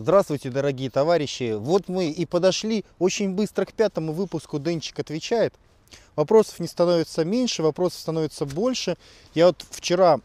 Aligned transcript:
Здравствуйте, 0.00 0.48
дорогие 0.48 0.88
товарищи. 0.88 1.52
Вот 1.58 1.88
мы 1.88 2.08
и 2.08 2.24
подошли 2.24 2.86
очень 2.98 3.34
быстро 3.34 3.66
к 3.66 3.74
пятому 3.74 4.14
выпуску 4.14 4.58
Денчик 4.58 4.98
отвечает. 4.98 5.52
Вопросов 6.16 6.58
не 6.58 6.68
становится 6.68 7.22
меньше, 7.22 7.62
вопросов 7.62 8.00
становится 8.00 8.46
больше. 8.46 8.96
Я 9.34 9.48
вот 9.48 9.62
вчера 9.70 10.20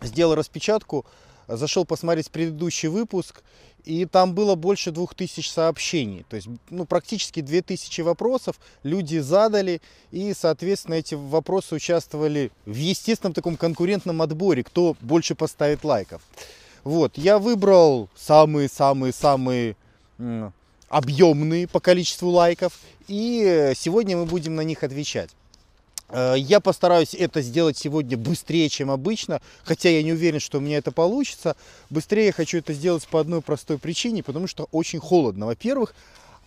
сделал 0.00 0.34
распечатку, 0.34 1.04
зашел 1.46 1.84
посмотреть 1.84 2.30
предыдущий 2.30 2.88
выпуск, 2.88 3.42
и 3.84 4.06
там 4.06 4.34
было 4.34 4.54
больше 4.54 4.90
двух 4.90 5.14
тысяч 5.14 5.50
сообщений. 5.50 6.24
То 6.30 6.36
есть 6.36 6.48
ну, 6.70 6.86
практически 6.86 7.40
две 7.40 7.60
тысячи 7.60 8.00
вопросов 8.00 8.56
люди 8.84 9.18
задали, 9.18 9.82
и, 10.12 10.32
соответственно, 10.32 10.94
эти 10.94 11.14
вопросы 11.14 11.74
участвовали 11.74 12.50
в 12.64 12.74
естественном 12.74 13.34
таком 13.34 13.58
конкурентном 13.58 14.22
отборе, 14.22 14.64
кто 14.64 14.96
больше 15.02 15.34
поставит 15.34 15.84
лайков. 15.84 16.22
Вот, 16.84 17.16
я 17.16 17.38
выбрал 17.38 18.08
самые-самые-самые 18.14 19.76
объемные 20.88 21.66
по 21.66 21.80
количеству 21.80 22.28
лайков. 22.30 22.78
И 23.08 23.72
сегодня 23.74 24.16
мы 24.16 24.26
будем 24.26 24.54
на 24.54 24.60
них 24.60 24.84
отвечать. 24.84 25.30
Э, 26.08 26.34
я 26.36 26.60
постараюсь 26.60 27.14
это 27.14 27.42
сделать 27.42 27.76
сегодня 27.76 28.16
быстрее, 28.16 28.68
чем 28.68 28.90
обычно, 28.90 29.40
хотя 29.64 29.88
я 29.88 30.02
не 30.02 30.12
уверен, 30.12 30.40
что 30.40 30.58
у 30.58 30.60
меня 30.60 30.78
это 30.78 30.92
получится. 30.92 31.56
Быстрее 31.90 32.26
я 32.26 32.32
хочу 32.32 32.58
это 32.58 32.72
сделать 32.72 33.06
по 33.08 33.20
одной 33.20 33.40
простой 33.42 33.78
причине, 33.78 34.22
потому 34.22 34.46
что 34.46 34.68
очень 34.70 35.00
холодно, 35.00 35.46
во-первых, 35.46 35.94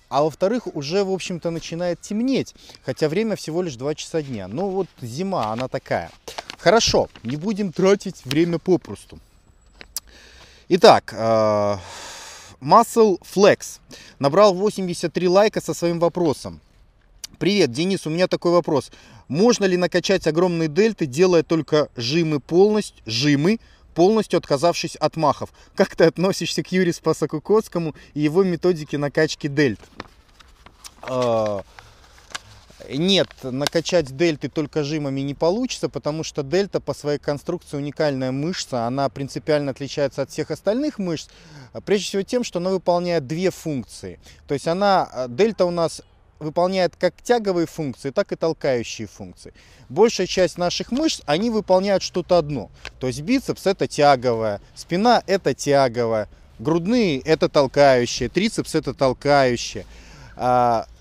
а 0.09 0.23
во-вторых, 0.23 0.67
уже, 0.73 1.03
в 1.03 1.11
общем-то, 1.11 1.49
начинает 1.49 1.99
темнеть, 1.99 2.55
хотя 2.85 3.09
время 3.09 3.35
всего 3.35 3.61
лишь 3.61 3.75
2 3.75 3.95
часа 3.95 4.21
дня. 4.21 4.47
Ну 4.47 4.69
вот 4.69 4.87
зима, 5.01 5.51
она 5.51 5.67
такая. 5.67 6.11
Хорошо, 6.57 7.09
не 7.23 7.35
будем 7.35 7.73
тратить 7.73 8.23
время 8.23 8.57
попросту. 8.57 9.19
Итак, 10.69 11.13
э, 11.13 11.77
Muscle 12.59 13.21
Flex 13.21 13.79
набрал 14.19 14.53
83 14.53 15.29
лайка 15.29 15.61
со 15.61 15.73
своим 15.73 15.97
вопросом. 15.97 16.59
Привет, 17.39 17.71
Денис, 17.71 18.05
у 18.05 18.09
меня 18.09 18.27
такой 18.27 18.51
вопрос. 18.51 18.91
Можно 19.29 19.63
ли 19.63 19.77
накачать 19.77 20.27
огромные 20.27 20.67
дельты, 20.67 21.05
делая 21.05 21.43
только 21.43 21.87
жимы 21.95 22.41
полностью, 22.41 23.01
жимы, 23.05 23.61
полностью 23.95 24.39
отказавшись 24.39 24.97
от 24.97 25.15
махов? 25.15 25.51
Как 25.73 25.95
ты 25.95 26.03
относишься 26.03 26.63
к 26.63 26.71
Юрию 26.73 26.93
Спасокукотскому 26.93 27.95
и 28.13 28.19
его 28.19 28.43
методике 28.43 28.97
накачки 28.97 29.47
дельт? 29.47 29.79
Нет, 32.89 33.29
накачать 33.43 34.15
дельты 34.15 34.49
только 34.49 34.83
жимами 34.83 35.21
не 35.21 35.33
получится, 35.33 35.89
потому 35.89 36.23
что 36.23 36.43
дельта 36.43 36.79
по 36.79 36.93
своей 36.93 37.19
конструкции 37.19 37.77
уникальная 37.77 38.31
мышца. 38.31 38.85
Она 38.85 39.09
принципиально 39.09 39.71
отличается 39.71 40.21
от 40.21 40.31
всех 40.31 40.51
остальных 40.51 40.99
мышц, 40.99 41.29
прежде 41.85 42.05
всего 42.05 42.21
тем, 42.23 42.43
что 42.43 42.59
она 42.59 42.69
выполняет 42.69 43.27
две 43.27 43.51
функции. 43.51 44.19
То 44.47 44.53
есть 44.53 44.67
она, 44.67 45.09
э, 45.13 45.25
дельта 45.29 45.65
у 45.65 45.71
нас 45.71 46.01
выполняет 46.39 46.95
как 46.95 47.15
тяговые 47.21 47.67
функции, 47.67 48.11
так 48.11 48.31
и 48.31 48.35
толкающие 48.35 49.07
функции. 49.07 49.53
Большая 49.89 50.27
часть 50.27 50.57
наших 50.57 50.91
мышц, 50.91 51.21
они 51.25 51.49
выполняют 51.49 52.03
что-то 52.03 52.37
одно. 52.37 52.69
То 52.99 53.07
есть 53.07 53.21
бицепс 53.21 53.65
это 53.65 53.87
тяговая, 53.87 54.61
спина 54.75 55.23
это 55.25 55.53
тяговая, 55.53 56.29
грудные 56.59 57.19
это 57.21 57.49
толкающие, 57.49 58.29
трицепс 58.29 58.75
это 58.75 58.93
толкающие. 58.93 59.85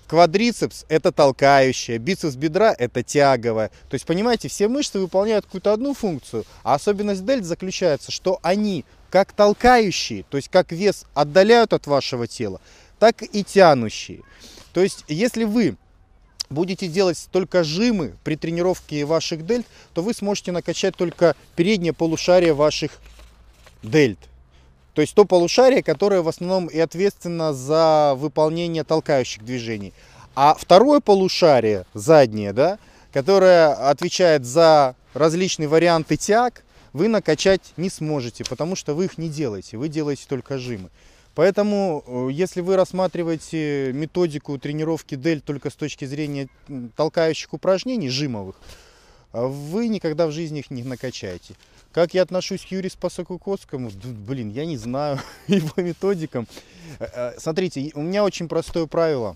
Квадрицепс– 0.07 0.85
это 0.89 1.11
толкающая, 1.11 1.97
бицепс 1.97 2.35
бедра– 2.35 2.73
это 2.77 3.03
тяговая. 3.03 3.69
То 3.89 3.95
есть, 3.95 4.05
понимаете, 4.05 4.47
все 4.47 4.67
мышцы 4.67 4.99
выполняют 4.99 5.45
какую-то 5.45 5.73
одну 5.73 5.93
функцию, 5.93 6.45
а 6.63 6.75
особенность 6.75 7.25
дельт 7.25 7.43
заключается, 7.43 8.11
что 8.11 8.39
они 8.41 8.85
как 9.09 9.33
толкающие, 9.33 10.23
то 10.23 10.37
есть 10.37 10.49
как 10.49 10.71
вес 10.71 11.05
отдаляют 11.13 11.73
от 11.73 11.87
вашего 11.87 12.27
тела, 12.27 12.61
так 12.99 13.21
и 13.21 13.43
тянущие. 13.43 14.21
То 14.73 14.81
есть, 14.81 15.03
если 15.07 15.43
вы 15.43 15.75
будете 16.49 16.87
делать 16.87 17.27
только 17.31 17.63
жимы 17.63 18.15
при 18.23 18.35
тренировке 18.35 19.03
ваших 19.05 19.45
дельт, 19.45 19.65
то 19.93 20.01
вы 20.01 20.13
сможете 20.13 20.51
накачать 20.51 20.95
только 20.95 21.35
переднее 21.55 21.93
полушарие 21.93 22.53
ваших 22.53 22.91
дельт. 23.83 24.19
То 24.97 25.01
есть 25.01 25.13
то 25.13 25.25
полушарие, 25.25 25.83
которое 25.83 26.23
в 26.23 26.27
основном 26.27 26.65
и 26.65 26.79
ответственно 26.79 27.53
за 27.53 28.15
выполнение 28.17 28.83
толкающих 28.83 29.45
движений. 29.45 29.93
А 30.33 30.55
второе 30.59 31.01
полушарие, 31.01 31.85
заднее, 31.93 32.51
да, 32.51 32.79
которое 33.13 33.73
отвечает 33.73 34.43
за 34.43 34.95
различные 35.13 35.67
варианты 35.67 36.17
тяг, 36.17 36.63
вы 36.93 37.09
накачать 37.09 37.61
не 37.77 37.91
сможете, 37.91 38.43
потому 38.43 38.75
что 38.75 38.95
вы 38.95 39.05
их 39.05 39.19
не 39.19 39.29
делаете, 39.29 39.77
вы 39.77 39.87
делаете 39.87 40.25
только 40.27 40.57
жимы. 40.57 40.89
Поэтому, 41.35 42.03
э, 42.07 42.29
если 42.31 42.61
вы 42.61 42.75
рассматриваете 42.75 43.93
методику 43.93 44.57
тренировки 44.57 45.13
дель 45.13 45.41
только 45.41 45.69
с 45.69 45.75
точки 45.75 46.05
зрения 46.05 46.49
толкающих 46.95 47.53
упражнений, 47.53 48.09
жимовых, 48.09 48.55
э, 49.33 49.45
вы 49.45 49.89
никогда 49.89 50.25
в 50.25 50.31
жизни 50.31 50.61
их 50.61 50.71
не 50.71 50.81
накачаете. 50.81 51.53
Как 51.97 52.13
я 52.13 52.21
отношусь 52.21 52.63
к 52.63 52.67
Юрию 52.67 52.91
Спасокукотскому? 52.91 53.89
Блин, 54.27 54.51
я 54.51 54.67
не 54.67 54.77
знаю 54.77 55.19
его 55.47 55.71
методикам. 55.77 56.47
Э, 56.99 57.07
э, 57.11 57.39
смотрите, 57.39 57.91
у 57.95 58.03
меня 58.03 58.23
очень 58.23 58.47
простое 58.47 58.85
правило. 58.85 59.35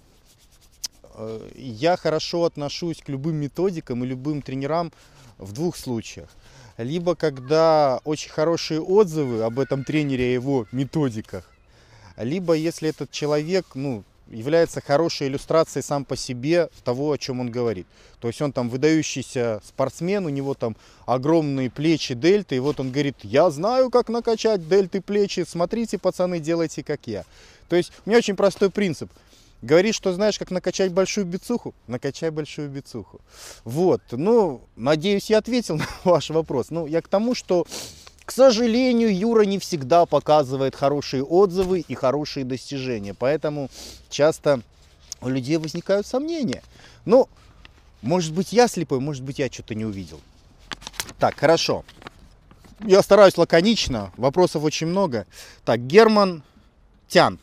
Э, 1.16 1.50
я 1.56 1.98
хорошо 1.98 2.44
отношусь 2.44 3.02
к 3.02 3.10
любым 3.10 3.38
методикам 3.38 4.04
и 4.04 4.08
любым 4.08 4.44
тренерам 4.44 4.92
в 5.40 5.54
двух 5.54 5.76
случаях. 5.76 6.30
Либо 6.78 7.16
когда 7.16 8.00
очень 8.04 8.30
хорошие 8.30 8.80
отзывы 8.80 9.42
об 9.42 9.60
этом 9.60 9.84
тренере 9.84 10.30
и 10.30 10.34
его 10.34 10.68
методиках, 10.72 11.50
либо 12.16 12.54
если 12.54 12.90
этот 12.90 13.10
человек, 13.10 13.66
ну, 13.74 14.04
является 14.32 14.82
хорошей 14.82 15.28
иллюстрацией 15.28 15.84
сам 15.84 16.06
по 16.06 16.16
себе 16.16 16.70
того, 16.84 17.12
о 17.12 17.18
чем 17.18 17.40
он 17.40 17.52
говорит. 17.52 17.88
То 18.20 18.28
есть 18.28 18.42
он 18.42 18.52
там 18.52 18.70
выдающийся 18.70 19.62
спортсмен, 19.64 20.26
у 20.26 20.30
него 20.30 20.54
там 20.54 20.76
огромные 21.06 21.70
плечи, 21.70 22.14
дельты, 22.14 22.56
и 22.56 22.60
вот 22.60 22.80
он 22.80 22.92
говорит, 22.92 23.18
я 23.24 23.50
знаю, 23.50 23.90
как 23.90 24.10
накачать 24.10 24.68
дельты, 24.68 25.02
плечи, 25.02 25.46
смотрите, 25.48 25.98
пацаны, 25.98 26.40
делайте, 26.40 26.84
как 26.84 27.08
я. 27.08 27.26
То 27.70 27.76
есть 27.76 27.92
у 28.06 28.10
меня 28.10 28.20
очень 28.20 28.36
простой 28.36 28.70
принцип. 28.70 29.10
Говоришь, 29.62 29.96
что 29.96 30.12
знаешь, 30.12 30.40
как 30.40 30.50
накачать 30.50 30.92
большую 30.92 31.26
бицуху, 31.26 31.76
накачай 31.88 32.32
большую 32.32 32.68
бицуху. 32.70 33.22
Вот, 33.64 34.02
ну, 34.12 34.62
надеюсь, 34.76 35.30
я 35.30 35.38
ответил 35.38 35.76
на 35.78 35.88
ваш 36.04 36.32
вопрос. 36.32 36.72
Ну, 36.72 36.88
я 36.88 37.02
к 37.02 37.08
тому, 37.08 37.36
что 37.36 37.68
к 38.32 38.34
сожалению, 38.34 39.14
Юра 39.14 39.42
не 39.42 39.60
всегда 39.60 40.06
показывает 40.06 40.74
хорошие 40.74 41.22
отзывы 41.22 41.82
и 41.82 41.96
хорошие 41.96 42.46
достижения, 42.46 43.14
поэтому 43.14 43.70
часто 44.10 44.62
у 45.20 45.28
людей 45.28 45.58
возникают 45.58 46.08
сомнения. 46.08 46.64
Ну, 47.04 47.28
может 48.02 48.32
быть, 48.32 48.54
я 48.54 48.70
слепой, 48.70 49.02
может 49.02 49.22
быть, 49.22 49.40
я 49.40 49.52
что-то 49.52 49.76
не 49.76 49.84
увидел. 49.84 50.22
Так, 51.20 51.38
хорошо. 51.38 51.84
Я 52.80 53.02
стараюсь 53.02 53.38
лаконично, 53.38 54.14
вопросов 54.16 54.64
очень 54.64 54.88
много. 54.88 55.28
Так, 55.66 55.86
Герман 55.86 56.42
Тян, 57.10 57.38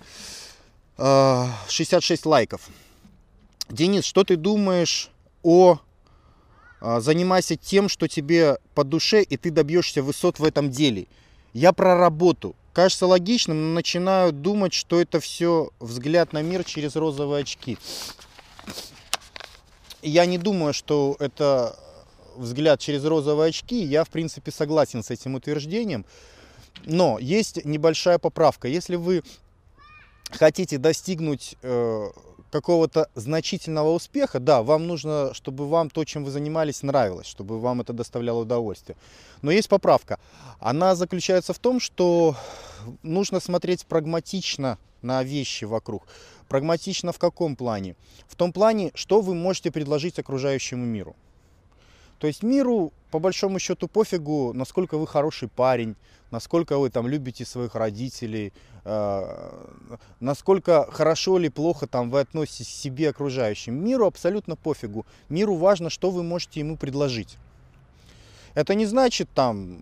66 0.97 2.25
э, 2.25 2.29
лайков. 2.31 2.63
Денис, 3.69 4.07
что 4.07 4.25
ты 4.25 4.37
думаешь 4.37 5.11
о 5.43 5.81
занимайся 6.81 7.57
тем, 7.57 7.89
что 7.89 8.09
тебе 8.09 8.59
по 8.75 8.85
душе, 8.85 9.23
и 9.23 9.37
ты 9.37 9.51
добьешься 9.51 10.03
высот 10.03 10.39
в 10.39 10.45
этом 10.45 10.71
деле. 10.71 11.07
Я 11.53 11.73
про 11.73 11.97
работу. 11.97 12.55
Кажется 12.73 13.07
логичным, 13.07 13.61
но 13.61 13.75
начинаю 13.75 14.33
думать, 14.33 14.73
что 14.73 15.01
это 15.01 15.19
все 15.19 15.71
взгляд 15.81 16.33
на 16.33 16.43
мир 16.43 16.63
через 16.65 16.95
розовые 16.95 17.43
очки. 17.43 17.79
Я 20.03 20.27
не 20.27 20.39
думаю, 20.39 20.73
что 20.73 21.17
это 21.19 21.77
взгляд 22.37 22.79
через 22.79 23.05
розовые 23.05 23.49
очки. 23.49 23.83
Я, 23.83 24.05
в 24.05 24.11
принципе, 24.11 24.53
согласен 24.53 25.03
с 25.03 25.11
этим 25.11 25.35
утверждением. 25.35 26.05
Но 26.85 27.19
есть 27.19 27.65
небольшая 27.65 28.19
поправка. 28.19 28.69
Если 28.69 28.95
вы 28.95 29.25
хотите 30.31 30.79
достигнуть 30.79 31.57
э, 31.63 32.11
какого-то 32.51 33.09
значительного 33.15 33.91
успеха, 33.91 34.41
да, 34.41 34.63
вам 34.63 34.87
нужно, 34.87 35.33
чтобы 35.35 35.69
вам 35.69 35.91
то, 35.91 36.05
чем 36.05 36.25
вы 36.25 36.31
занимались, 36.31 36.83
нравилось, 36.83 37.27
чтобы 37.27 37.61
вам 37.61 37.81
это 37.81 37.93
доставляло 37.93 38.41
удовольствие. 38.41 38.97
Но 39.43 39.51
есть 39.51 39.69
поправка. 39.69 40.19
Она 40.59 40.95
заключается 40.95 41.53
в 41.53 41.59
том, 41.59 41.81
что 41.81 42.37
нужно 43.03 43.41
смотреть 43.41 43.87
прагматично 43.87 44.79
на 45.03 45.23
вещи 45.23 45.65
вокруг. 45.65 46.07
Прагматично 46.49 47.13
в 47.13 47.19
каком 47.19 47.57
плане? 47.57 47.95
В 48.27 48.35
том 48.35 48.53
плане, 48.53 48.91
что 48.95 49.21
вы 49.21 49.35
можете 49.35 49.71
предложить 49.71 50.19
окружающему 50.19 50.85
миру. 50.85 51.15
То 52.19 52.27
есть 52.27 52.43
миру 52.43 52.93
по 53.11 53.19
большому 53.19 53.59
счету 53.59 53.89
пофигу, 53.89 54.53
насколько 54.53 54.99
вы 54.99 55.07
хороший 55.07 55.49
парень, 55.49 55.97
насколько 56.31 56.79
вы 56.79 56.91
там 56.91 57.07
любите 57.07 57.45
своих 57.45 57.75
родителей, 57.75 58.53
э, 58.85 59.51
насколько 60.21 60.91
хорошо 60.91 61.39
или 61.39 61.49
плохо 61.49 61.87
там 61.87 62.11
вы 62.11 62.21
относитесь 62.21 62.67
к 62.67 62.71
себе 62.71 63.11
окружающим. 63.11 63.75
Миру 63.75 64.07
абсолютно 64.07 64.57
пофигу. 64.57 65.07
Миру 65.29 65.55
важно, 65.55 65.91
что 65.91 66.11
вы 66.11 66.23
можете 66.23 66.61
ему 66.61 66.77
предложить. 66.77 67.39
Это 68.55 68.75
не 68.75 68.87
значит 68.87 69.29
там 69.35 69.81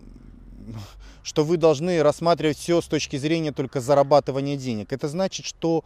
что 1.23 1.43
вы 1.43 1.57
должны 1.57 2.01
рассматривать 2.01 2.57
все 2.57 2.79
с 2.79 2.87
точки 2.87 3.17
зрения 3.17 3.51
только 3.51 3.81
зарабатывания 3.81 4.55
денег. 4.55 4.93
Это 4.93 5.09
значит, 5.09 5.45
что 5.45 5.83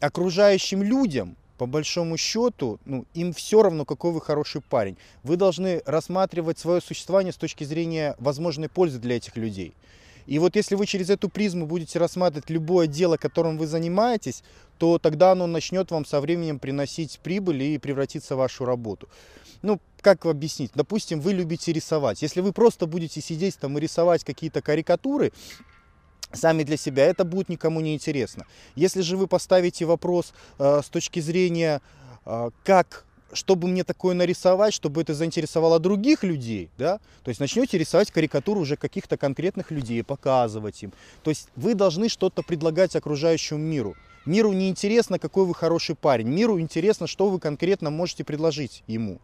окружающим 0.00 0.82
людям, 0.82 1.36
по 1.58 1.66
большому 1.66 2.16
счету, 2.16 2.78
ну, 2.84 3.04
им 3.14 3.32
все 3.32 3.62
равно, 3.62 3.84
какой 3.84 4.12
вы 4.12 4.20
хороший 4.20 4.60
парень. 4.60 4.96
Вы 5.22 5.36
должны 5.36 5.82
рассматривать 5.86 6.58
свое 6.58 6.80
существование 6.80 7.32
с 7.32 7.36
точки 7.36 7.64
зрения 7.64 8.14
возможной 8.18 8.68
пользы 8.68 8.98
для 8.98 9.16
этих 9.16 9.36
людей. 9.36 9.74
И 10.26 10.38
вот 10.38 10.56
если 10.56 10.74
вы 10.74 10.86
через 10.86 11.08
эту 11.08 11.28
призму 11.28 11.66
будете 11.66 11.98
рассматривать 11.98 12.50
любое 12.50 12.86
дело, 12.88 13.16
которым 13.16 13.58
вы 13.58 13.66
занимаетесь, 13.66 14.42
то 14.78 14.98
тогда 14.98 15.32
оно 15.32 15.46
начнет 15.46 15.90
вам 15.90 16.04
со 16.04 16.20
временем 16.20 16.58
приносить 16.58 17.20
прибыль 17.22 17.62
и 17.62 17.78
превратиться 17.78 18.34
в 18.34 18.38
вашу 18.38 18.64
работу. 18.64 19.08
Ну, 19.62 19.80
как 20.00 20.26
объяснить? 20.26 20.72
Допустим, 20.74 21.20
вы 21.20 21.32
любите 21.32 21.72
рисовать. 21.72 22.22
Если 22.22 22.40
вы 22.40 22.52
просто 22.52 22.86
будете 22.86 23.20
сидеть 23.20 23.56
там 23.58 23.78
и 23.78 23.80
рисовать 23.80 24.24
какие-то 24.24 24.60
карикатуры, 24.60 25.32
сами 26.32 26.62
для 26.62 26.76
себя, 26.76 27.04
это 27.04 27.24
будет 27.24 27.48
никому 27.48 27.80
не 27.80 27.94
интересно. 27.94 28.46
Если 28.74 29.02
же 29.02 29.16
вы 29.16 29.26
поставите 29.26 29.84
вопрос 29.84 30.32
э, 30.58 30.80
с 30.84 30.88
точки 30.88 31.20
зрения, 31.20 31.80
э, 32.24 32.50
как 32.64 33.06
чтобы 33.32 33.68
мне 33.68 33.84
такое 33.84 34.14
нарисовать, 34.14 34.72
чтобы 34.72 35.02
это 35.02 35.14
заинтересовало 35.14 35.78
других 35.78 36.22
людей, 36.22 36.70
да, 36.78 36.98
то 37.22 37.28
есть 37.28 37.40
начнете 37.40 37.76
рисовать 37.76 38.10
карикатуру 38.10 38.60
уже 38.60 38.76
каких-то 38.76 39.16
конкретных 39.16 39.70
людей, 39.70 40.02
показывать 40.02 40.82
им. 40.82 40.92
То 41.22 41.30
есть 41.30 41.48
вы 41.56 41.74
должны 41.74 42.08
что-то 42.08 42.42
предлагать 42.42 42.96
окружающему 42.96 43.58
миру. 43.58 43.96
Миру 44.24 44.52
не 44.52 44.68
интересно, 44.68 45.18
какой 45.18 45.44
вы 45.44 45.54
хороший 45.54 45.94
парень, 45.94 46.28
миру 46.28 46.58
интересно, 46.60 47.06
что 47.06 47.28
вы 47.28 47.38
конкретно 47.38 47.90
можете 47.90 48.24
предложить 48.24 48.82
ему. 48.86 49.18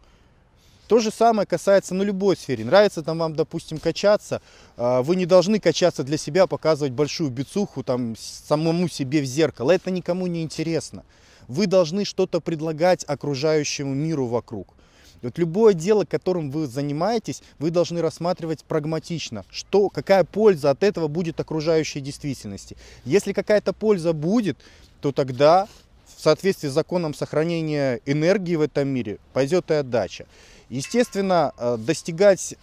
То 0.87 0.99
же 0.99 1.11
самое 1.11 1.47
касается 1.47 1.93
на 1.93 2.03
любой 2.03 2.35
сфере. 2.35 2.65
Нравится 2.65 3.03
там 3.03 3.19
вам, 3.19 3.35
допустим, 3.35 3.77
качаться, 3.77 4.41
а, 4.75 5.01
вы 5.01 5.15
не 5.15 5.25
должны 5.25 5.59
качаться 5.59 6.03
для 6.03 6.17
себя, 6.17 6.45
показывать 6.45 6.91
большую 6.91 7.29
бицуху 7.29 7.83
там 7.83 8.15
самому 8.17 8.89
себе 8.89 9.21
в 9.21 9.25
зеркало. 9.25 9.71
Это 9.71 9.91
никому 9.91 10.27
не 10.27 10.43
интересно. 10.43 11.03
Вы 11.47 11.67
должны 11.67 12.05
что-то 12.05 12.41
предлагать 12.41 13.05
окружающему 13.07 13.93
миру 13.93 14.27
вокруг. 14.27 14.73
Вот 15.21 15.37
любое 15.37 15.73
дело, 15.73 16.03
которым 16.03 16.51
вы 16.51 16.67
занимаетесь, 16.67 17.41
вы 17.57 17.71
должны 17.71 18.01
рассматривать 18.01 18.65
прагматично, 18.65 19.45
что, 19.49 19.89
какая 19.89 20.25
польза 20.25 20.69
от 20.69 20.83
этого 20.83 21.07
будет 21.07 21.39
окружающей 21.39 22.01
действительности. 22.01 22.75
Если 23.05 23.31
какая-то 23.31 23.71
польза 23.71 24.11
будет, 24.11 24.57
то 24.99 25.13
тогда 25.13 25.69
в 26.17 26.21
соответствии 26.21 26.67
с 26.67 26.73
законом 26.73 27.13
сохранения 27.13 28.01
энергии 28.05 28.57
в 28.57 28.61
этом 28.61 28.89
мире 28.89 29.19
пойдет 29.31 29.71
и 29.71 29.75
отдача. 29.75 30.25
Естественно, 30.69 31.53
э, 31.57 31.77
достигать 31.77 32.55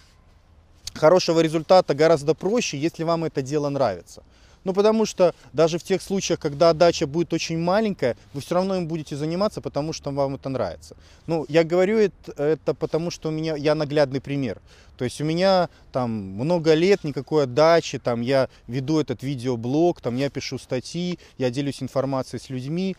хорошего 0.95 1.41
результата 1.41 1.95
гораздо 1.95 2.35
проще, 2.35 2.79
если 2.79 3.05
вам 3.05 3.25
это 3.25 3.43
дело 3.43 3.69
нравится. 3.69 4.23
Ну, 4.65 4.75
потому 4.75 5.07
что 5.07 5.35
даже 5.55 5.79
в 5.79 5.83
тех 5.83 6.03
случаях, 6.03 6.39
когда 6.39 6.71
отдача 6.71 7.07
будет 7.07 7.33
очень 7.33 7.59
маленькая, 7.59 8.17
вы 8.35 8.43
все 8.43 8.57
равно 8.57 8.77
им 8.77 8.89
будете 8.89 9.17
заниматься, 9.17 9.63
потому 9.63 9.95
что 9.95 10.11
вам 10.11 10.35
это 10.35 10.51
нравится. 10.51 10.97
Ну, 11.27 11.47
я 11.49 11.65
говорю 11.65 11.97
это, 11.97 12.33
это 12.37 12.75
потому, 12.75 13.11
что 13.11 13.31
у 13.31 13.33
меня, 13.33 13.57
я 13.57 13.75
наглядный 13.75 14.21
пример. 14.21 14.61
То 14.99 15.05
есть 15.05 15.19
у 15.21 15.25
меня 15.25 15.71
там 15.93 16.11
много 16.11 16.75
лет 16.75 17.05
никакой 17.05 17.45
отдачи, 17.45 17.99
там 17.99 18.21
я 18.21 18.51
веду 18.67 19.01
этот 19.01 19.23
видеоблог, 19.23 20.03
там 20.03 20.17
я 20.17 20.29
пишу 20.29 20.59
статьи, 20.59 21.19
я 21.39 21.49
делюсь 21.49 21.83
информацией 21.83 22.43
с 22.43 22.51
людьми, 22.51 22.97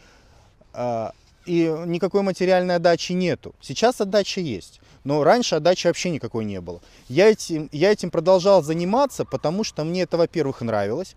а, 0.73 1.11
и 1.45 1.71
никакой 1.85 2.23
материальной 2.23 2.75
отдачи 2.75 3.11
нету. 3.11 3.53
Сейчас 3.61 4.01
отдача 4.01 4.41
есть. 4.41 4.79
Но 5.03 5.23
раньше 5.23 5.55
отдачи 5.55 5.87
вообще 5.87 6.09
никакой 6.11 6.45
не 6.45 6.61
было. 6.61 6.81
Я 7.09 7.29
этим, 7.29 7.69
я 7.71 7.91
этим 7.91 8.11
продолжал 8.11 8.61
заниматься, 8.61 9.25
потому 9.25 9.63
что 9.63 9.83
мне 9.83 10.03
это, 10.03 10.17
во-первых, 10.17 10.61
нравилось, 10.61 11.15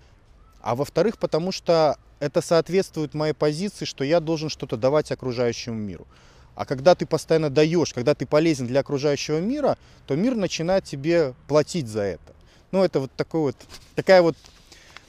а 0.63 0.75
во-вторых, 0.75 1.19
потому 1.19 1.53
что 1.53 1.99
это 2.21 2.41
соответствует 2.41 3.13
моей 3.13 3.35
позиции, 3.35 3.85
что 3.85 4.03
я 4.05 4.21
должен 4.21 4.49
что-то 4.49 4.77
давать 4.77 5.13
окружающему 5.13 5.77
миру. 5.77 6.07
А 6.55 6.65
когда 6.65 6.95
ты 6.95 7.05
постоянно 7.05 7.51
даешь, 7.51 7.93
когда 7.93 8.15
ты 8.15 8.27
полезен 8.27 8.67
для 8.67 8.81
окружающего 8.81 9.41
мира, 9.41 9.77
то 10.07 10.15
мир 10.15 10.35
начинает 10.35 10.85
тебе 10.85 11.35
платить 11.49 11.89
за 11.89 12.03
это. 12.03 12.33
Ну, 12.71 12.83
это 12.83 13.01
вот 13.01 13.13
такой 13.13 13.41
вот, 13.41 13.57
такая 13.95 14.23
вот... 14.23 14.37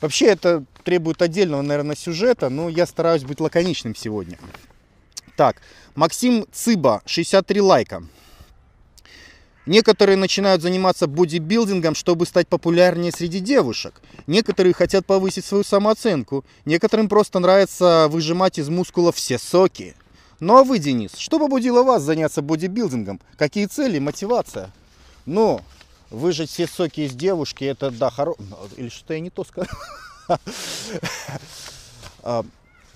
Вообще 0.01 0.25
это 0.25 0.65
требует 0.83 1.21
отдельного, 1.21 1.61
наверное, 1.61 1.95
сюжета, 1.95 2.49
но 2.49 2.67
я 2.67 2.85
стараюсь 2.85 3.23
быть 3.23 3.39
лаконичным 3.39 3.95
сегодня. 3.95 4.37
Так, 5.37 5.61
Максим 5.95 6.45
Цыба, 6.51 7.01
63 7.05 7.61
лайка. 7.61 8.03
Некоторые 9.65 10.15
начинают 10.15 10.61
заниматься 10.61 11.07
бодибилдингом, 11.07 11.95
чтобы 11.95 12.25
стать 12.25 12.47
популярнее 12.47 13.11
среди 13.11 13.39
девушек. 13.39 14.01
Некоторые 14.27 14.73
хотят 14.73 15.05
повысить 15.05 15.45
свою 15.45 15.63
самооценку. 15.63 16.45
Некоторым 16.65 17.09
просто 17.09 17.39
нравится 17.39 18.07
выжимать 18.09 18.59
из 18.59 18.69
мускулов 18.69 19.15
все 19.15 19.39
соки. 19.39 19.95
Ну 20.39 20.57
а 20.57 20.63
вы, 20.63 20.79
Денис, 20.79 21.15
что 21.17 21.39
побудило 21.39 21.83
вас 21.83 22.03
заняться 22.03 22.41
бодибилдингом? 22.41 23.19
Какие 23.37 23.65
цели, 23.65 23.99
мотивация? 23.99 24.71
Ну, 25.25 25.61
выжать 26.11 26.49
все 26.49 26.67
соки 26.67 27.01
из 27.01 27.13
девушки, 27.13 27.63
это 27.63 27.89
да, 27.89 28.11
хоро... 28.11 28.35
Или 28.77 28.89
что 28.89 29.13
я 29.13 29.19
не 29.19 29.29
то 29.29 29.43
сказал? 29.43 29.69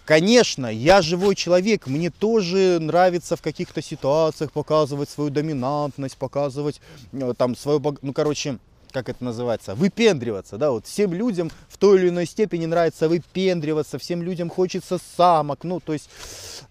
Конечно, 0.09 0.65
я 0.65 1.03
живой 1.03 1.35
человек, 1.35 1.85
мне 1.85 2.09
тоже 2.09 2.79
нравится 2.79 3.35
в 3.35 3.43
каких-то 3.43 3.79
ситуациях 3.83 4.51
показывать 4.51 5.07
свою 5.07 5.29
доминантность, 5.29 6.17
показывать 6.17 6.81
э, 7.11 7.35
там 7.37 7.55
свою, 7.55 7.79
ну 8.01 8.11
короче, 8.11 8.57
как 8.91 9.07
это 9.07 9.23
называется, 9.23 9.75
выпендриваться, 9.75 10.57
да, 10.57 10.71
вот 10.71 10.87
всем 10.87 11.13
людям 11.13 11.51
в 11.67 11.77
той 11.77 11.99
или 11.99 12.09
иной 12.09 12.25
степени 12.25 12.65
нравится 12.65 13.07
выпендриваться, 13.07 13.99
всем 13.99 14.23
людям 14.23 14.49
хочется 14.49 14.97
самок, 15.15 15.63
ну, 15.63 15.79
то 15.79 15.93
есть 15.93 16.09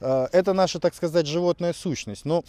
э, 0.00 0.26
это 0.32 0.52
наша, 0.52 0.80
так 0.80 0.96
сказать, 0.96 1.28
животная 1.28 1.74
сущность, 1.74 2.24
но 2.24 2.42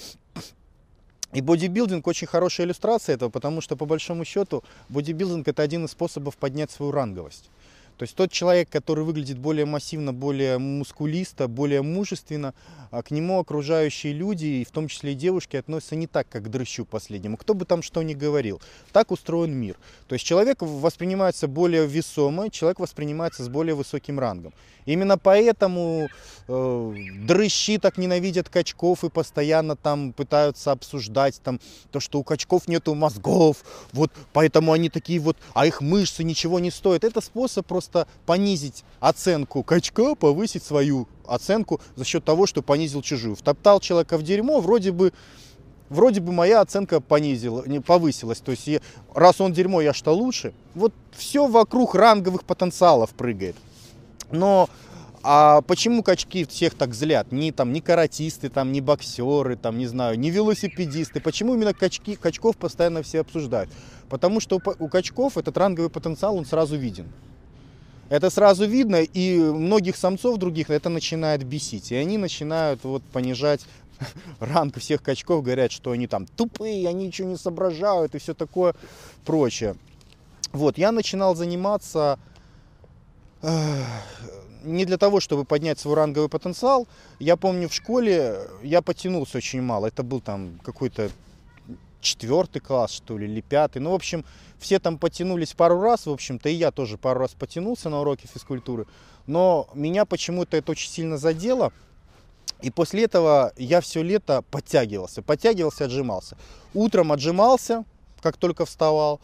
и 1.34 1.42
бодибилдинг 1.42 2.08
очень 2.08 2.26
хорошая 2.26 2.66
иллюстрация 2.66 3.14
этого, 3.14 3.30
потому 3.30 3.62
что 3.62 3.76
по 3.76 3.86
большому 3.86 4.26
счету 4.26 4.64
бодибилдинг 4.90 5.48
это 5.48 5.62
один 5.62 5.86
из 5.86 5.92
способов 5.92 6.36
поднять 6.36 6.72
свою 6.72 6.92
ранговость. 6.92 7.48
То 8.00 8.04
есть 8.04 8.16
тот 8.16 8.32
человек, 8.32 8.70
который 8.70 9.04
выглядит 9.04 9.38
более 9.38 9.66
массивно, 9.66 10.14
более 10.14 10.58
мускулисто, 10.58 11.50
более 11.50 11.82
мужественно, 11.82 12.54
а 12.92 13.04
к 13.04 13.12
нему 13.12 13.40
окружающие 13.40 14.14
люди, 14.14 14.46
и 14.46 14.64
в 14.64 14.72
том 14.72 14.88
числе 14.88 15.12
и 15.12 15.16
девушки, 15.16 15.58
относятся 15.58 15.98
не 15.98 16.08
так, 16.08 16.26
как 16.30 16.46
к 16.46 16.48
дрыщу 16.48 16.86
последнему. 16.86 17.36
Кто 17.36 17.54
бы 17.54 17.66
там 17.66 17.82
что 17.84 18.02
ни 18.02 18.14
говорил. 18.14 18.62
Так 18.94 19.12
устроен 19.12 19.54
мир. 19.54 19.76
То 20.08 20.14
есть 20.14 20.26
человек 20.26 20.62
воспринимается 20.62 21.50
более 21.50 21.86
весомо, 21.88 22.50
человек 22.50 22.80
воспринимается 22.80 23.44
с 23.44 23.50
более 23.50 23.76
высоким 23.76 24.18
рангом. 24.18 24.54
Именно 24.86 25.18
поэтому 25.18 26.08
э, 26.48 26.96
дрыщи 27.28 27.78
так 27.78 27.98
ненавидят 27.98 28.50
качков 28.50 29.04
и 29.04 29.10
постоянно 29.10 29.76
там 29.76 30.14
пытаются 30.14 30.72
обсуждать 30.72 31.40
там 31.44 31.60
то, 31.92 32.00
что 32.00 32.20
у 32.20 32.24
качков 32.24 32.68
нету 32.68 32.96
мозгов, 32.96 33.58
вот 33.92 34.12
поэтому 34.34 34.72
они 34.72 34.90
такие 34.90 35.20
вот, 35.20 35.38
а 35.54 35.68
их 35.68 35.82
мышцы 35.82 36.24
ничего 36.24 36.60
не 36.60 36.72
стоят. 36.72 37.04
Это 37.04 37.22
способ 37.22 37.68
просто 37.68 37.89
понизить 38.26 38.84
оценку 39.00 39.64
качка, 39.64 40.16
повысить 40.16 40.64
свою 40.64 41.08
оценку 41.26 41.80
за 41.96 42.06
счет 42.06 42.24
того, 42.24 42.46
что 42.46 42.62
понизил 42.62 43.02
чужую. 43.02 43.36
Втоптал 43.36 43.80
человека 43.80 44.18
в 44.18 44.24
дерьмо, 44.24 44.62
вроде 44.62 44.92
бы 44.92 45.14
вроде 45.90 46.22
бы 46.22 46.32
моя 46.32 46.62
оценка 46.62 47.02
понизила, 47.02 47.64
не 47.66 47.80
повысилась. 47.80 48.40
То 48.40 48.52
есть 48.52 48.68
я, 48.68 48.80
раз 49.14 49.42
он 49.42 49.54
дерьмо, 49.54 49.82
я 49.82 49.94
что 49.94 50.14
лучше. 50.14 50.54
Вот 50.76 50.94
все 51.12 51.48
вокруг 51.48 51.96
ранговых 51.96 52.44
потенциалов 52.44 53.12
прыгает. 53.12 53.56
Но 54.32 54.70
а 55.22 55.62
почему 55.64 56.02
качки 56.02 56.46
всех 56.46 56.76
так 56.76 56.94
злят? 56.94 57.32
Ни 57.32 57.52
там, 57.52 57.74
ни 57.74 57.82
каратисты, 57.82 58.50
там, 58.50 58.72
ни 58.72 58.80
боксеры, 58.80 59.58
там, 59.58 59.78
не 59.78 59.86
знаю, 59.86 60.18
ни 60.18 60.30
велосипедисты. 60.30 61.20
Почему 61.20 61.56
именно 61.56 61.74
качки, 61.74 62.16
качков 62.16 62.56
постоянно 62.56 63.04
все 63.04 63.20
обсуждают? 63.20 63.70
Потому 64.08 64.40
что 64.40 64.60
у 64.80 64.88
качков 64.88 65.38
этот 65.38 65.58
ранговый 65.58 65.90
потенциал, 65.90 66.38
он 66.38 66.46
сразу 66.46 66.78
виден. 66.78 67.08
Это 68.10 68.30
сразу 68.30 68.66
видно, 68.66 68.98
и 69.02 69.38
многих 69.38 69.96
самцов 69.96 70.38
других 70.38 70.70
это 70.70 70.90
начинает 70.90 71.44
бесить. 71.44 71.92
И 71.92 71.96
они 71.96 72.18
начинают 72.18 72.84
вот 72.84 73.04
понижать 73.04 73.62
ранг 74.40 74.78
всех 74.80 75.04
качков, 75.04 75.44
говорят, 75.44 75.72
что 75.72 75.92
они 75.92 76.08
там 76.08 76.26
тупые, 76.26 76.88
они 76.88 77.08
ничего 77.08 77.30
не 77.30 77.38
соображают 77.38 78.16
и 78.16 78.20
все 78.20 78.34
такое 78.34 78.74
прочее. 79.26 79.76
Вот, 80.52 80.78
я 80.80 80.92
начинал 80.92 81.36
заниматься 81.36 82.18
не 84.64 84.86
для 84.86 84.98
того, 84.98 85.20
чтобы 85.20 85.46
поднять 85.46 85.80
свой 85.80 85.96
ранговый 85.96 86.30
потенциал. 86.30 86.88
Я 87.20 87.38
помню 87.38 87.70
в 87.70 87.74
школе 87.74 88.40
я 88.64 88.82
потянулся 88.82 89.38
очень 89.38 89.62
мало. 89.62 89.88
Это 89.88 90.04
был 90.04 90.20
там 90.20 90.60
какой-то 90.64 91.10
четвертый 92.02 92.60
класс, 92.60 92.92
что 92.92 93.18
ли, 93.18 93.28
или 93.28 93.42
пятый. 93.42 93.80
Ну, 93.80 93.92
в 93.92 93.96
общем, 93.96 94.26
все 94.58 94.80
там 94.80 94.98
потянулись 94.98 95.54
пару 95.54 95.80
раз, 95.82 96.06
в 96.06 96.12
общем-то, 96.12 96.50
и 96.50 96.54
я 96.54 96.72
тоже 96.72 96.98
пару 96.98 97.20
раз 97.22 97.32
потянулся 97.32 97.90
на 97.90 98.02
уроке 98.02 98.28
физкультуры. 98.28 98.86
Но 99.28 99.70
меня 99.74 100.06
почему-то 100.06 100.58
это 100.58 100.72
очень 100.72 100.90
сильно 100.90 101.18
задело. 101.18 101.72
И 102.62 102.72
после 102.72 103.06
этого 103.06 103.54
я 103.58 103.80
все 103.80 104.02
лето 104.02 104.44
подтягивался, 104.52 105.22
подтягивался, 105.22 105.86
отжимался. 105.86 106.38
Утром 106.74 107.12
отжимался, 107.12 107.86
как 108.22 108.38
только 108.38 108.66
вставал. 108.66 109.22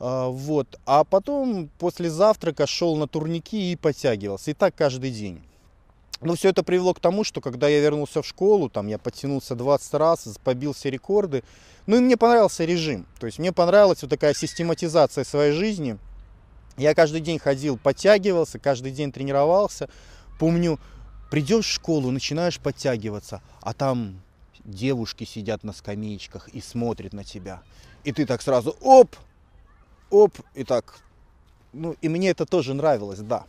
А, 0.00 0.28
вот. 0.28 0.78
А 0.84 1.04
потом 1.04 1.70
после 1.78 2.10
завтрака 2.10 2.66
шел 2.66 2.96
на 2.96 3.06
турники 3.06 3.72
и 3.72 3.76
подтягивался. 3.76 4.50
И 4.50 4.54
так 4.54 4.74
каждый 4.74 5.10
день. 5.10 5.40
Но 6.20 6.34
все 6.34 6.48
это 6.48 6.62
привело 6.62 6.94
к 6.94 7.00
тому, 7.00 7.22
что 7.22 7.40
когда 7.40 7.68
я 7.68 7.80
вернулся 7.80 8.22
в 8.22 8.26
школу, 8.26 8.68
там 8.68 8.88
я 8.88 8.98
подтянулся 8.98 9.54
20 9.54 9.94
раз, 9.94 10.38
побил 10.42 10.72
все 10.72 10.90
рекорды. 10.90 11.44
Ну 11.86 11.96
и 11.96 12.00
мне 12.00 12.16
понравился 12.16 12.64
режим. 12.64 13.06
То 13.20 13.26
есть 13.26 13.38
мне 13.38 13.52
понравилась 13.52 14.02
вот 14.02 14.10
такая 14.10 14.34
систематизация 14.34 15.24
своей 15.24 15.52
жизни. 15.52 15.96
Я 16.76 16.94
каждый 16.94 17.20
день 17.20 17.38
ходил, 17.38 17.76
подтягивался, 17.76 18.58
каждый 18.58 18.92
день 18.92 19.12
тренировался. 19.12 19.88
Помню, 20.38 20.80
придешь 21.30 21.66
в 21.66 21.72
школу, 21.72 22.10
начинаешь 22.10 22.58
подтягиваться, 22.58 23.42
а 23.60 23.72
там 23.72 24.20
девушки 24.64 25.24
сидят 25.24 25.64
на 25.64 25.72
скамеечках 25.72 26.48
и 26.48 26.60
смотрят 26.60 27.12
на 27.12 27.24
тебя. 27.24 27.62
И 28.04 28.12
ты 28.12 28.26
так 28.26 28.42
сразу 28.42 28.76
оп, 28.80 29.16
оп, 30.10 30.34
и 30.54 30.64
так. 30.64 31.00
Ну, 31.72 31.96
и 32.00 32.08
мне 32.08 32.30
это 32.30 32.46
тоже 32.46 32.74
нравилось, 32.74 33.18
да. 33.18 33.44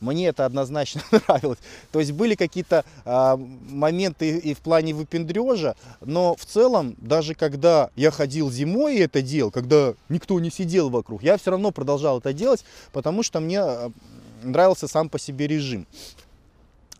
Мне 0.00 0.28
это 0.28 0.44
однозначно 0.44 1.02
нравилось. 1.10 1.58
То 1.92 2.00
есть 2.00 2.12
были 2.12 2.34
какие-то 2.34 2.84
а, 3.04 3.36
моменты 3.36 4.38
и 4.38 4.54
в 4.54 4.58
плане 4.58 4.94
выпендрежа, 4.94 5.76
но 6.00 6.34
в 6.34 6.44
целом, 6.44 6.96
даже 6.98 7.34
когда 7.34 7.90
я 7.94 8.10
ходил 8.10 8.50
зимой 8.50 8.96
и 8.96 9.00
это 9.00 9.22
делал, 9.22 9.50
когда 9.50 9.94
никто 10.08 10.38
не 10.40 10.50
сидел 10.50 10.90
вокруг, 10.90 11.22
я 11.22 11.38
все 11.38 11.52
равно 11.52 11.70
продолжал 11.70 12.18
это 12.18 12.32
делать, 12.32 12.64
потому 12.92 13.22
что 13.22 13.38
мне 13.38 13.60
а, 13.60 13.92
нравился 14.42 14.88
сам 14.88 15.08
по 15.08 15.18
себе 15.18 15.46
режим. 15.46 15.86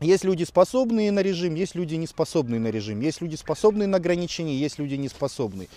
Есть 0.00 0.24
люди 0.24 0.42
способные 0.44 1.12
на 1.12 1.20
режим, 1.20 1.54
есть 1.54 1.74
люди 1.74 1.94
не 1.94 2.06
способные 2.06 2.60
на 2.60 2.68
режим, 2.68 3.00
есть 3.00 3.20
люди 3.20 3.36
способные 3.36 3.86
на 3.86 3.98
ограничения, 3.98 4.56
есть 4.56 4.78
люди 4.78 4.94
не 4.94 5.08
способные. 5.08 5.68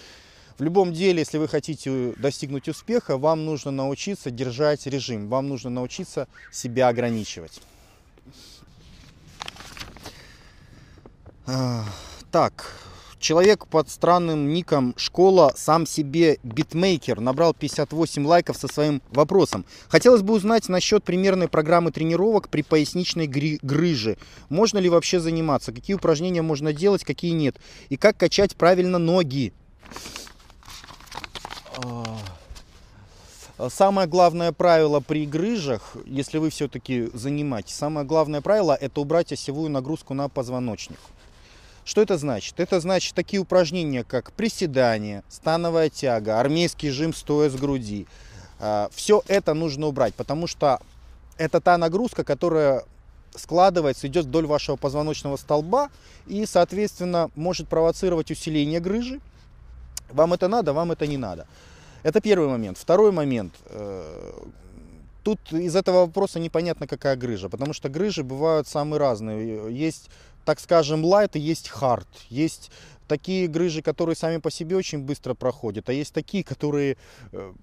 В 0.58 0.64
любом 0.64 0.94
деле, 0.94 1.20
если 1.20 1.38
вы 1.38 1.48
хотите 1.50 2.14
достигнуть 2.18 2.70
успеха, 2.70 3.18
вам 3.18 3.46
нужно 3.46 3.72
научиться 3.72 4.32
держать 4.32 4.86
режим, 4.88 5.28
вам 5.28 5.50
нужно 5.50 5.70
научиться 5.70 6.28
себя 6.52 6.88
ограничивать. 6.88 7.62
Так, 12.32 12.72
человек 13.20 13.68
под 13.68 13.90
странным 13.90 14.54
ником 14.54 14.94
«Школа 14.98 15.54
сам 15.58 15.86
себе 15.86 16.40
битмейкер» 16.44 17.20
набрал 17.20 17.54
58 17.54 18.26
лайков 18.26 18.56
со 18.58 18.68
своим 18.68 19.02
вопросом. 19.12 19.66
Хотелось 19.90 20.22
бы 20.22 20.34
узнать 20.34 20.70
насчет 20.70 21.04
примерной 21.04 21.50
программы 21.50 21.92
тренировок 21.92 22.48
при 22.50 22.62
поясничной 22.62 23.28
грыже. 23.28 24.18
Можно 24.50 24.80
ли 24.80 24.88
вообще 24.90 25.20
заниматься? 25.20 25.74
Какие 25.74 25.98
упражнения 25.98 26.42
можно 26.42 26.72
делать, 26.72 27.04
какие 27.04 27.32
нет? 27.32 27.58
И 27.90 27.98
как 27.98 28.18
качать 28.18 28.56
правильно 28.56 28.98
ноги? 28.98 29.54
А, 31.78 33.70
самое 33.70 34.08
главное 34.08 34.52
правило 34.52 35.00
при 35.00 35.26
грыжах, 35.26 35.96
если 36.06 36.38
вы 36.38 36.50
все-таки 36.50 37.10
занимаетесь, 37.14 37.76
самое 37.76 38.06
главное 38.06 38.42
правило 38.42 38.78
это 38.80 39.02
убрать 39.02 39.32
осевую 39.32 39.70
нагрузку 39.70 40.14
на 40.14 40.30
позвоночник. 40.30 41.00
Что 41.84 42.02
это 42.02 42.18
значит? 42.18 42.60
Это 42.60 42.80
значит 42.80 43.14
такие 43.14 43.40
упражнения, 43.40 44.04
как 44.04 44.32
приседание, 44.34 45.24
становая 45.30 45.90
тяга, 45.90 46.40
армейский 46.40 46.90
жим 46.90 47.14
стоя 47.14 47.50
с 47.50 47.56
груди. 47.56 48.08
А, 48.60 48.90
Все 48.94 49.22
это 49.28 49.54
нужно 49.54 49.88
убрать, 49.88 50.16
потому 50.16 50.48
что 50.48 50.80
это 51.38 51.62
та 51.62 51.78
нагрузка, 51.78 52.24
которая 52.24 52.84
складывается, 53.36 54.08
идет 54.08 54.26
вдоль 54.26 54.46
вашего 54.46 54.78
позвоночного 54.78 55.36
столба 55.36 55.90
и, 56.26 56.46
соответственно, 56.46 57.30
может 57.36 57.68
провоцировать 57.68 58.32
усиление 58.32 58.80
грыжи, 58.80 59.20
вам 60.12 60.34
это 60.34 60.48
надо, 60.48 60.74
вам 60.74 60.92
это 60.92 61.08
не 61.08 61.18
надо. 61.18 61.48
Это 62.04 62.22
первый 62.22 62.48
момент. 62.48 62.78
Второй 62.78 63.12
момент. 63.12 63.54
Э, 63.66 64.32
тут 65.24 65.40
из 65.52 65.76
этого 65.76 66.06
вопроса 66.06 66.40
непонятно, 66.40 66.88
какая 66.88 67.16
грыжа, 67.16 67.50
потому 67.50 67.74
что 67.74 67.90
грыжи 67.90 68.24
бывают 68.24 68.68
самые 68.68 69.00
разные. 69.00 69.74
Есть, 69.74 70.10
так 70.46 70.60
скажем, 70.60 71.04
лайт 71.04 71.36
и 71.36 71.40
есть 71.40 71.70
хард. 71.70 72.08
Есть 72.30 72.72
такие 73.08 73.48
грыжи, 73.48 73.82
которые 73.82 74.16
сами 74.16 74.38
по 74.38 74.52
себе 74.52 74.76
очень 74.76 75.00
быстро 75.00 75.34
проходят, 75.34 75.90
а 75.90 75.94
есть 75.94 76.14
такие, 76.14 76.44
которые 76.44 76.98
э, 77.32 77.54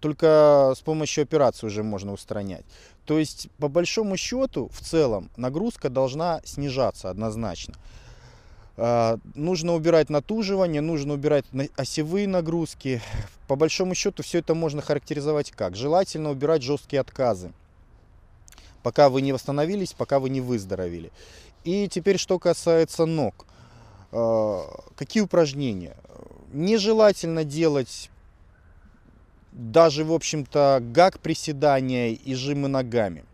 только 0.00 0.72
с 0.76 0.80
помощью 0.80 1.22
операции 1.22 1.66
уже 1.66 1.82
можно 1.82 2.12
устранять. 2.12 2.64
То 3.04 3.18
есть, 3.18 3.48
по 3.58 3.68
большому 3.68 4.16
счету, 4.16 4.68
в 4.72 4.80
целом, 4.80 5.30
нагрузка 5.36 5.88
должна 5.88 6.40
снижаться 6.44 7.10
однозначно. 7.10 7.74
А, 8.76 9.18
нужно 9.34 9.74
убирать 9.74 10.08
натуживание, 10.10 10.80
нужно 10.80 11.14
убирать 11.14 11.44
осевые 11.76 12.26
нагрузки. 12.26 13.02
По 13.46 13.56
большому 13.56 13.94
счету 13.94 14.22
все 14.22 14.38
это 14.38 14.54
можно 14.54 14.80
характеризовать 14.80 15.50
как? 15.50 15.76
Желательно 15.76 16.30
убирать 16.30 16.62
жесткие 16.62 17.00
отказы, 17.00 17.52
пока 18.82 19.08
вы 19.08 19.22
не 19.22 19.32
восстановились, 19.32 19.92
пока 19.92 20.18
вы 20.18 20.30
не 20.30 20.40
выздоровели. 20.40 21.12
И 21.64 21.88
теперь 21.88 22.18
что 22.18 22.38
касается 22.38 23.04
ног. 23.06 23.46
А, 24.10 24.64
какие 24.96 25.22
упражнения? 25.22 25.96
Нежелательно 26.52 27.44
делать 27.44 28.10
даже, 29.52 30.04
в 30.04 30.12
общем-то, 30.12 30.80
гак 30.82 31.20
приседания 31.20 32.10
и 32.10 32.34
жимы 32.34 32.68
ногами. 32.68 33.24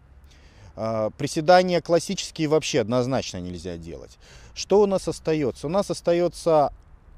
А, 0.74 1.10
приседания 1.10 1.80
классические 1.80 2.48
вообще 2.48 2.80
однозначно 2.80 3.38
нельзя 3.38 3.76
делать. 3.76 4.18
Что 4.58 4.80
у 4.80 4.86
нас 4.86 5.06
остается? 5.06 5.68
У 5.68 5.70
нас 5.70 5.88
остается 5.88 6.72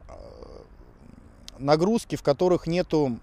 э, 0.06 0.12
нагрузки, 1.58 2.14
в 2.16 2.22
которых 2.22 2.66
нету 2.66 3.16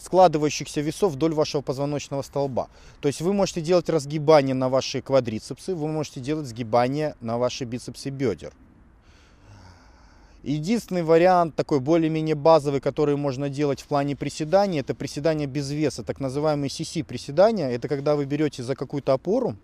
складывающихся 0.00 0.80
весов 0.80 1.12
вдоль 1.12 1.32
вашего 1.32 1.60
позвоночного 1.60 2.22
столба. 2.22 2.66
То 3.00 3.06
есть 3.06 3.20
вы 3.20 3.32
можете 3.32 3.60
делать 3.60 3.88
разгибание 3.88 4.56
на 4.56 4.68
ваши 4.68 5.02
квадрицепсы, 5.02 5.72
вы 5.72 5.86
можете 5.86 6.18
делать 6.18 6.48
сгибание 6.48 7.14
на 7.20 7.38
ваши 7.38 7.62
бицепсы 7.64 8.10
бедер. 8.10 8.52
Единственный 10.42 11.04
вариант, 11.04 11.54
такой 11.54 11.78
более-менее 11.78 12.34
базовый, 12.34 12.80
который 12.80 13.14
можно 13.14 13.48
делать 13.48 13.80
в 13.82 13.86
плане 13.86 14.16
приседания, 14.16 14.80
это 14.80 14.96
приседание 14.96 15.46
без 15.46 15.70
веса, 15.70 16.02
так 16.02 16.18
называемые 16.18 16.70
CC 16.70 17.04
приседания. 17.04 17.70
Это 17.70 17.86
когда 17.86 18.16
вы 18.16 18.24
берете 18.24 18.64
за 18.64 18.74
какую-то 18.74 19.12
опору, 19.12 19.56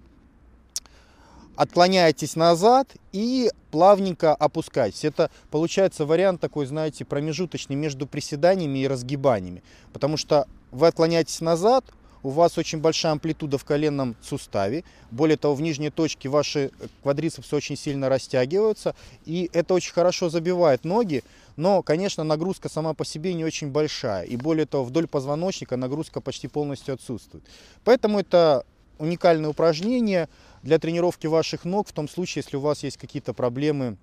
отклоняетесь 1.58 2.36
назад 2.36 2.94
и 3.10 3.50
плавненько 3.72 4.32
опускаетесь. 4.32 5.04
Это 5.04 5.28
получается 5.50 6.06
вариант 6.06 6.40
такой, 6.40 6.66
знаете, 6.66 7.04
промежуточный 7.04 7.74
между 7.74 8.06
приседаниями 8.06 8.78
и 8.78 8.86
разгибаниями. 8.86 9.64
Потому 9.92 10.16
что 10.16 10.46
вы 10.70 10.86
отклоняетесь 10.86 11.40
назад, 11.40 11.84
у 12.22 12.30
вас 12.30 12.58
очень 12.58 12.78
большая 12.78 13.12
амплитуда 13.12 13.58
в 13.58 13.64
коленном 13.64 14.14
суставе. 14.22 14.84
Более 15.10 15.36
того, 15.36 15.56
в 15.56 15.60
нижней 15.60 15.90
точке 15.90 16.28
ваши 16.28 16.70
квадрицепсы 17.02 17.56
очень 17.56 17.76
сильно 17.76 18.08
растягиваются. 18.08 18.94
И 19.26 19.50
это 19.52 19.74
очень 19.74 19.92
хорошо 19.92 20.30
забивает 20.30 20.84
ноги. 20.84 21.24
Но, 21.56 21.82
конечно, 21.82 22.22
нагрузка 22.22 22.68
сама 22.68 22.94
по 22.94 23.04
себе 23.04 23.34
не 23.34 23.44
очень 23.44 23.72
большая. 23.72 24.22
И 24.22 24.36
более 24.36 24.66
того, 24.66 24.84
вдоль 24.84 25.08
позвоночника 25.08 25.76
нагрузка 25.76 26.20
почти 26.20 26.46
полностью 26.46 26.94
отсутствует. 26.94 27.42
Поэтому 27.82 28.20
это 28.20 28.64
уникальное 28.98 29.50
упражнение 29.50 30.28
для 30.62 30.78
тренировки 30.78 31.26
ваших 31.26 31.64
ног 31.64 31.88
в 31.88 31.92
том 31.92 32.08
случае, 32.08 32.42
если 32.44 32.56
у 32.56 32.60
вас 32.60 32.82
есть 32.82 32.96
какие-то 32.96 33.32
проблемы 33.32 33.96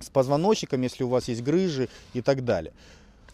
с 0.00 0.10
позвоночником, 0.10 0.82
если 0.82 1.04
у 1.04 1.08
вас 1.08 1.28
есть 1.28 1.42
грыжи 1.42 1.88
и 2.12 2.20
так 2.20 2.44
далее. 2.44 2.72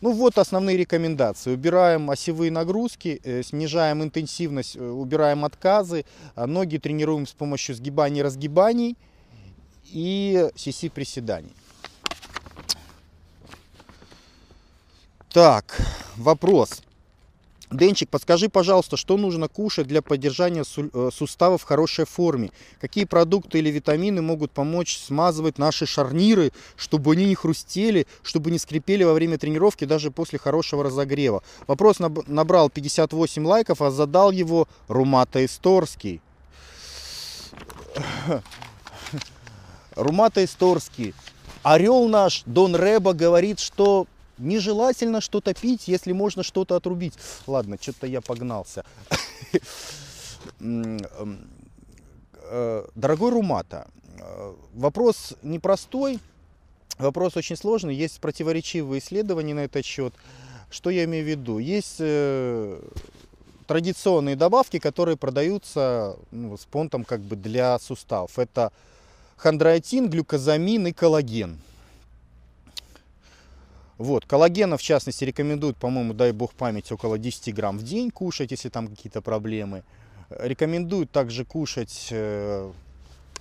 Ну 0.00 0.12
вот 0.12 0.38
основные 0.38 0.78
рекомендации. 0.78 1.52
Убираем 1.52 2.10
осевые 2.10 2.50
нагрузки, 2.50 3.20
э, 3.22 3.42
снижаем 3.42 4.02
интенсивность, 4.02 4.76
э, 4.76 4.80
убираем 4.80 5.44
отказы, 5.44 6.06
а 6.34 6.46
ноги 6.46 6.78
тренируем 6.78 7.26
с 7.26 7.32
помощью 7.32 7.74
сгибаний 7.74 8.22
разгибаний 8.22 8.96
и 9.84 10.48
сиси 10.56 10.88
приседаний. 10.88 11.52
Так, 15.32 15.80
вопрос. 16.16 16.82
Денчик, 17.70 18.08
подскажи, 18.08 18.48
пожалуйста, 18.48 18.96
что 18.96 19.16
нужно 19.16 19.46
кушать 19.46 19.86
для 19.86 20.02
поддержания 20.02 20.64
э, 20.64 21.10
сустава 21.14 21.56
в 21.56 21.62
хорошей 21.62 22.04
форме? 22.04 22.50
Какие 22.80 23.04
продукты 23.04 23.58
или 23.58 23.70
витамины 23.70 24.20
могут 24.22 24.50
помочь 24.50 24.98
смазывать 24.98 25.56
наши 25.56 25.86
шарниры, 25.86 26.50
чтобы 26.74 27.12
они 27.12 27.26
не 27.26 27.36
хрустели, 27.36 28.08
чтобы 28.24 28.50
не 28.50 28.58
скрипели 28.58 29.04
во 29.04 29.12
время 29.12 29.38
тренировки 29.38 29.84
даже 29.84 30.10
после 30.10 30.40
хорошего 30.40 30.82
разогрева? 30.82 31.44
Вопрос 31.68 32.00
набрал 32.00 32.70
58 32.70 33.46
лайков, 33.46 33.82
а 33.82 33.92
задал 33.92 34.32
его 34.32 34.66
Румата 34.88 35.44
Исторский. 35.44 36.20
Румата 39.94 40.44
Исторский. 40.44 41.14
Орел 41.62 42.08
наш, 42.08 42.42
Дон 42.46 42.74
Реба, 42.74 43.12
говорит, 43.12 43.60
что 43.60 44.08
Нежелательно 44.40 45.20
что-то 45.20 45.52
пить, 45.54 45.86
если 45.86 46.12
можно 46.12 46.42
что-то 46.42 46.76
отрубить. 46.76 47.14
Ладно, 47.46 47.76
что-то 47.80 48.06
я 48.06 48.20
погнался. 48.20 48.84
Э, 52.52 52.84
дорогой 52.96 53.30
Румата, 53.30 53.86
э, 54.18 54.54
вопрос 54.74 55.34
непростой, 55.42 56.18
вопрос 56.98 57.36
очень 57.36 57.56
сложный, 57.56 57.94
есть 57.94 58.20
противоречивые 58.20 59.00
исследования 59.00 59.54
на 59.54 59.60
этот 59.60 59.84
счет. 59.84 60.12
Что 60.68 60.90
я 60.90 61.04
имею 61.04 61.24
в 61.24 61.28
виду? 61.28 61.58
Есть 61.58 61.96
э, 62.00 62.80
традиционные 63.68 64.34
добавки, 64.34 64.80
которые 64.80 65.16
продаются 65.16 66.16
ну, 66.32 66.56
с 66.56 66.64
понтом 66.64 67.04
как 67.04 67.20
бы 67.20 67.36
для 67.36 67.78
суставов. 67.78 68.36
Это 68.36 68.72
хондроитин, 69.36 70.10
глюкозамин 70.10 70.88
и 70.88 70.92
коллаген. 70.92 71.60
Вот, 74.00 74.24
коллагена, 74.24 74.78
в 74.78 74.82
частности, 74.82 75.24
рекомендуют, 75.24 75.76
по-моему, 75.76 76.14
дай 76.14 76.32
бог 76.32 76.54
память, 76.54 76.90
около 76.90 77.18
10 77.18 77.54
грамм 77.54 77.76
в 77.76 77.82
день 77.82 78.10
кушать, 78.10 78.50
если 78.50 78.70
там 78.70 78.88
какие-то 78.88 79.20
проблемы. 79.20 79.82
Рекомендуют 80.30 81.10
также 81.10 81.44
кушать 81.44 82.08
э, 82.10 82.72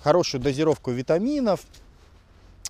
хорошую 0.02 0.42
дозировку 0.42 0.92
витаминов, 0.92 1.62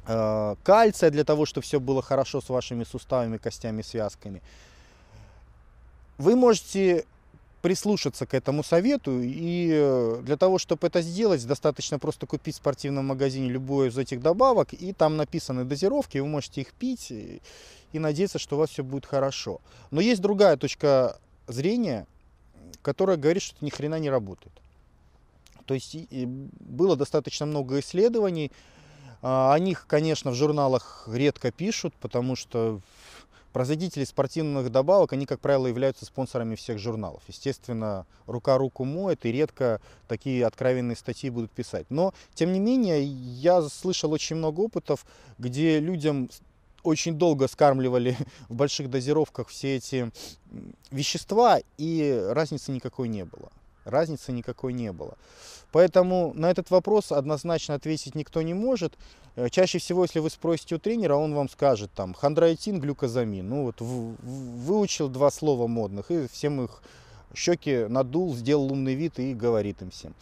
э, 0.05 0.55
кальция 0.63 1.09
для 1.09 1.23
того, 1.23 1.47
чтобы 1.47 1.65
все 1.65 1.79
было 1.79 2.03
хорошо 2.03 2.41
с 2.41 2.49
вашими 2.49 2.83
суставами, 2.83 3.37
костями, 3.37 3.81
связками. 3.81 4.43
Вы 6.19 6.35
можете 6.35 7.05
прислушаться 7.61 8.25
к 8.25 8.33
этому 8.33 8.63
совету. 8.63 9.21
И 9.21 9.69
э, 9.71 10.21
для 10.23 10.37
того, 10.37 10.57
чтобы 10.57 10.87
это 10.87 11.01
сделать, 11.01 11.45
достаточно 11.45 11.99
просто 11.99 12.25
купить 12.25 12.55
в 12.55 12.57
спортивном 12.57 13.07
магазине 13.07 13.49
любую 13.49 13.89
из 13.89 13.97
этих 13.97 14.21
добавок, 14.21 14.73
и 14.73 14.93
там 14.93 15.17
написаны 15.17 15.65
дозировки, 15.65 16.17
вы 16.17 16.27
можете 16.27 16.61
их 16.61 16.73
пить 16.73 17.11
и, 17.11 17.41
и 17.91 17.99
надеяться, 17.99 18.39
что 18.39 18.55
у 18.55 18.59
вас 18.59 18.69
все 18.69 18.83
будет 18.83 19.05
хорошо. 19.05 19.61
Но 19.91 20.01
есть 20.01 20.21
другая 20.21 20.57
точка 20.57 21.19
зрения, 21.47 22.07
которая 22.81 23.17
говорит, 23.17 23.43
что 23.43 23.55
это 23.55 23.65
ни 23.65 23.69
хрена 23.69 23.99
не 23.99 24.09
работает. 24.09 24.53
То 25.65 25.73
есть 25.73 25.95
было 26.11 26.95
достаточно 26.95 27.45
много 27.45 27.79
исследований, 27.79 28.51
а, 29.21 29.53
о 29.53 29.59
них, 29.59 29.85
конечно, 29.87 30.31
в 30.31 30.35
журналах 30.35 31.07
редко 31.11 31.51
пишут, 31.51 31.93
потому 31.99 32.35
что 32.35 32.79
Производители 33.53 34.03
спортивных 34.03 34.71
добавок, 34.71 35.13
они, 35.13 35.25
как 35.25 35.39
правило, 35.39 35.67
являются 35.67 36.05
спонсорами 36.05 36.55
всех 36.55 36.77
журналов. 36.77 37.23
Естественно, 37.27 38.05
рука 38.27 38.57
руку 38.57 38.85
моет, 38.85 39.25
и 39.25 39.31
редко 39.31 39.81
такие 40.07 40.45
откровенные 40.45 40.95
статьи 40.95 41.29
будут 41.29 41.51
писать. 41.51 41.87
Но, 41.89 42.13
тем 42.35 42.53
не 42.53 42.59
менее, 42.59 43.03
я 43.03 43.61
слышал 43.63 44.11
очень 44.11 44.35
много 44.35 44.61
опытов, 44.61 45.05
где 45.39 45.79
людям 45.79 46.29
очень 46.83 47.15
долго 47.15 47.47
скармливали 47.47 48.17
в 48.49 48.55
больших 48.55 48.89
дозировках 48.89 49.47
все 49.47 49.77
эти 49.77 50.11
вещества, 50.91 51.59
и 51.77 52.27
разницы 52.29 52.71
никакой 52.71 53.07
не 53.07 53.25
было. 53.25 53.51
Разницы 53.89 54.31
никакой 54.31 54.73
не 54.73 54.91
было. 54.91 55.15
Поэтому 55.71 56.31
на 56.35 56.49
этот 56.49 56.71
вопрос 56.71 57.11
однозначно 57.11 57.75
ответить 57.75 58.15
никто 58.15 58.41
не 58.41 58.53
может. 58.53 58.97
Э, 59.35 59.49
чаще 59.49 59.77
всего, 59.77 60.03
если 60.03 60.19
вы 60.19 60.29
спросите 60.29 60.75
у 60.75 60.79
тренера, 60.79 61.15
он 61.15 61.33
вам 61.33 61.49
скажет 61.49 61.91
там 61.93 62.13
хондроитин, 62.13 62.79
глюкозамин. 62.79 63.47
Ну 63.47 63.63
вот 63.65 63.81
выучил 63.81 65.09
два 65.09 65.31
слова 65.31 65.67
модных 65.67 66.11
и 66.11 66.27
всем 66.27 66.63
их 66.63 66.81
щеки 67.35 67.85
надул, 67.87 68.35
сделал 68.35 68.71
умный 68.71 68.95
вид 68.95 69.19
и 69.19 69.33
говорит 69.33 69.81
им 69.81 69.91
всем. 69.91 70.13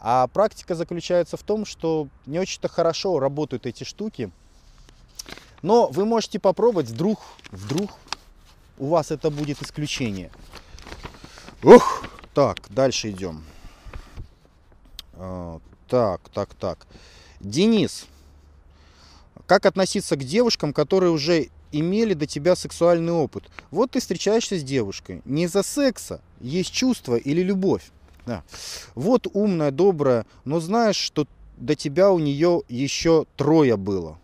А 0.00 0.26
практика 0.28 0.74
заключается 0.74 1.36
в 1.36 1.42
том, 1.42 1.64
что 1.64 2.08
не 2.26 2.38
очень-то 2.38 2.68
хорошо 2.68 3.18
работают 3.18 3.66
эти 3.66 3.84
штуки. 3.84 4.30
Но 5.62 5.88
вы 5.88 6.04
можете 6.04 6.38
попробовать, 6.38 6.88
вдруг, 6.88 7.18
вдруг 7.50 7.90
у 8.78 8.86
вас 8.86 9.10
это 9.10 9.30
будет 9.30 9.60
исключение. 9.60 10.30
Ух, 11.64 12.04
так, 12.38 12.68
дальше 12.70 13.10
идем. 13.10 13.42
А, 15.14 15.58
так, 15.88 16.20
так, 16.28 16.54
так. 16.54 16.86
Денис, 17.40 18.06
как 19.46 19.66
относиться 19.66 20.14
к 20.14 20.22
девушкам, 20.22 20.72
которые 20.72 21.10
уже 21.10 21.48
имели 21.72 22.14
до 22.14 22.28
тебя 22.28 22.54
сексуальный 22.54 23.10
опыт? 23.10 23.50
Вот 23.72 23.90
ты 23.90 23.98
встречаешься 23.98 24.56
с 24.56 24.62
девушкой. 24.62 25.20
Не 25.24 25.48
за 25.48 25.64
секса, 25.64 26.20
есть 26.40 26.72
чувство 26.72 27.16
или 27.16 27.42
любовь. 27.42 27.90
Да. 28.24 28.44
Вот 28.94 29.26
умная, 29.32 29.72
добрая, 29.72 30.24
но 30.44 30.60
знаешь, 30.60 30.94
что 30.94 31.26
до 31.56 31.74
тебя 31.74 32.12
у 32.12 32.20
нее 32.20 32.62
еще 32.68 33.26
трое 33.36 33.76
было. 33.76 34.16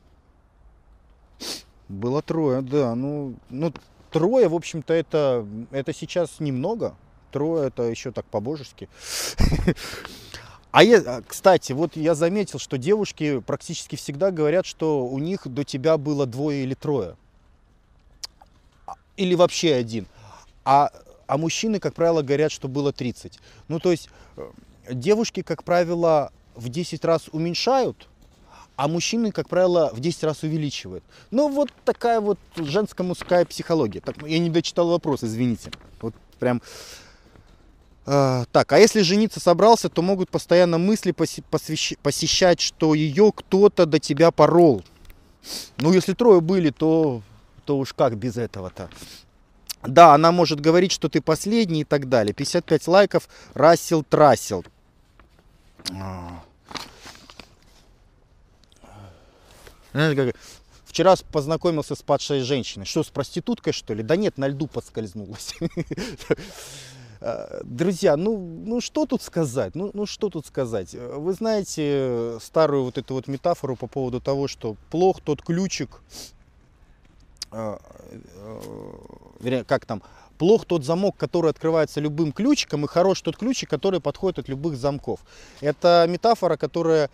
Было 1.89 2.23
трое, 2.23 2.63
да. 2.63 2.95
Ну, 2.95 3.35
ну 3.51 3.73
трое, 4.13 4.47
в 4.47 4.55
общем-то, 4.55 4.95
это, 4.95 5.45
это 5.73 5.93
сейчас 5.93 6.39
немного. 6.39 6.95
Трое 7.35 7.67
это 7.67 7.83
еще 7.83 8.13
так 8.13 8.25
по-божески. 8.27 8.89
А 10.71 10.85
я, 10.85 10.99
а, 10.99 11.23
кстати, 11.27 11.73
вот 11.73 11.97
я 11.97 12.15
заметил, 12.15 12.61
что 12.61 12.79
девушки 12.79 13.41
практически 13.41 13.97
всегда 13.97 14.31
говорят, 14.31 14.67
что 14.67 15.05
у 15.05 15.19
них 15.19 15.49
до 15.49 15.65
тебя 15.65 15.97
было 15.99 16.27
двое 16.27 16.63
или 16.63 16.75
трое. 16.75 17.17
А, 18.87 18.95
или 19.17 19.35
вообще 19.35 19.75
один. 19.75 20.07
А, 20.65 20.93
а 21.27 21.39
мужчины, 21.39 21.81
как 21.81 21.95
правило, 21.95 22.23
говорят, 22.23 22.53
что 22.53 22.69
было 22.69 22.93
30. 22.93 23.41
Ну, 23.67 23.81
то 23.81 23.91
есть 23.91 24.09
э, 24.37 24.49
девушки, 24.91 25.43
как 25.43 25.65
правило, 25.65 26.33
в 26.55 26.69
10 26.69 27.05
раз 27.05 27.29
уменьшают, 27.33 28.09
а 28.77 28.87
мужчины, 28.87 29.33
как 29.33 29.49
правило, 29.49 29.91
в 29.93 29.99
10 29.99 30.23
раз 30.23 30.45
увеличивают. 30.45 31.03
Ну, 31.33 31.49
вот 31.49 31.71
такая 31.85 32.21
вот 32.21 32.39
женско-мужская 32.55 33.45
психология. 33.45 34.01
Так, 34.01 34.23
я 34.25 34.39
не 34.39 34.51
дочитал 34.51 34.89
вопрос, 34.89 35.25
извините. 35.25 35.73
Вот 36.01 36.15
прям 36.39 36.61
так, 38.05 38.73
а 38.73 38.79
если 38.79 39.01
жениться 39.01 39.41
собрался, 39.41 39.89
то 39.89 40.03
могут 40.03 40.31
постоянно 40.31 40.79
мысли 40.79 41.13
посещать, 41.13 42.61
что 42.61 42.95
ее 42.95 43.33
кто-то 43.35 43.87
до 43.87 43.99
тебя 43.99 44.31
порол. 44.31 44.85
Ну, 45.79 45.93
если 45.93 46.13
трое 46.13 46.41
были, 46.41 46.71
то, 46.71 47.23
то 47.65 47.79
уж 47.79 47.93
как 47.95 48.17
без 48.17 48.37
этого-то. 48.37 48.91
Да, 49.83 50.15
она 50.15 50.33
может 50.33 50.61
говорить, 50.61 50.93
что 50.93 51.09
ты 51.09 51.21
последний 51.21 51.83
и 51.83 51.85
так 51.85 52.09
далее. 52.09 52.33
55 52.35 52.89
лайков, 52.89 53.29
Рассел 53.53 54.03
Трасел. 54.03 54.65
А. 55.93 56.43
Вчера 60.87 61.15
познакомился 61.31 61.95
с 61.95 62.03
падшей 62.03 62.41
женщиной. 62.41 62.87
Что, 62.87 63.03
с 63.03 63.09
проституткой, 63.09 63.73
что 63.73 63.95
ли? 63.95 64.03
Да 64.03 64.17
нет, 64.17 64.39
на 64.39 64.49
льду 64.49 64.67
подскользнулась. 64.67 65.55
Э, 67.27 67.63
друзья, 67.65 68.19
ну, 68.19 68.37
ну 68.37 68.83
что 68.83 69.07
тут 69.07 69.23
сказать? 69.23 69.75
Ну, 69.75 69.91
ну 69.95 70.05
что 70.05 70.29
тут 70.29 70.45
сказать? 70.47 70.95
Вы 70.95 71.33
знаете 71.33 72.37
старую 72.39 72.85
вот 72.85 72.99
эту 72.99 73.15
вот 73.15 73.29
метафору 73.29 73.77
по 73.77 73.87
поводу 73.87 74.21
того, 74.21 74.47
что 74.47 74.77
плох 74.91 75.23
тот 75.23 75.41
ключик, 75.41 76.03
э, 77.51 77.79
э, 79.41 79.65
как 79.67 79.87
там, 79.87 80.03
плох 80.37 80.67
тот 80.67 80.85
замок, 80.85 81.17
который 81.17 81.51
открывается 81.51 81.99
любым 81.99 82.31
ключиком, 82.31 82.85
и 82.85 82.89
хорош 82.89 83.23
тот 83.23 83.39
ключик, 83.39 83.71
который 83.71 84.01
подходит 84.01 84.41
от 84.41 84.49
любых 84.51 84.77
замков. 84.77 85.21
Это 85.63 86.05
метафора, 86.07 86.59
которая 86.59 87.09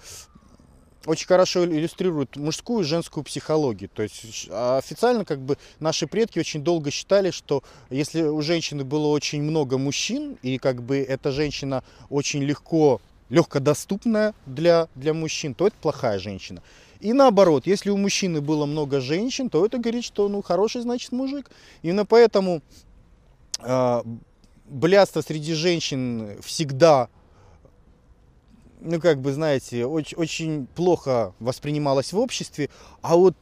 очень 1.06 1.26
хорошо 1.26 1.64
иллюстрирует 1.64 2.36
мужскую 2.36 2.82
и 2.82 2.86
женскую 2.86 3.24
психологию. 3.24 3.88
То 3.92 4.02
есть 4.02 4.48
официально 4.50 5.24
как 5.24 5.40
бы 5.40 5.56
наши 5.78 6.06
предки 6.06 6.38
очень 6.38 6.62
долго 6.62 6.90
считали, 6.90 7.30
что 7.30 7.62
если 7.88 8.22
у 8.22 8.40
женщины 8.42 8.84
было 8.84 9.06
очень 9.06 9.42
много 9.42 9.78
мужчин, 9.78 10.36
и 10.42 10.58
как 10.58 10.82
бы 10.82 10.98
эта 10.98 11.32
женщина 11.32 11.82
очень 12.10 12.42
легко, 12.42 13.00
легкодоступная 13.30 14.34
для, 14.46 14.88
для 14.94 15.14
мужчин, 15.14 15.54
то 15.54 15.66
это 15.66 15.76
плохая 15.80 16.18
женщина. 16.18 16.62
И 17.00 17.14
наоборот, 17.14 17.66
если 17.66 17.88
у 17.88 17.96
мужчины 17.96 18.42
было 18.42 18.66
много 18.66 19.00
женщин, 19.00 19.48
то 19.48 19.64
это 19.64 19.78
говорит, 19.78 20.04
что 20.04 20.28
ну 20.28 20.42
хороший 20.42 20.82
значит 20.82 21.12
мужик. 21.12 21.50
Именно 21.82 22.04
поэтому 22.04 22.60
э, 23.60 24.02
блядство 24.66 25.22
среди 25.22 25.54
женщин 25.54 26.36
всегда 26.42 27.08
ну, 28.80 29.00
как 29.00 29.20
бы, 29.20 29.32
знаете, 29.32 29.86
очень, 29.86 30.16
очень 30.16 30.66
плохо 30.74 31.34
воспринималось 31.40 32.12
в 32.12 32.18
обществе, 32.18 32.70
а 33.02 33.16
вот 33.16 33.34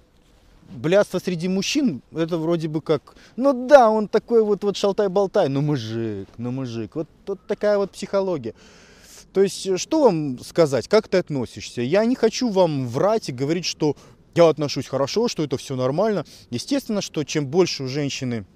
блядство 0.70 1.18
среди 1.18 1.48
мужчин, 1.48 2.02
это 2.12 2.38
вроде 2.38 2.68
бы 2.68 2.80
как, 2.80 3.14
ну 3.36 3.66
да, 3.66 3.90
он 3.90 4.08
такой 4.08 4.42
вот, 4.42 4.64
вот 4.64 4.76
шалтай-болтай, 4.76 5.48
ну 5.48 5.62
мужик, 5.62 6.28
ну 6.36 6.50
мужик, 6.50 6.94
вот, 6.94 7.08
вот 7.26 7.40
такая 7.46 7.78
вот 7.78 7.92
психология. 7.92 8.54
То 9.32 9.42
есть, 9.42 9.78
что 9.78 10.02
вам 10.02 10.38
сказать, 10.40 10.88
как 10.88 11.08
ты 11.08 11.18
относишься? 11.18 11.82
Я 11.82 12.04
не 12.04 12.14
хочу 12.14 12.50
вам 12.50 12.88
врать 12.88 13.28
и 13.28 13.32
говорить, 13.32 13.66
что 13.66 13.96
я 14.34 14.48
отношусь 14.48 14.86
хорошо, 14.86 15.28
что 15.28 15.42
это 15.44 15.56
все 15.56 15.76
нормально. 15.76 16.24
Естественно, 16.50 17.02
что 17.02 17.24
чем 17.24 17.46
больше 17.46 17.84
у 17.84 17.88
женщины 17.88 18.46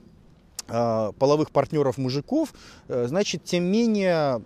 э, 0.69 1.13
половых 1.19 1.51
партнеров 1.51 1.99
мужиков, 1.99 2.55
э, 2.89 3.07
значит, 3.07 3.45
тем 3.45 3.65
менее 3.65 4.43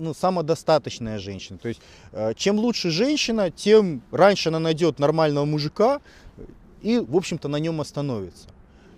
ну, 0.00 0.14
самодостаточная 0.14 1.18
женщина. 1.18 1.58
То 1.58 1.68
есть, 1.68 1.80
э, 2.12 2.32
чем 2.34 2.58
лучше 2.58 2.90
женщина, 2.90 3.50
тем 3.50 4.02
раньше 4.10 4.48
она 4.48 4.58
найдет 4.58 4.98
нормального 4.98 5.44
мужика 5.44 6.00
и, 6.82 6.98
в 6.98 7.16
общем-то, 7.16 7.48
на 7.48 7.56
нем 7.56 7.80
остановится. 7.80 8.48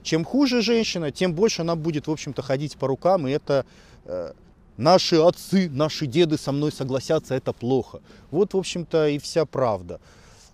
Чем 0.03 0.25
хуже 0.25 0.63
женщина, 0.63 1.11
тем 1.11 1.35
больше 1.35 1.63
она 1.63 1.77
будет, 1.77 2.07
в 2.07 2.11
общем-то, 2.11 2.43
ходить 2.43 2.77
по 2.77 2.87
рукам, 2.87 3.29
и 3.29 3.31
это 3.31 3.67
э, 4.05 4.33
наши 4.77 5.17
отцы, 5.17 5.69
наши 5.69 6.07
деды 6.07 6.39
со 6.39 6.53
мной 6.53 6.73
согласятся, 6.73 7.35
это 7.35 7.53
плохо. 7.53 8.01
Вот, 8.31 8.55
в 8.55 8.59
общем-то, 8.59 9.09
и 9.09 9.19
вся 9.19 9.45
правда. 9.45 10.01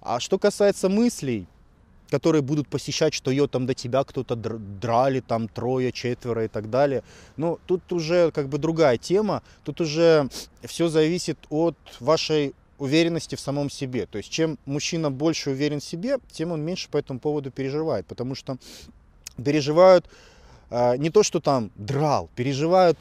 А 0.01 0.21
что 0.21 0.39
касается 0.39 0.89
мыслей, 0.89 1.47
которые 2.11 2.43
будут 2.43 2.69
посещать, 2.69 3.15
что 3.15 3.31
ее 3.31 3.47
там 3.49 3.67
до 3.67 3.75
тебя 3.75 4.05
кто-то 4.05 4.35
драли, 4.37 5.21
там 5.21 5.49
трое, 5.49 5.93
четверо 5.93 6.45
и 6.45 6.49
так 6.49 6.71
далее. 6.71 7.03
Но 7.37 7.59
тут 7.67 7.93
уже 7.93 8.31
как 8.31 8.49
бы 8.49 8.59
другая 8.59 8.99
тема, 8.99 9.43
тут 9.65 9.81
уже 9.81 10.29
все 10.65 10.89
зависит 10.89 11.39
от 11.51 11.77
вашей 12.01 12.55
уверенности 12.79 13.35
в 13.35 13.41
самом 13.41 13.71
себе. 13.71 14.07
То 14.07 14.19
есть 14.19 14.31
чем 14.31 14.59
мужчина 14.65 15.11
больше 15.11 15.51
уверен 15.51 15.81
в 15.81 15.85
себе, 15.85 16.19
тем 16.31 16.53
он 16.53 16.63
меньше 16.63 16.89
по 16.89 16.97
этому 16.97 17.19
поводу 17.19 17.51
переживает. 17.51 18.07
Потому 18.07 18.35
что 18.35 18.57
переживают 19.45 20.07
э, 20.71 20.97
не 20.97 21.11
то, 21.11 21.23
что 21.23 21.41
там 21.41 21.71
драл, 21.75 22.31
переживают, 22.37 22.99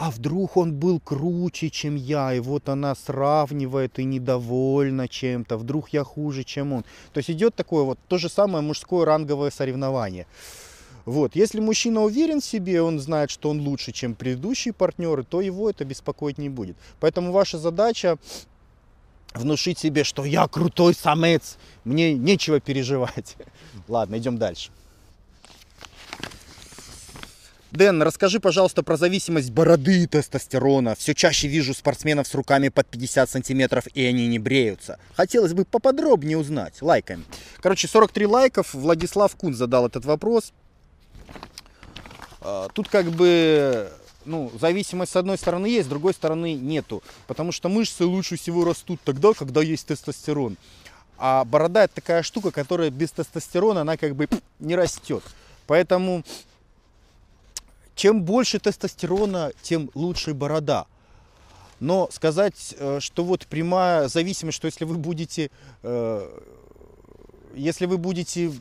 а 0.00 0.10
вдруг 0.10 0.56
он 0.56 0.72
был 0.72 0.98
круче, 0.98 1.68
чем 1.68 1.94
я, 1.94 2.32
и 2.32 2.40
вот 2.40 2.70
она 2.70 2.94
сравнивает 2.94 3.98
и 3.98 4.04
недовольна 4.04 5.08
чем-то, 5.08 5.58
вдруг 5.58 5.90
я 5.90 6.04
хуже, 6.04 6.42
чем 6.42 6.72
он. 6.72 6.84
То 7.12 7.18
есть 7.18 7.30
идет 7.30 7.54
такое 7.54 7.82
вот 7.82 7.98
то 8.08 8.16
же 8.16 8.30
самое 8.30 8.64
мужское 8.64 9.04
ранговое 9.04 9.50
соревнование. 9.50 10.26
Вот. 11.04 11.36
Если 11.36 11.60
мужчина 11.60 12.00
уверен 12.00 12.40
в 12.40 12.44
себе, 12.46 12.80
он 12.80 12.98
знает, 12.98 13.30
что 13.30 13.50
он 13.50 13.60
лучше, 13.60 13.92
чем 13.92 14.14
предыдущие 14.14 14.72
партнеры, 14.72 15.22
то 15.22 15.42
его 15.42 15.68
это 15.68 15.84
беспокоить 15.84 16.38
не 16.38 16.48
будет. 16.48 16.78
Поэтому 16.98 17.30
ваша 17.30 17.58
задача 17.58 18.16
внушить 19.34 19.78
себе, 19.78 20.04
что 20.04 20.24
я 20.24 20.48
крутой 20.48 20.94
самец, 20.94 21.58
мне 21.84 22.14
нечего 22.14 22.58
переживать. 22.58 23.36
Ладно, 23.86 24.16
идем 24.16 24.38
дальше. 24.38 24.70
Дэн, 27.72 28.02
расскажи, 28.02 28.40
пожалуйста, 28.40 28.82
про 28.82 28.96
зависимость 28.96 29.52
бороды 29.52 30.02
и 30.02 30.06
тестостерона. 30.06 30.96
Все 30.96 31.14
чаще 31.14 31.46
вижу 31.46 31.72
спортсменов 31.72 32.26
с 32.26 32.34
руками 32.34 32.68
под 32.68 32.88
50 32.88 33.30
сантиметров, 33.30 33.86
и 33.94 34.04
они 34.04 34.26
не 34.26 34.40
бреются. 34.40 34.98
Хотелось 35.14 35.52
бы 35.52 35.64
поподробнее 35.64 36.36
узнать. 36.36 36.82
Лайками. 36.82 37.24
Короче, 37.60 37.86
43 37.86 38.26
лайков. 38.26 38.74
Владислав 38.74 39.34
Кун 39.36 39.54
задал 39.54 39.86
этот 39.86 40.04
вопрос. 40.04 40.52
А, 42.40 42.68
тут 42.72 42.88
как 42.88 43.06
бы 43.06 43.92
ну, 44.24 44.50
зависимость 44.60 45.12
с 45.12 45.16
одной 45.16 45.38
стороны 45.38 45.66
есть, 45.66 45.86
с 45.86 45.90
другой 45.90 46.12
стороны 46.12 46.54
нету. 46.54 47.04
Потому 47.28 47.52
что 47.52 47.68
мышцы 47.68 48.04
лучше 48.04 48.36
всего 48.36 48.64
растут 48.64 49.00
тогда, 49.04 49.32
когда 49.32 49.62
есть 49.62 49.86
тестостерон. 49.86 50.56
А 51.18 51.44
борода 51.44 51.84
это 51.84 51.96
такая 51.96 52.22
штука, 52.22 52.50
которая 52.50 52.90
без 52.90 53.12
тестостерона, 53.12 53.82
она 53.82 53.96
как 53.96 54.16
бы 54.16 54.26
не 54.58 54.74
растет. 54.74 55.22
Поэтому 55.66 56.24
чем 58.00 58.22
больше 58.22 58.58
тестостерона, 58.58 59.52
тем 59.60 59.90
лучше 59.94 60.32
борода. 60.32 60.86
Но 61.80 62.08
сказать, 62.10 62.74
э, 62.78 62.98
что 62.98 63.24
вот 63.24 63.46
прямая 63.46 64.08
зависимость, 64.08 64.56
что 64.56 64.68
если 64.68 64.86
вы 64.86 64.96
будете, 64.96 65.50
э, 65.82 66.40
если 67.54 67.84
вы 67.84 67.98
будете 67.98 68.52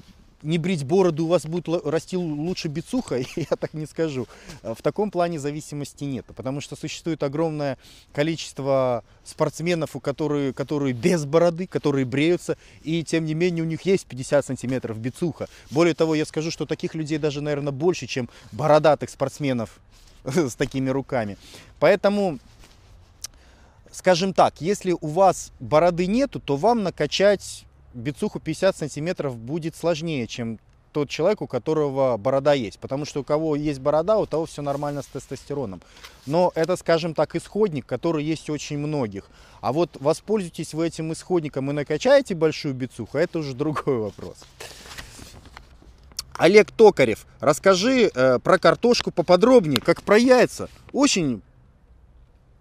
не 0.41 0.57
брить 0.57 0.83
бороду, 0.83 1.25
у 1.25 1.27
вас 1.27 1.45
будет 1.45 1.67
расти 1.85 2.17
лучше 2.17 2.67
бицуха, 2.67 3.17
я 3.35 3.55
так 3.57 3.73
не 3.73 3.85
скажу. 3.85 4.27
В 4.63 4.81
таком 4.81 5.11
плане 5.11 5.39
зависимости 5.39 6.03
нет, 6.03 6.25
потому 6.35 6.61
что 6.61 6.75
существует 6.75 7.23
огромное 7.23 7.77
количество 8.13 9.03
спортсменов, 9.23 9.95
у 9.95 9.99
которые, 9.99 10.53
которые 10.53 10.93
без 10.93 11.25
бороды, 11.25 11.67
которые 11.67 12.05
бреются, 12.05 12.57
и 12.83 13.03
тем 13.03 13.25
не 13.25 13.33
менее 13.33 13.63
у 13.63 13.67
них 13.67 13.81
есть 13.81 14.05
50 14.05 14.45
сантиметров 14.45 14.97
бицуха. 14.97 15.47
Более 15.71 15.93
того, 15.93 16.15
я 16.15 16.25
скажу, 16.25 16.51
что 16.51 16.65
таких 16.65 16.95
людей 16.95 17.17
даже, 17.17 17.41
наверное, 17.41 17.73
больше, 17.73 18.07
чем 18.07 18.29
бородатых 18.51 19.09
спортсменов 19.09 19.79
с 20.23 20.55
такими 20.55 20.89
руками. 20.89 21.37
Поэтому 21.79 22.39
скажем 23.91 24.33
так, 24.33 24.61
если 24.61 24.95
у 24.99 25.07
вас 25.07 25.51
бороды 25.59 26.07
нету, 26.07 26.39
то 26.39 26.55
вам 26.55 26.83
накачать 26.83 27.65
бицуху 27.93 28.39
50 28.39 28.75
сантиметров 28.75 29.37
будет 29.37 29.75
сложнее, 29.75 30.27
чем 30.27 30.59
тот 30.91 31.09
человек, 31.09 31.41
у 31.41 31.47
которого 31.47 32.17
борода 32.17 32.53
есть. 32.53 32.79
Потому 32.79 33.05
что 33.05 33.21
у 33.21 33.23
кого 33.23 33.55
есть 33.55 33.79
борода, 33.79 34.17
у 34.17 34.25
того 34.25 34.45
все 34.45 34.61
нормально 34.61 35.01
с 35.01 35.07
тестостероном. 35.07 35.81
Но 36.25 36.51
это, 36.55 36.75
скажем 36.75 37.13
так, 37.13 37.35
исходник, 37.35 37.85
который 37.85 38.23
есть 38.23 38.49
у 38.49 38.53
очень 38.53 38.77
многих. 38.77 39.29
А 39.61 39.71
вот 39.71 39.97
воспользуйтесь 39.99 40.73
вы 40.73 40.87
этим 40.87 41.13
исходником 41.13 41.69
и 41.69 41.73
накачаете 41.73 42.35
большую 42.35 42.73
бицуху, 42.73 43.17
это 43.17 43.39
уже 43.39 43.53
другой 43.53 43.97
вопрос. 43.97 44.37
Олег 46.37 46.71
Токарев, 46.71 47.25
расскажи 47.41 48.09
э, 48.13 48.39
про 48.39 48.57
картошку 48.57 49.11
поподробнее, 49.11 49.81
как 49.81 50.01
про 50.03 50.17
яйца. 50.17 50.69
Очень 50.93 51.41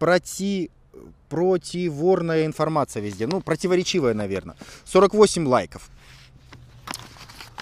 проти 0.00 0.70
противорная 1.28 2.46
информация 2.46 3.02
везде. 3.02 3.26
Ну, 3.26 3.40
противоречивая, 3.40 4.14
наверное. 4.14 4.56
48 4.84 5.46
лайков. 5.46 5.90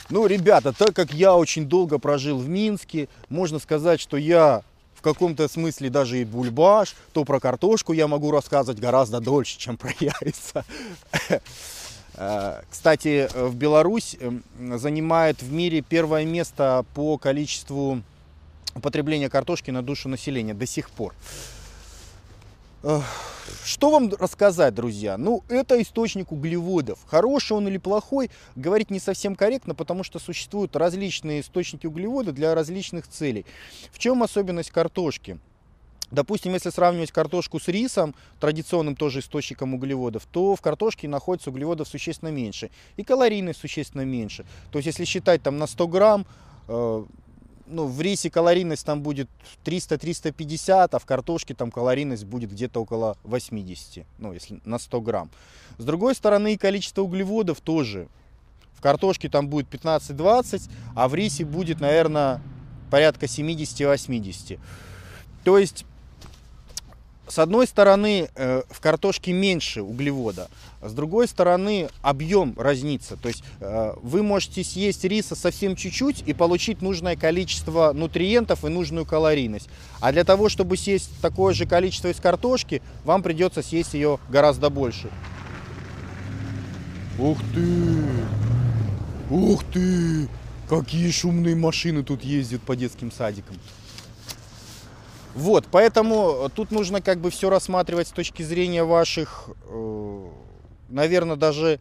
Ну, 0.08 0.26
ребята, 0.26 0.72
так 0.72 0.94
как 0.94 1.12
я 1.12 1.34
очень 1.34 1.66
долго 1.66 1.98
прожил 1.98 2.38
в 2.38 2.48
Минске, 2.48 3.08
можно 3.28 3.58
сказать, 3.58 4.00
что 4.00 4.16
я 4.16 4.62
в 4.94 5.02
каком-то 5.02 5.48
смысле 5.48 5.90
даже 5.90 6.20
и 6.20 6.24
бульбаш, 6.24 6.94
то 7.12 7.24
про 7.24 7.40
картошку 7.40 7.92
я 7.92 8.06
могу 8.06 8.30
рассказывать 8.30 8.80
гораздо 8.80 9.20
дольше, 9.20 9.58
чем 9.58 9.76
про 9.76 9.92
яйца. 10.00 10.64
Э, 12.18 12.62
кстати, 12.70 13.28
в 13.34 13.54
Беларусь 13.56 14.16
эм, 14.18 14.42
занимает 14.78 15.42
в 15.42 15.52
мире 15.52 15.82
первое 15.82 16.24
место 16.24 16.86
по 16.94 17.18
количеству 17.18 18.02
употребления 18.74 19.28
картошки 19.28 19.70
на 19.70 19.82
душу 19.82 20.08
населения 20.08 20.54
до 20.54 20.66
сих 20.66 20.88
пор. 20.90 21.14
Что 23.64 23.90
вам 23.90 24.10
рассказать, 24.18 24.74
друзья? 24.74 25.18
Ну, 25.18 25.42
это 25.48 25.80
источник 25.82 26.30
углеводов. 26.30 27.00
Хороший 27.06 27.54
он 27.54 27.66
или 27.66 27.78
плохой, 27.78 28.30
говорить 28.54 28.90
не 28.90 29.00
совсем 29.00 29.34
корректно, 29.34 29.74
потому 29.74 30.04
что 30.04 30.20
существуют 30.20 30.76
различные 30.76 31.40
источники 31.40 31.86
углеводов 31.86 32.34
для 32.34 32.54
различных 32.54 33.08
целей. 33.08 33.44
В 33.90 33.98
чем 33.98 34.22
особенность 34.22 34.70
картошки? 34.70 35.38
Допустим, 36.12 36.54
если 36.54 36.70
сравнивать 36.70 37.10
картошку 37.10 37.58
с 37.58 37.66
рисом, 37.66 38.14
традиционным 38.38 38.94
тоже 38.94 39.18
источником 39.18 39.74
углеводов, 39.74 40.24
то 40.30 40.54
в 40.54 40.60
картошке 40.60 41.08
находится 41.08 41.50
углеводов 41.50 41.88
существенно 41.88 42.28
меньше. 42.28 42.70
И 42.96 43.02
калорийность 43.02 43.58
существенно 43.58 44.02
меньше. 44.02 44.44
То 44.70 44.78
есть, 44.78 44.86
если 44.86 45.04
считать 45.04 45.42
там 45.42 45.58
на 45.58 45.66
100 45.66 45.88
грамм, 45.88 46.26
э, 46.68 47.04
ну, 47.66 47.86
в 47.86 48.00
рисе 48.00 48.30
калорийность 48.30 48.84
там 48.84 49.02
будет 49.02 49.28
300-350, 49.64 50.88
а 50.92 50.98
в 50.98 51.04
картошке 51.04 51.54
там 51.54 51.70
калорийность 51.70 52.24
будет 52.24 52.50
где-то 52.50 52.80
около 52.80 53.16
80, 53.24 54.06
ну, 54.18 54.32
если 54.32 54.60
на 54.64 54.78
100 54.78 55.00
грамм. 55.00 55.30
С 55.78 55.84
другой 55.84 56.14
стороны, 56.14 56.56
количество 56.56 57.02
углеводов 57.02 57.60
тоже. 57.60 58.08
В 58.72 58.80
картошке 58.80 59.28
там 59.28 59.48
будет 59.48 59.72
15-20, 59.72 60.70
а 60.94 61.08
в 61.08 61.14
рисе 61.14 61.44
будет, 61.44 61.80
наверное, 61.80 62.40
порядка 62.90 63.26
70-80. 63.26 64.58
То 65.44 65.58
есть 65.58 65.86
с 67.28 67.38
одной 67.38 67.66
стороны, 67.66 68.28
э, 68.34 68.62
в 68.70 68.80
картошке 68.80 69.32
меньше 69.32 69.82
углевода, 69.82 70.48
с 70.80 70.92
другой 70.92 71.26
стороны, 71.26 71.88
объем 72.02 72.54
разнится. 72.56 73.16
То 73.16 73.28
есть 73.28 73.42
э, 73.60 73.94
вы 74.02 74.22
можете 74.22 74.62
съесть 74.62 75.04
риса 75.04 75.34
совсем 75.34 75.74
чуть-чуть 75.74 76.22
и 76.26 76.32
получить 76.32 76.82
нужное 76.82 77.16
количество 77.16 77.92
нутриентов 77.92 78.64
и 78.64 78.68
нужную 78.68 79.06
калорийность. 79.06 79.68
А 80.00 80.12
для 80.12 80.24
того, 80.24 80.48
чтобы 80.48 80.76
съесть 80.76 81.10
такое 81.20 81.52
же 81.52 81.66
количество 81.66 82.08
из 82.08 82.20
картошки, 82.20 82.80
вам 83.04 83.22
придется 83.22 83.62
съесть 83.62 83.94
ее 83.94 84.18
гораздо 84.28 84.70
больше. 84.70 85.10
Ух 87.18 87.38
ты! 87.54 88.04
Ух 89.30 89.64
ты! 89.72 90.28
Какие 90.68 91.10
шумные 91.10 91.56
машины 91.56 92.02
тут 92.02 92.22
ездят 92.22 92.60
по 92.62 92.76
детским 92.76 93.10
садикам. 93.10 93.56
Вот, 95.36 95.66
поэтому 95.70 96.50
тут 96.54 96.70
нужно 96.70 97.02
как 97.02 97.18
бы 97.18 97.30
все 97.30 97.50
рассматривать 97.50 98.08
с 98.08 98.10
точки 98.10 98.42
зрения 98.42 98.84
ваших, 98.84 99.50
э, 99.68 100.28
наверное, 100.88 101.36
даже 101.36 101.78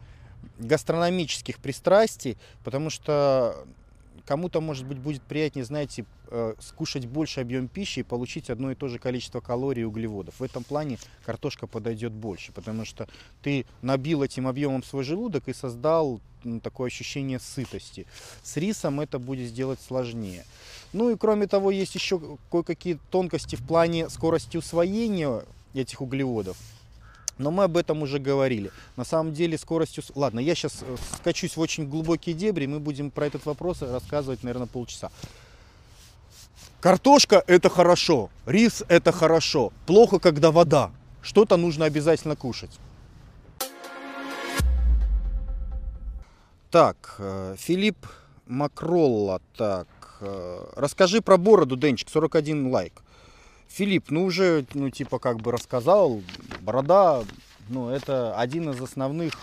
гастрономических 0.58 1.58
пристрастий, 1.58 2.36
потому 2.64 2.90
что 2.90 3.66
кому-то, 4.26 4.60
может 4.60 4.84
быть, 4.84 4.98
будет 4.98 5.22
приятнее, 5.22 5.64
знаете, 5.64 6.04
э, 6.28 6.52
скушать 6.60 7.06
больше 7.06 7.40
объем 7.40 7.68
пищи 7.68 8.00
и 8.00 8.02
получить 8.02 8.50
одно 8.50 8.72
и 8.72 8.74
то 8.74 8.88
же 8.88 8.98
количество 8.98 9.40
калорий 9.40 9.82
и 9.82 9.86
углеводов. 9.86 10.38
В 10.38 10.42
этом 10.42 10.62
плане 10.62 10.98
картошка 11.24 11.66
подойдет 11.66 12.12
больше, 12.12 12.52
потому 12.52 12.84
что 12.84 13.08
ты 13.40 13.64
набил 13.80 14.22
этим 14.22 14.48
объемом 14.48 14.82
свой 14.82 15.02
желудок 15.02 15.48
и 15.48 15.54
создал 15.54 16.20
такое 16.62 16.88
ощущение 16.88 17.40
сытости. 17.40 18.06
С 18.42 18.58
рисом 18.58 19.00
это 19.00 19.18
будет 19.18 19.48
сделать 19.48 19.80
сложнее. 19.80 20.44
Ну 20.92 21.10
и 21.10 21.16
кроме 21.16 21.46
того, 21.46 21.70
есть 21.70 21.94
еще 21.94 22.20
кое-какие 22.50 22.98
тонкости 23.10 23.56
в 23.56 23.66
плане 23.66 24.08
скорости 24.08 24.56
усвоения 24.56 25.42
этих 25.74 26.00
углеводов. 26.00 26.56
Но 27.38 27.50
мы 27.50 27.64
об 27.64 27.76
этом 27.76 28.02
уже 28.02 28.18
говорили. 28.18 28.70
На 28.96 29.04
самом 29.04 29.34
деле 29.34 29.58
скоростью... 29.58 30.02
Ладно, 30.14 30.40
я 30.40 30.54
сейчас 30.54 30.82
э, 30.82 30.96
скачусь 31.16 31.56
в 31.56 31.60
очень 31.60 31.86
глубокие 31.86 32.34
дебри, 32.34 32.66
мы 32.66 32.80
будем 32.80 33.10
про 33.10 33.26
этот 33.26 33.44
вопрос 33.44 33.82
рассказывать, 33.82 34.42
наверное, 34.42 34.66
полчаса. 34.66 35.10
Картошка– 36.80 37.42
это 37.46 37.68
хорошо, 37.68 38.30
рис– 38.46 38.84
это 38.88 39.12
хорошо. 39.12 39.72
Плохо, 39.86 40.18
когда 40.18 40.50
вода. 40.50 40.92
Что-то 41.20 41.56
нужно 41.56 41.84
обязательно 41.84 42.36
кушать. 42.36 42.70
Так, 46.70 47.16
э, 47.18 47.56
Филипп 47.58 48.06
Макролла, 48.46 49.40
так, 49.56 49.88
э, 50.20 50.66
расскажи 50.76 51.20
про 51.20 51.36
бороду, 51.36 51.76
Денчик, 51.76 52.08
41 52.08 52.70
лайк. 52.70 53.02
Филипп, 53.68 54.10
ну 54.10 54.24
уже, 54.24 54.64
ну 54.74 54.90
типа 54.90 55.18
как 55.18 55.38
бы 55.38 55.52
рассказал, 55.52 56.22
борода, 56.60 57.24
ну 57.68 57.90
это 57.90 58.38
один 58.38 58.70
из 58.70 58.80
основных 58.80 59.34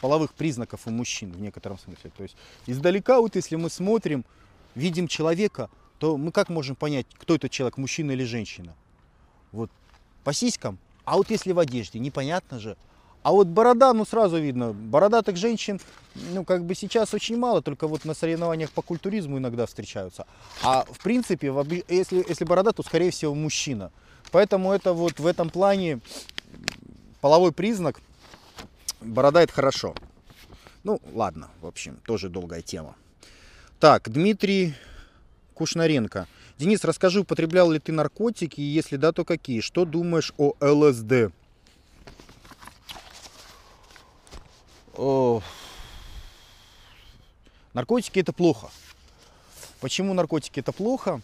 половых 0.00 0.32
признаков 0.34 0.82
у 0.86 0.90
мужчин 0.90 1.32
в 1.32 1.40
некотором 1.40 1.78
смысле. 1.78 2.10
То 2.16 2.22
есть 2.22 2.36
издалека 2.66 3.20
вот 3.20 3.36
если 3.36 3.56
мы 3.56 3.70
смотрим, 3.70 4.24
видим 4.74 5.08
человека, 5.08 5.70
то 5.98 6.16
мы 6.16 6.32
как 6.32 6.48
можем 6.48 6.76
понять, 6.76 7.06
кто 7.18 7.34
этот 7.34 7.50
человек, 7.50 7.78
мужчина 7.78 8.12
или 8.12 8.24
женщина? 8.24 8.74
Вот 9.52 9.70
по 10.24 10.32
сиськам. 10.32 10.78
А 11.04 11.16
вот 11.16 11.30
если 11.30 11.52
в 11.52 11.58
одежде, 11.58 11.98
непонятно 11.98 12.58
же. 12.58 12.76
А 13.24 13.32
вот 13.32 13.46
борода, 13.46 13.94
ну 13.94 14.04
сразу 14.04 14.36
видно, 14.38 14.74
бородатых 14.74 15.38
женщин, 15.38 15.80
ну 16.34 16.44
как 16.44 16.66
бы 16.66 16.74
сейчас 16.74 17.14
очень 17.14 17.38
мало, 17.38 17.62
только 17.62 17.88
вот 17.88 18.04
на 18.04 18.12
соревнованиях 18.12 18.70
по 18.70 18.82
культуризму 18.82 19.38
иногда 19.38 19.64
встречаются. 19.64 20.26
А 20.62 20.84
в 20.90 20.98
принципе, 21.02 21.50
если, 21.88 22.22
если 22.28 22.44
борода, 22.44 22.72
то 22.72 22.82
скорее 22.82 23.10
всего 23.10 23.34
мужчина. 23.34 23.90
Поэтому 24.30 24.72
это 24.72 24.92
вот 24.92 25.20
в 25.20 25.26
этом 25.26 25.48
плане 25.48 26.00
половой 27.22 27.52
признак, 27.52 27.98
борода 29.00 29.42
это 29.42 29.54
хорошо. 29.54 29.94
Ну 30.82 31.00
ладно, 31.14 31.48
в 31.62 31.66
общем, 31.66 31.96
тоже 32.06 32.28
долгая 32.28 32.60
тема. 32.60 32.94
Так, 33.80 34.10
Дмитрий 34.10 34.74
Кушнаренко. 35.54 36.26
Денис, 36.58 36.84
расскажи, 36.84 37.20
употреблял 37.20 37.70
ли 37.70 37.78
ты 37.78 37.90
наркотики, 37.90 38.60
и 38.60 38.64
если 38.64 38.96
да, 38.96 39.12
то 39.12 39.24
какие? 39.24 39.60
Что 39.60 39.86
думаешь 39.86 40.34
о 40.36 40.52
ЛСД? 40.60 41.32
Наркотики 47.74 48.20
это 48.20 48.32
плохо. 48.32 48.70
Почему 49.80 50.14
наркотики 50.14 50.60
это 50.60 50.72
плохо? 50.72 51.20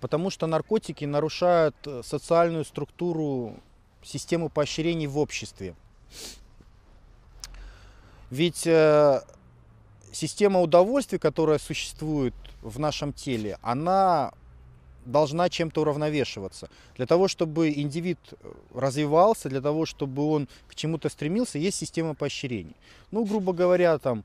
Потому 0.00 0.30
что 0.30 0.46
наркотики 0.46 1.04
нарушают 1.04 1.76
э, 1.84 2.02
социальную 2.04 2.64
структуру 2.64 3.56
системы 4.02 4.48
поощрений 4.48 5.06
в 5.06 5.18
обществе. 5.18 5.74
Ведь 8.30 8.66
э, 8.66 9.20
система 10.12 10.60
удовольствия, 10.60 11.18
которая 11.18 11.58
существует 11.58 12.34
в 12.62 12.78
нашем 12.78 13.12
теле, 13.12 13.58
она 13.60 14.32
должна 15.04 15.48
чем-то 15.48 15.82
уравновешиваться. 15.82 16.68
Для 16.96 17.06
того, 17.06 17.28
чтобы 17.28 17.70
индивид 17.70 18.18
э, 18.30 18.52
развивался, 18.74 19.48
для 19.48 19.60
того, 19.60 19.86
чтобы 19.86 20.28
он 20.28 20.48
к 20.68 20.74
чему-то 20.74 21.08
стремился, 21.08 21.58
есть 21.58 21.78
система 21.78 22.14
поощрений. 22.14 22.76
Ну, 23.10 23.24
грубо 23.24 23.52
говоря, 23.52 23.98
там, 23.98 24.24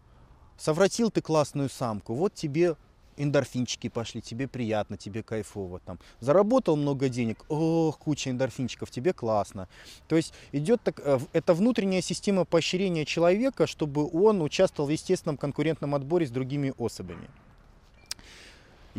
совратил 0.58 1.12
ты 1.12 1.22
классную 1.22 1.70
самку, 1.70 2.14
вот 2.14 2.34
тебе 2.34 2.76
эндорфинчики 3.18 3.90
пошли, 3.90 4.22
тебе 4.22 4.48
приятно, 4.48 4.98
тебе 4.98 5.24
кайфово. 5.24 5.80
Там. 5.80 6.00
Заработал 6.20 6.76
много 6.76 7.10
денег, 7.10 7.44
ох, 7.50 7.98
куча 7.98 8.30
эндорфинчиков, 8.30 8.92
тебе 8.92 9.14
классно. 9.14 9.68
То 10.08 10.16
есть 10.16 10.34
идет 10.52 10.82
так, 10.84 11.02
э, 11.04 11.20
это 11.34 11.54
внутренняя 11.54 12.02
система 12.02 12.46
поощрения 12.46 13.06
человека, 13.06 13.68
чтобы 13.68 14.08
он 14.12 14.42
участвовал 14.42 14.88
в 14.88 14.92
естественном 14.92 15.38
конкурентном 15.38 15.96
отборе 15.96 16.28
с 16.28 16.32
другими 16.32 16.74
особями. 16.78 17.28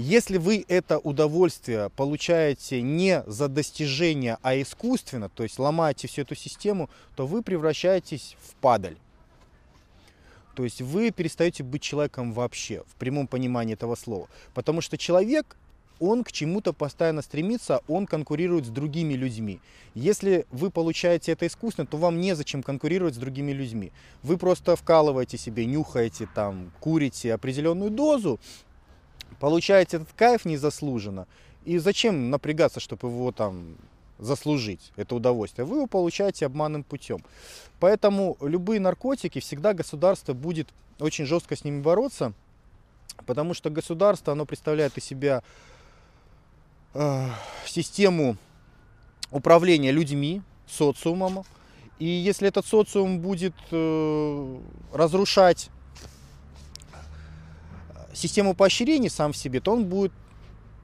Если 0.00 0.38
вы 0.38 0.64
это 0.68 0.98
удовольствие 0.98 1.90
получаете 1.90 2.82
не 2.82 3.24
за 3.26 3.48
достижение, 3.48 4.38
а 4.42 4.54
искусственно, 4.54 5.28
то 5.28 5.42
есть 5.42 5.58
ломаете 5.58 6.06
всю 6.06 6.22
эту 6.22 6.36
систему, 6.36 6.88
то 7.16 7.26
вы 7.26 7.42
превращаетесь 7.42 8.36
в 8.40 8.54
падаль. 8.60 8.96
То 10.54 10.62
есть 10.62 10.80
вы 10.82 11.10
перестаете 11.10 11.64
быть 11.64 11.82
человеком 11.82 12.32
вообще, 12.32 12.84
в 12.86 12.94
прямом 12.94 13.26
понимании 13.26 13.74
этого 13.74 13.96
слова. 13.96 14.28
Потому 14.54 14.82
что 14.82 14.96
человек, 14.96 15.56
он 15.98 16.22
к 16.22 16.30
чему-то 16.30 16.72
постоянно 16.72 17.22
стремится, 17.22 17.80
он 17.88 18.06
конкурирует 18.06 18.66
с 18.66 18.68
другими 18.68 19.14
людьми. 19.14 19.60
Если 19.94 20.46
вы 20.52 20.70
получаете 20.70 21.32
это 21.32 21.48
искусственно, 21.48 21.88
то 21.88 21.96
вам 21.96 22.20
незачем 22.20 22.62
конкурировать 22.62 23.16
с 23.16 23.18
другими 23.18 23.50
людьми. 23.50 23.90
Вы 24.22 24.38
просто 24.38 24.76
вкалываете 24.76 25.36
себе, 25.38 25.66
нюхаете, 25.66 26.28
там, 26.32 26.70
курите 26.78 27.34
определенную 27.34 27.90
дозу, 27.90 28.38
получаете 29.40 29.98
этот 29.98 30.12
кайф 30.12 30.44
незаслуженно. 30.44 31.26
И 31.64 31.78
зачем 31.78 32.30
напрягаться, 32.30 32.80
чтобы 32.80 33.08
его 33.08 33.32
там 33.32 33.76
заслужить, 34.18 34.92
это 34.96 35.14
удовольствие? 35.14 35.64
Вы 35.64 35.78
его 35.78 35.86
получаете 35.86 36.46
обманным 36.46 36.82
путем. 36.82 37.24
Поэтому 37.80 38.36
любые 38.40 38.80
наркотики, 38.80 39.38
всегда 39.40 39.74
государство 39.74 40.32
будет 40.32 40.68
очень 40.98 41.26
жестко 41.26 41.56
с 41.56 41.64
ними 41.64 41.80
бороться, 41.80 42.32
потому 43.26 43.54
что 43.54 43.70
государство, 43.70 44.32
оно 44.32 44.46
представляет 44.46 44.96
из 44.98 45.04
себя 45.04 45.42
э, 46.94 47.28
систему 47.66 48.36
управления 49.30 49.92
людьми, 49.92 50.42
социумом. 50.66 51.44
И 51.98 52.06
если 52.06 52.48
этот 52.48 52.66
социум 52.66 53.20
будет 53.20 53.54
э, 53.70 54.58
разрушать 54.92 55.70
систему 58.12 58.54
поощрений 58.54 59.10
сам 59.10 59.32
в 59.32 59.36
себе, 59.36 59.60
то 59.60 59.72
он 59.72 59.84
будет 59.84 60.12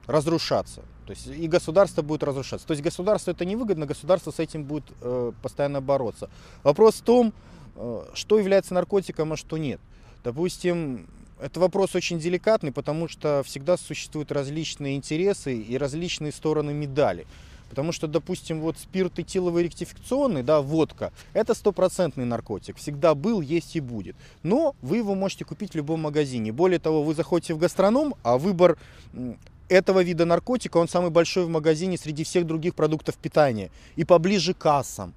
разрушаться. 0.07 0.81
То 1.05 1.11
есть 1.11 1.27
и 1.27 1.47
государство 1.47 2.01
будет 2.01 2.23
разрушаться. 2.23 2.65
То 2.65 2.71
есть 2.71 2.83
государству 2.83 3.31
это 3.31 3.45
невыгодно, 3.45 3.85
государство 3.85 4.31
с 4.31 4.39
этим 4.39 4.63
будет 4.63 4.85
э, 5.01 5.31
постоянно 5.41 5.81
бороться. 5.81 6.29
Вопрос 6.63 6.95
в 6.95 7.01
том, 7.01 7.33
э, 7.75 8.05
что 8.13 8.39
является 8.39 8.73
наркотиком, 8.73 9.33
а 9.33 9.37
что 9.37 9.57
нет. 9.57 9.79
Допустим, 10.23 11.07
это 11.39 11.59
вопрос 11.59 11.95
очень 11.95 12.19
деликатный, 12.19 12.71
потому 12.71 13.07
что 13.07 13.43
всегда 13.45 13.77
существуют 13.77 14.31
различные 14.31 14.95
интересы 14.95 15.55
и 15.55 15.77
различные 15.77 16.31
стороны 16.31 16.73
медали. 16.73 17.27
Потому 17.69 17.91
что, 17.91 18.07
допустим, 18.07 18.61
вот 18.61 18.77
спирт 18.77 19.19
этиловый 19.19 19.63
ректификационный, 19.63 20.43
да, 20.43 20.61
водка, 20.61 21.11
это 21.33 21.53
стопроцентный 21.53 22.25
наркотик. 22.25 22.77
Всегда 22.77 23.15
был, 23.15 23.41
есть 23.41 23.75
и 23.75 23.79
будет. 23.79 24.15
Но 24.43 24.75
вы 24.81 24.97
его 24.97 25.15
можете 25.15 25.45
купить 25.45 25.71
в 25.71 25.75
любом 25.75 26.01
магазине. 26.01 26.51
Более 26.51 26.79
того, 26.79 27.03
вы 27.03 27.13
заходите 27.13 27.53
в 27.53 27.57
гастроном, 27.57 28.15
а 28.23 28.37
выбор 28.37 28.77
этого 29.67 30.03
вида 30.03 30.25
наркотика, 30.25 30.77
он 30.77 30.87
самый 30.87 31.09
большой 31.09 31.45
в 31.45 31.49
магазине 31.49 31.97
среди 31.97 32.23
всех 32.23 32.45
других 32.45 32.75
продуктов 32.75 33.15
питания. 33.15 33.71
И 33.95 34.03
поближе 34.03 34.53
к 34.53 34.59
кассам. 34.59 35.13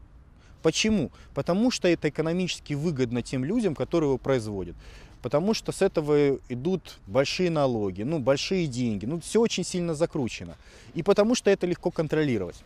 Почему? 0.62 1.12
Потому 1.34 1.70
что 1.70 1.86
это 1.86 2.08
экономически 2.08 2.74
выгодно 2.74 3.22
тем 3.22 3.44
людям, 3.44 3.74
которые 3.74 4.08
его 4.08 4.18
производят 4.18 4.74
потому 5.22 5.54
что 5.54 5.72
с 5.72 5.82
этого 5.82 6.38
идут 6.48 6.98
большие 7.06 7.50
налоги, 7.50 8.02
ну, 8.02 8.18
большие 8.18 8.66
деньги, 8.66 9.06
ну, 9.06 9.20
все 9.20 9.40
очень 9.40 9.64
сильно 9.64 9.94
закручено. 9.94 10.56
И 10.94 11.02
потому 11.02 11.34
что 11.34 11.50
это 11.50 11.66
легко 11.66 11.90
контролировать. 11.90 12.56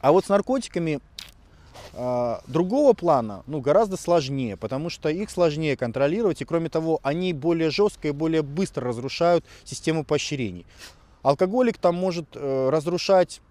А 0.00 0.12
вот 0.12 0.24
с 0.24 0.28
наркотиками 0.28 1.00
э, 1.92 2.36
другого 2.46 2.92
плана, 2.94 3.42
ну, 3.46 3.60
гораздо 3.60 3.96
сложнее, 3.96 4.56
потому 4.56 4.90
что 4.90 5.08
их 5.08 5.30
сложнее 5.30 5.76
контролировать, 5.76 6.40
и 6.42 6.44
кроме 6.44 6.68
того, 6.68 7.00
они 7.02 7.32
более 7.32 7.70
жестко 7.70 8.08
и 8.08 8.12
более 8.12 8.42
быстро 8.42 8.88
разрушают 8.88 9.44
систему 9.64 10.04
поощрений. 10.04 10.66
Алкоголик 11.22 11.76
там 11.76 11.96
может 11.96 12.28
э, 12.34 12.68
разрушать 12.70 13.42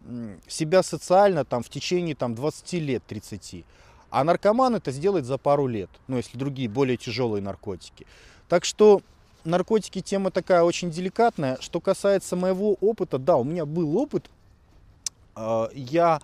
себя 0.47 0.81
социально 0.81 1.45
там, 1.45 1.61
в 1.61 1.69
течение 1.69 2.15
там, 2.15 2.33
20 2.33 2.73
лет, 2.73 3.03
30. 3.07 3.63
А 4.09 4.23
наркоман 4.23 4.75
это 4.75 4.91
сделает 4.91 5.25
за 5.25 5.37
пару 5.37 5.67
лет, 5.67 5.89
ну 6.07 6.17
если 6.17 6.37
другие 6.37 6.67
более 6.67 6.97
тяжелые 6.97 7.41
наркотики. 7.41 8.07
Так 8.47 8.65
что 8.65 9.01
наркотики 9.43 10.01
тема 10.01 10.31
такая 10.31 10.63
очень 10.63 10.91
деликатная. 10.91 11.57
Что 11.59 11.79
касается 11.79 12.35
моего 12.35 12.73
опыта, 12.81 13.17
да, 13.17 13.37
у 13.37 13.43
меня 13.43 13.65
был 13.65 13.97
опыт. 13.97 14.29
А, 15.35 15.69
я 15.73 16.19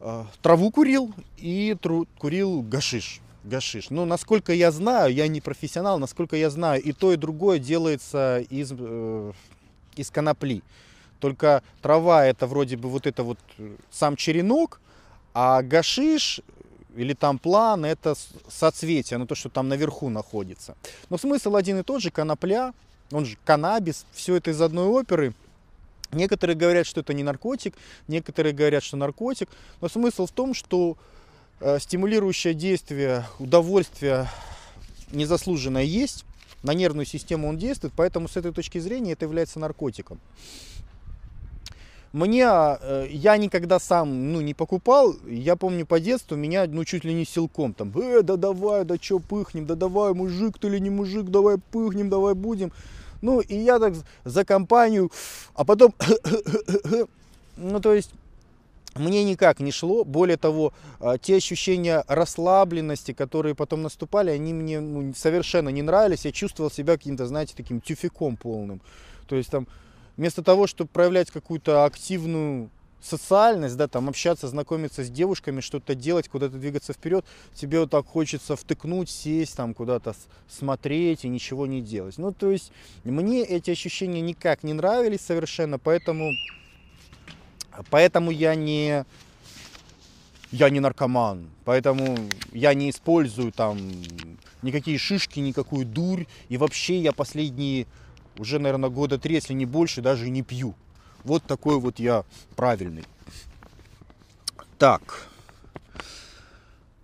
а, 0.00 0.26
траву 0.42 0.70
курил 0.70 1.12
и 1.36 1.76
курил 2.18 2.62
гашиш. 2.62 3.20
Гашиш. 3.44 3.90
Но 3.90 4.04
насколько 4.04 4.52
я 4.52 4.72
знаю, 4.72 5.14
я 5.14 5.28
не 5.28 5.40
профессионал, 5.40 5.98
насколько 5.98 6.36
я 6.36 6.50
знаю, 6.50 6.82
и 6.82 6.92
то, 6.92 7.12
и 7.12 7.16
другое 7.16 7.60
делается 7.60 8.40
из, 8.50 8.72
э, 8.76 9.32
из 9.94 10.10
конопли. 10.10 10.62
Только 11.20 11.62
трава 11.80 12.26
это 12.26 12.48
вроде 12.48 12.76
бы 12.76 12.88
вот 12.88 13.06
это 13.06 13.22
вот 13.22 13.38
э, 13.58 13.76
сам 13.90 14.16
черенок, 14.16 14.80
а 15.32 15.62
гашиш 15.62 16.40
или 16.96 17.14
там 17.14 17.38
план, 17.38 17.84
это 17.84 18.14
соцветие, 18.48 19.18
ну 19.18 19.26
то, 19.26 19.34
что 19.34 19.48
там 19.48 19.68
наверху 19.68 20.08
находится. 20.08 20.76
Но 21.10 21.18
смысл 21.18 21.56
один 21.56 21.78
и 21.78 21.82
тот 21.82 22.02
же, 22.02 22.10
конопля, 22.10 22.72
он 23.12 23.24
же 23.24 23.36
каннабис, 23.44 24.06
все 24.12 24.36
это 24.36 24.50
из 24.50 24.60
одной 24.60 24.86
оперы. 24.86 25.34
Некоторые 26.12 26.56
говорят, 26.56 26.86
что 26.86 27.00
это 27.00 27.12
не 27.14 27.22
наркотик, 27.22 27.74
некоторые 28.08 28.52
говорят, 28.52 28.82
что 28.82 28.96
наркотик. 28.96 29.48
Но 29.80 29.88
смысл 29.88 30.26
в 30.26 30.30
том, 30.30 30.54
что 30.54 30.96
э, 31.60 31.78
стимулирующее 31.80 32.54
действие, 32.54 33.24
удовольствие 33.38 34.28
незаслуженное 35.10 35.82
есть, 35.82 36.24
на 36.62 36.74
нервную 36.74 37.06
систему 37.06 37.48
он 37.48 37.58
действует, 37.58 37.92
поэтому 37.96 38.28
с 38.28 38.36
этой 38.36 38.52
точки 38.52 38.78
зрения 38.78 39.12
это 39.12 39.24
является 39.24 39.58
наркотиком. 39.58 40.18
Мне, 42.12 42.46
э, 42.46 43.06
я 43.10 43.36
никогда 43.36 43.78
сам, 43.78 44.32
ну, 44.32 44.40
не 44.40 44.54
покупал, 44.54 45.14
я 45.26 45.56
помню 45.56 45.86
по 45.86 46.00
детству, 46.00 46.36
меня, 46.36 46.66
ну, 46.66 46.84
чуть 46.84 47.04
ли 47.04 47.12
не 47.12 47.24
силком, 47.24 47.74
там, 47.74 47.92
э, 47.96 48.22
да 48.22 48.36
давай, 48.36 48.84
да 48.84 48.98
чё, 48.98 49.18
пыхнем, 49.18 49.66
да 49.66 49.74
давай, 49.74 50.14
мужик 50.14 50.58
ты 50.58 50.68
или 50.68 50.78
не 50.78 50.90
мужик, 50.90 51.26
давай 51.26 51.58
пыхнем, 51.58 52.08
давай 52.08 52.34
будем. 52.34 52.72
Ну, 53.22 53.40
и 53.40 53.56
я 53.56 53.78
так 53.78 53.94
за 54.24 54.44
компанию, 54.44 55.10
а 55.54 55.64
потом, 55.64 55.94
ну, 57.56 57.80
то 57.80 57.92
есть, 57.92 58.10
мне 58.98 59.24
никак 59.24 59.60
не 59.60 59.72
шло. 59.72 60.04
Более 60.04 60.36
того, 60.36 60.72
а, 61.00 61.18
те 61.18 61.36
ощущения 61.36 62.04
расслабленности, 62.08 63.12
которые 63.12 63.54
потом 63.54 63.82
наступали, 63.82 64.30
они 64.30 64.52
мне 64.54 64.80
ну, 64.80 65.12
совершенно 65.14 65.68
не 65.68 65.82
нравились. 65.82 66.24
Я 66.24 66.32
чувствовал 66.32 66.70
себя 66.70 66.96
каким-то, 66.96 67.26
знаете, 67.26 67.54
таким 67.56 67.80
тюфяком 67.80 68.36
полным. 68.36 68.80
То 69.26 69.36
есть 69.36 69.50
там 69.50 69.66
вместо 70.16 70.42
того, 70.42 70.66
чтобы 70.66 70.90
проявлять 70.90 71.30
какую-то 71.30 71.84
активную 71.84 72.70
социальность, 73.02 73.76
да, 73.76 73.86
там 73.86 74.08
общаться, 74.08 74.48
знакомиться 74.48 75.04
с 75.04 75.10
девушками, 75.10 75.60
что-то 75.60 75.94
делать, 75.94 76.28
куда-то 76.28 76.56
двигаться 76.56 76.92
вперед, 76.92 77.24
тебе 77.54 77.80
вот 77.80 77.90
так 77.90 78.06
хочется 78.06 78.56
втыкнуть, 78.56 79.10
сесть 79.10 79.56
там 79.56 79.74
куда-то 79.74 80.14
смотреть 80.48 81.24
и 81.24 81.28
ничего 81.28 81.66
не 81.66 81.82
делать. 81.82 82.18
Ну, 82.18 82.32
то 82.32 82.50
есть 82.50 82.72
мне 83.04 83.44
эти 83.44 83.70
ощущения 83.70 84.20
никак 84.20 84.64
не 84.64 84.72
нравились 84.72 85.20
совершенно, 85.20 85.78
поэтому 85.78 86.32
Поэтому 87.90 88.30
я 88.30 88.54
не, 88.54 89.04
я 90.50 90.70
не 90.70 90.80
наркоман, 90.80 91.48
поэтому 91.64 92.16
я 92.52 92.74
не 92.74 92.90
использую 92.90 93.52
там 93.52 93.78
никакие 94.62 94.98
шишки, 94.98 95.40
никакую 95.40 95.84
дурь. 95.84 96.26
И 96.48 96.56
вообще 96.56 96.98
я 97.00 97.12
последние 97.12 97.86
уже, 98.38 98.58
наверное, 98.58 98.90
года 98.90 99.18
три, 99.18 99.34
если 99.36 99.52
не 99.52 99.66
больше, 99.66 100.02
даже 100.02 100.28
не 100.28 100.42
пью. 100.42 100.74
Вот 101.24 101.42
такой 101.44 101.78
вот 101.78 101.98
я 101.98 102.24
правильный. 102.54 103.04
Так. 104.78 105.28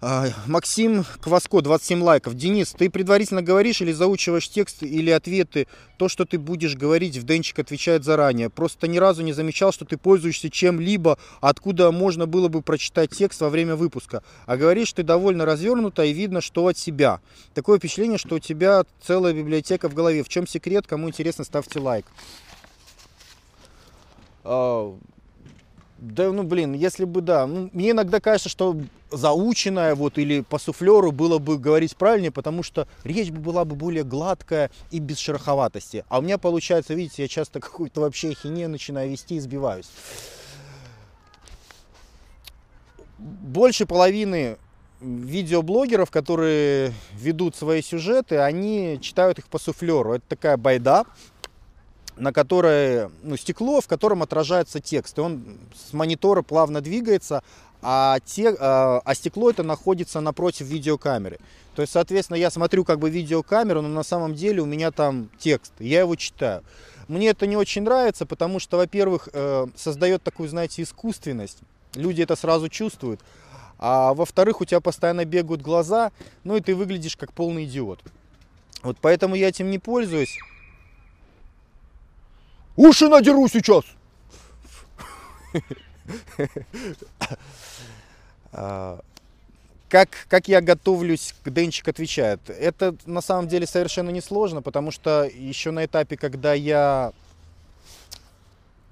А, 0.04 0.30
Максим 0.48 1.04
Кваско, 1.20 1.60
27 1.60 2.02
лайков. 2.02 2.34
Денис, 2.34 2.72
ты 2.76 2.90
предварительно 2.90 3.40
говоришь 3.40 3.80
или 3.82 3.92
заучиваешь 3.92 4.48
текст 4.48 4.82
или 4.82 5.10
ответы? 5.10 5.68
То, 5.96 6.08
что 6.08 6.24
ты 6.24 6.40
будешь 6.40 6.74
говорить, 6.74 7.16
в 7.16 7.22
Денчик 7.22 7.60
отвечает 7.60 8.02
заранее. 8.02 8.50
Просто 8.50 8.88
ни 8.88 8.98
разу 8.98 9.22
не 9.22 9.32
замечал, 9.32 9.70
что 9.70 9.84
ты 9.84 9.96
пользуешься 9.96 10.50
чем-либо, 10.50 11.18
откуда 11.40 11.92
можно 11.92 12.26
было 12.26 12.48
бы 12.48 12.62
прочитать 12.62 13.10
текст 13.10 13.42
во 13.42 13.48
время 13.48 13.76
выпуска. 13.76 14.24
А 14.44 14.56
говоришь 14.56 14.92
ты 14.92 15.04
довольно 15.04 15.44
развернуто 15.44 16.02
и 16.02 16.12
видно, 16.12 16.40
что 16.40 16.66
от 16.66 16.76
себя. 16.76 17.20
Такое 17.54 17.78
впечатление, 17.78 18.18
что 18.18 18.34
у 18.34 18.40
тебя 18.40 18.82
целая 19.06 19.32
библиотека 19.32 19.88
в 19.88 19.94
голове. 19.94 20.24
В 20.24 20.28
чем 20.28 20.48
секрет? 20.48 20.84
Кому 20.84 21.10
интересно, 21.10 21.44
ставьте 21.44 21.78
лайк. 21.78 22.06
Да, 26.02 26.32
ну 26.32 26.42
блин, 26.42 26.72
если 26.72 27.04
бы 27.04 27.20
да. 27.20 27.46
Ну, 27.46 27.70
мне 27.72 27.92
иногда 27.92 28.18
кажется, 28.18 28.48
что 28.48 28.76
заученное 29.12 29.94
вот 29.94 30.18
или 30.18 30.40
по 30.40 30.58
суфлеру 30.58 31.12
было 31.12 31.38
бы 31.38 31.58
говорить 31.58 31.94
правильнее, 31.94 32.32
потому 32.32 32.64
что 32.64 32.88
речь 33.04 33.30
бы 33.30 33.38
была 33.38 33.64
бы 33.64 33.76
более 33.76 34.02
гладкая 34.02 34.72
и 34.90 34.98
без 34.98 35.18
шероховатости. 35.18 36.04
А 36.08 36.18
у 36.18 36.22
меня 36.22 36.38
получается, 36.38 36.94
видите, 36.94 37.22
я 37.22 37.28
часто 37.28 37.60
какую-то 37.60 38.00
вообще 38.00 38.30
ахинею 38.30 38.68
начинаю 38.68 39.12
вести 39.12 39.36
и 39.36 39.40
сбиваюсь. 39.40 39.88
Больше 43.18 43.86
половины 43.86 44.56
видеоблогеров, 45.00 46.10
которые 46.10 46.92
ведут 47.14 47.54
свои 47.54 47.80
сюжеты, 47.80 48.38
они 48.38 48.98
читают 49.00 49.38
их 49.38 49.46
по 49.46 49.60
суфлеру. 49.60 50.14
Это 50.14 50.24
такая 50.28 50.56
байда, 50.56 51.04
на 52.16 52.32
которое, 52.32 53.10
ну, 53.22 53.36
стекло, 53.36 53.80
в 53.80 53.88
котором 53.88 54.22
отражается 54.22 54.80
текст. 54.80 55.18
И 55.18 55.20
он 55.20 55.42
с 55.74 55.92
монитора 55.92 56.42
плавно 56.42 56.80
двигается, 56.80 57.42
а, 57.82 58.18
те, 58.24 58.54
а, 58.58 59.00
а 59.04 59.14
стекло 59.14 59.50
это 59.50 59.62
находится 59.62 60.20
напротив 60.20 60.66
видеокамеры. 60.66 61.38
То 61.74 61.82
есть, 61.82 61.92
соответственно, 61.92 62.36
я 62.36 62.50
смотрю 62.50 62.84
как 62.84 62.98
бы 62.98 63.10
видеокамеру, 63.10 63.82
но 63.82 63.88
на 63.88 64.02
самом 64.02 64.34
деле 64.34 64.62
у 64.62 64.66
меня 64.66 64.90
там 64.90 65.30
текст, 65.38 65.72
я 65.78 66.00
его 66.00 66.14
читаю. 66.16 66.62
Мне 67.08 67.28
это 67.28 67.46
не 67.46 67.56
очень 67.56 67.82
нравится, 67.82 68.26
потому 68.26 68.60
что, 68.60 68.76
во-первых, 68.76 69.28
э, 69.32 69.66
создает 69.74 70.22
такую, 70.22 70.48
знаете, 70.48 70.82
искусственность. 70.82 71.58
Люди 71.94 72.22
это 72.22 72.36
сразу 72.36 72.68
чувствуют. 72.68 73.20
А 73.78 74.14
во-вторых, 74.14 74.60
у 74.60 74.64
тебя 74.64 74.80
постоянно 74.80 75.24
бегают 75.24 75.60
глаза, 75.60 76.12
ну 76.44 76.56
и 76.56 76.60
ты 76.60 76.74
выглядишь 76.74 77.16
как 77.16 77.32
полный 77.32 77.64
идиот. 77.64 78.00
Вот 78.82 78.96
поэтому 79.00 79.34
я 79.34 79.48
этим 79.48 79.70
не 79.70 79.78
пользуюсь. 79.78 80.38
Уши 82.76 83.08
надеру 83.08 83.48
сейчас. 83.48 83.84
А, 88.54 89.00
как, 89.88 90.10
как 90.28 90.46
я 90.46 90.60
готовлюсь, 90.60 91.34
Денчик 91.46 91.88
отвечает. 91.88 92.40
Это 92.48 92.94
на 93.06 93.22
самом 93.22 93.48
деле 93.48 93.66
совершенно 93.66 94.10
несложно, 94.10 94.60
потому 94.60 94.90
что 94.90 95.24
еще 95.24 95.70
на 95.70 95.86
этапе, 95.86 96.18
когда 96.18 96.52
я 96.52 97.12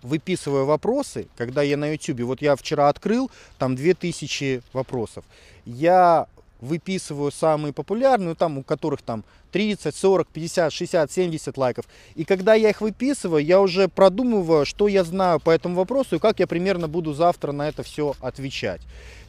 выписываю 0.02 0.66
вопросы, 0.66 1.28
когда 1.36 1.62
я 1.62 1.76
на 1.76 1.92
YouTube, 1.92 2.20
вот 2.20 2.42
я 2.42 2.56
вчера 2.56 2.88
открыл, 2.88 3.30
там 3.58 3.76
2000 3.76 4.62
вопросов, 4.72 5.24
я 5.66 6.26
выписываю 6.60 7.30
самые 7.30 7.72
популярные, 7.72 8.34
там, 8.34 8.58
у 8.58 8.62
которых 8.62 9.02
там 9.02 9.24
30, 9.50 9.94
40, 9.94 10.28
50, 10.28 10.72
60, 10.72 11.12
70 11.12 11.56
лайков. 11.56 11.84
И 12.14 12.24
когда 12.24 12.54
я 12.54 12.70
их 12.70 12.80
выписываю, 12.80 13.44
я 13.44 13.60
уже 13.60 13.88
продумываю, 13.88 14.64
что 14.64 14.88
я 14.88 15.04
знаю 15.04 15.40
по 15.40 15.50
этому 15.50 15.76
вопросу 15.76 16.16
и 16.16 16.18
как 16.18 16.40
я 16.40 16.46
примерно 16.46 16.88
буду 16.88 17.12
завтра 17.12 17.52
на 17.52 17.68
это 17.68 17.82
все 17.82 18.14
отвечать. 18.20 18.80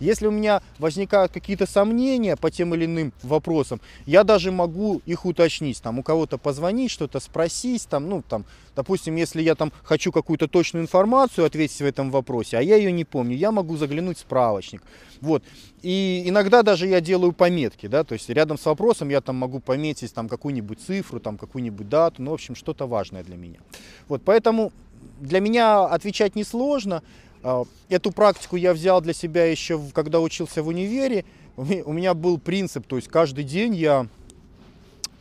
Если 0.02 0.26
у 0.26 0.32
меня 0.32 0.64
возникают 0.80 1.32
какие-то 1.32 1.68
сомнения 1.68 2.36
по 2.36 2.50
тем 2.50 2.74
или 2.74 2.86
иным 2.86 3.14
вопросам, 3.22 3.80
я 4.08 4.24
даже 4.24 4.52
могу 4.52 5.00
их 5.06 5.26
уточнить, 5.26 5.80
там, 5.82 6.00
у 6.00 6.04
кого-то 6.04 6.40
позвонить, 6.40 6.90
что-то 6.90 7.20
спросить, 7.20 7.88
там, 7.88 8.10
ну, 8.10 8.24
там, 8.28 8.46
допустим, 8.76 9.16
если 9.16 9.44
я 9.44 9.54
там 9.54 9.72
хочу 9.84 10.12
какую-то 10.12 10.48
точную 10.48 10.84
информацию 10.84 11.46
ответить 11.46 11.80
в 11.80 11.86
этом 11.86 12.10
вопросе, 12.10 12.58
а 12.58 12.62
я 12.62 12.78
ее 12.78 12.92
не 12.92 13.06
помню, 13.06 13.36
я 13.36 13.52
могу 13.52 13.78
заглянуть 13.78 14.18
в 14.18 14.22
справочник. 14.22 14.82
Вот. 15.22 15.44
И 15.84 16.24
иногда 16.26 16.64
даже 16.64 16.88
я 16.88 17.00
делаю 17.00 17.32
пометки, 17.32 17.88
да, 17.88 18.04
то 18.04 18.14
есть 18.14 18.28
рядом 18.30 18.58
с 18.58 18.66
вопросом 18.66 19.10
я 19.10 19.22
там 19.22 19.36
могу 19.36 19.60
пометить 19.60 20.11
там 20.12 20.30
какую-нибудь 20.30 20.80
цифру, 20.80 21.20
там 21.20 21.38
какую-нибудь 21.38 21.90
дату, 21.90 22.22
ну, 22.22 22.32
в 22.32 22.34
общем, 22.36 22.56
что-то 22.56 22.88
важное 22.88 23.24
для 23.24 23.38
меня. 23.38 23.60
Вот, 24.08 24.22
поэтому 24.24 24.72
для 25.20 25.40
меня 25.40 25.86
отвечать 25.86 26.36
несложно. 26.36 27.04
А, 27.44 27.64
эту 27.90 28.12
практику 28.12 28.56
я 28.56 28.74
взял 28.74 29.02
для 29.02 29.14
себя 29.14 29.46
еще, 29.46 29.82
когда 29.94 30.20
учился 30.20 30.64
в 30.64 30.68
универе. 30.68 31.26
У 31.58 31.94
меня 31.94 32.14
был 32.14 32.38
принцип, 32.38 32.88
то 32.88 32.96
есть 32.96 33.08
каждый 33.08 33.44
день 33.44 33.76
я 33.76 34.08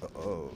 э, 0.01 0.49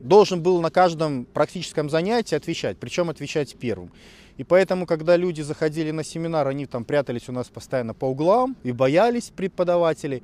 должен 0.00 0.42
был 0.42 0.60
на 0.60 0.70
каждом 0.70 1.24
практическом 1.24 1.88
занятии 1.88 2.34
отвечать, 2.34 2.78
причем 2.78 3.10
отвечать 3.10 3.54
первым. 3.56 3.90
И 4.36 4.44
поэтому, 4.44 4.86
когда 4.86 5.16
люди 5.16 5.42
заходили 5.42 5.92
на 5.92 6.02
семинар, 6.02 6.48
они 6.48 6.66
там 6.66 6.84
прятались 6.84 7.28
у 7.28 7.32
нас 7.32 7.48
постоянно 7.48 7.94
по 7.94 8.06
углам 8.06 8.56
и 8.64 8.72
боялись 8.72 9.30
преподавателей. 9.34 10.22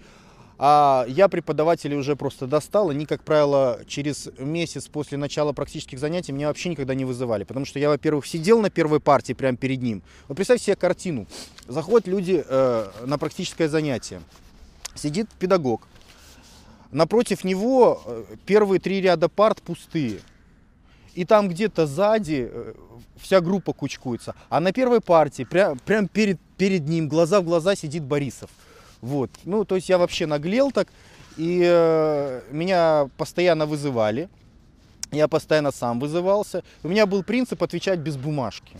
А 0.62 1.06
я 1.08 1.30
преподавателей 1.30 1.96
уже 1.96 2.16
просто 2.16 2.46
достал, 2.46 2.90
они, 2.90 3.06
как 3.06 3.22
правило, 3.24 3.80
через 3.86 4.28
месяц 4.36 4.88
после 4.88 5.16
начала 5.16 5.54
практических 5.54 5.98
занятий 5.98 6.32
меня 6.32 6.48
вообще 6.48 6.68
никогда 6.68 6.94
не 6.94 7.06
вызывали. 7.06 7.44
Потому 7.44 7.64
что 7.64 7.78
я, 7.78 7.88
во-первых, 7.88 8.26
сидел 8.26 8.60
на 8.60 8.68
первой 8.68 9.00
партии 9.00 9.32
прямо 9.32 9.56
перед 9.56 9.80
ним. 9.80 10.02
Вот 10.28 10.34
представьте 10.34 10.66
себе 10.66 10.76
картину. 10.76 11.26
Заходят 11.66 12.06
люди 12.06 12.44
э, 12.46 12.90
на 13.06 13.16
практическое 13.16 13.70
занятие. 13.70 14.20
Сидит 14.94 15.30
педагог. 15.38 15.88
Напротив 16.92 17.42
него 17.42 18.02
э, 18.04 18.24
первые 18.44 18.80
три 18.80 19.00
ряда 19.00 19.30
парт 19.30 19.62
пустые. 19.62 20.20
И 21.14 21.24
там 21.24 21.48
где-то 21.48 21.86
сзади 21.86 22.50
э, 22.52 22.74
вся 23.16 23.40
группа 23.40 23.72
кучкуется. 23.72 24.34
А 24.50 24.60
на 24.60 24.72
первой 24.74 25.00
партии, 25.00 25.44
прям, 25.44 25.78
прям 25.78 26.06
перед, 26.06 26.38
перед 26.58 26.86
ним, 26.86 27.08
глаза 27.08 27.40
в 27.40 27.44
глаза 27.44 27.74
сидит 27.74 28.02
Борисов. 28.02 28.50
Вот. 29.00 29.30
Ну, 29.44 29.64
то 29.64 29.76
есть 29.76 29.88
я 29.88 29.98
вообще 29.98 30.26
наглел 30.26 30.70
так. 30.70 30.88
И 31.36 31.62
э, 31.64 32.42
меня 32.50 33.08
постоянно 33.16 33.66
вызывали. 33.66 34.28
Я 35.10 35.26
постоянно 35.26 35.72
сам 35.72 35.98
вызывался. 35.98 36.62
У 36.82 36.88
меня 36.88 37.06
был 37.06 37.22
принцип 37.22 37.62
отвечать 37.62 37.98
без 37.98 38.16
бумажки. 38.16 38.76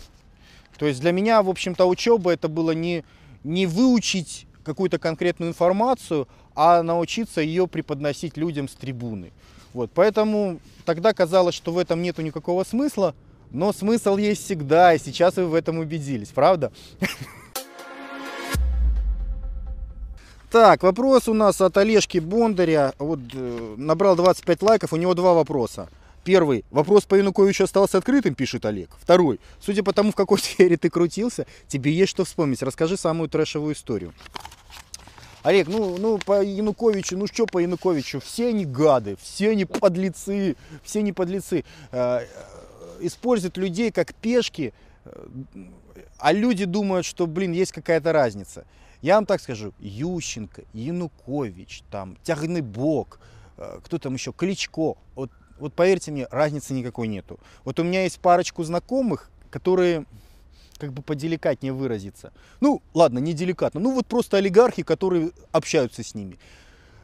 То 0.77 0.87
есть 0.87 1.01
для 1.01 1.11
меня, 1.11 1.41
в 1.43 1.49
общем-то, 1.49 1.85
учеба 1.85 2.31
это 2.31 2.47
было 2.47 2.71
не, 2.71 3.03
не 3.43 3.65
выучить 3.65 4.47
какую-то 4.63 4.99
конкретную 4.99 5.49
информацию, 5.49 6.27
а 6.55 6.83
научиться 6.83 7.41
ее 7.41 7.67
преподносить 7.67 8.37
людям 8.37 8.67
с 8.67 8.73
трибуны. 8.73 9.31
Вот, 9.73 9.91
поэтому 9.93 10.59
тогда 10.85 11.13
казалось, 11.13 11.55
что 11.55 11.71
в 11.71 11.77
этом 11.77 12.01
нету 12.01 12.21
никакого 12.21 12.63
смысла, 12.63 13.15
но 13.51 13.73
смысл 13.73 14.17
есть 14.17 14.43
всегда, 14.43 14.93
и 14.93 14.99
сейчас 14.99 15.37
вы 15.37 15.45
в 15.45 15.53
этом 15.53 15.79
убедились, 15.79 16.29
правда? 16.29 16.71
Так, 20.51 20.83
вопрос 20.83 21.29
у 21.29 21.33
нас 21.33 21.61
от 21.61 21.77
Олежки 21.77 22.17
Бондаря. 22.17 22.93
Вот 22.99 23.19
э, 23.33 23.75
набрал 23.77 24.17
25 24.17 24.61
лайков, 24.63 24.91
у 24.91 24.97
него 24.97 25.13
два 25.13 25.33
вопроса. 25.33 25.87
Первый. 26.25 26.65
Вопрос 26.71 27.05
по 27.05 27.15
Януковичу 27.15 27.63
остался 27.63 27.99
открытым, 27.99 28.35
пишет 28.35 28.65
Олег. 28.65 28.89
Второй. 28.99 29.39
Судя 29.61 29.81
по 29.81 29.93
тому, 29.93 30.11
в 30.11 30.15
какой 30.15 30.39
сфере 30.41 30.75
ты 30.75 30.89
крутился, 30.89 31.47
тебе 31.69 31.93
есть 31.93 32.11
что 32.11 32.25
вспомнить. 32.25 32.61
Расскажи 32.61 32.97
самую 32.97 33.29
трэшевую 33.29 33.75
историю. 33.75 34.13
Олег, 35.43 35.69
ну, 35.69 35.97
ну 35.97 36.17
по 36.17 36.43
Януковичу, 36.43 37.17
ну 37.17 37.27
что 37.27 37.45
по 37.45 37.59
Януковичу? 37.59 38.19
Все 38.19 38.49
они 38.49 38.65
гады, 38.65 39.15
все 39.21 39.51
они 39.51 39.63
подлецы, 39.63 40.57
все 40.83 40.99
они 40.99 41.13
подлецы. 41.13 41.63
Э, 41.93 42.25
используют 42.99 43.55
людей 43.55 43.89
как 43.91 44.13
пешки, 44.15 44.73
э, 45.05 45.25
а 46.17 46.33
люди 46.33 46.65
думают, 46.65 47.05
что, 47.05 47.25
блин, 47.25 47.53
есть 47.53 47.71
какая-то 47.71 48.11
разница. 48.11 48.65
Я 49.01 49.15
вам 49.15 49.25
так 49.25 49.41
скажу, 49.41 49.73
Ющенко, 49.79 50.63
Янукович, 50.73 51.83
там, 51.89 52.17
Тягнебок, 52.23 53.19
э, 53.57 53.79
кто 53.83 53.97
там 53.97 54.13
еще, 54.13 54.31
Кличко, 54.31 54.95
вот, 55.15 55.31
вот 55.59 55.73
поверьте 55.73 56.11
мне, 56.11 56.27
разницы 56.29 56.73
никакой 56.73 57.07
нету. 57.07 57.39
Вот 57.63 57.79
у 57.79 57.83
меня 57.83 58.03
есть 58.03 58.19
парочку 58.19 58.63
знакомых, 58.63 59.29
которые 59.49 60.05
как 60.77 60.93
бы 60.93 61.01
поделикатнее 61.03 61.73
выразиться. 61.73 62.33
Ну, 62.59 62.81
ладно, 62.93 63.19
не 63.19 63.33
деликатно. 63.33 63.79
Ну, 63.79 63.93
вот 63.93 64.07
просто 64.07 64.37
олигархи, 64.37 64.83
которые 64.83 65.31
общаются 65.51 66.03
с 66.03 66.15
ними. 66.15 66.39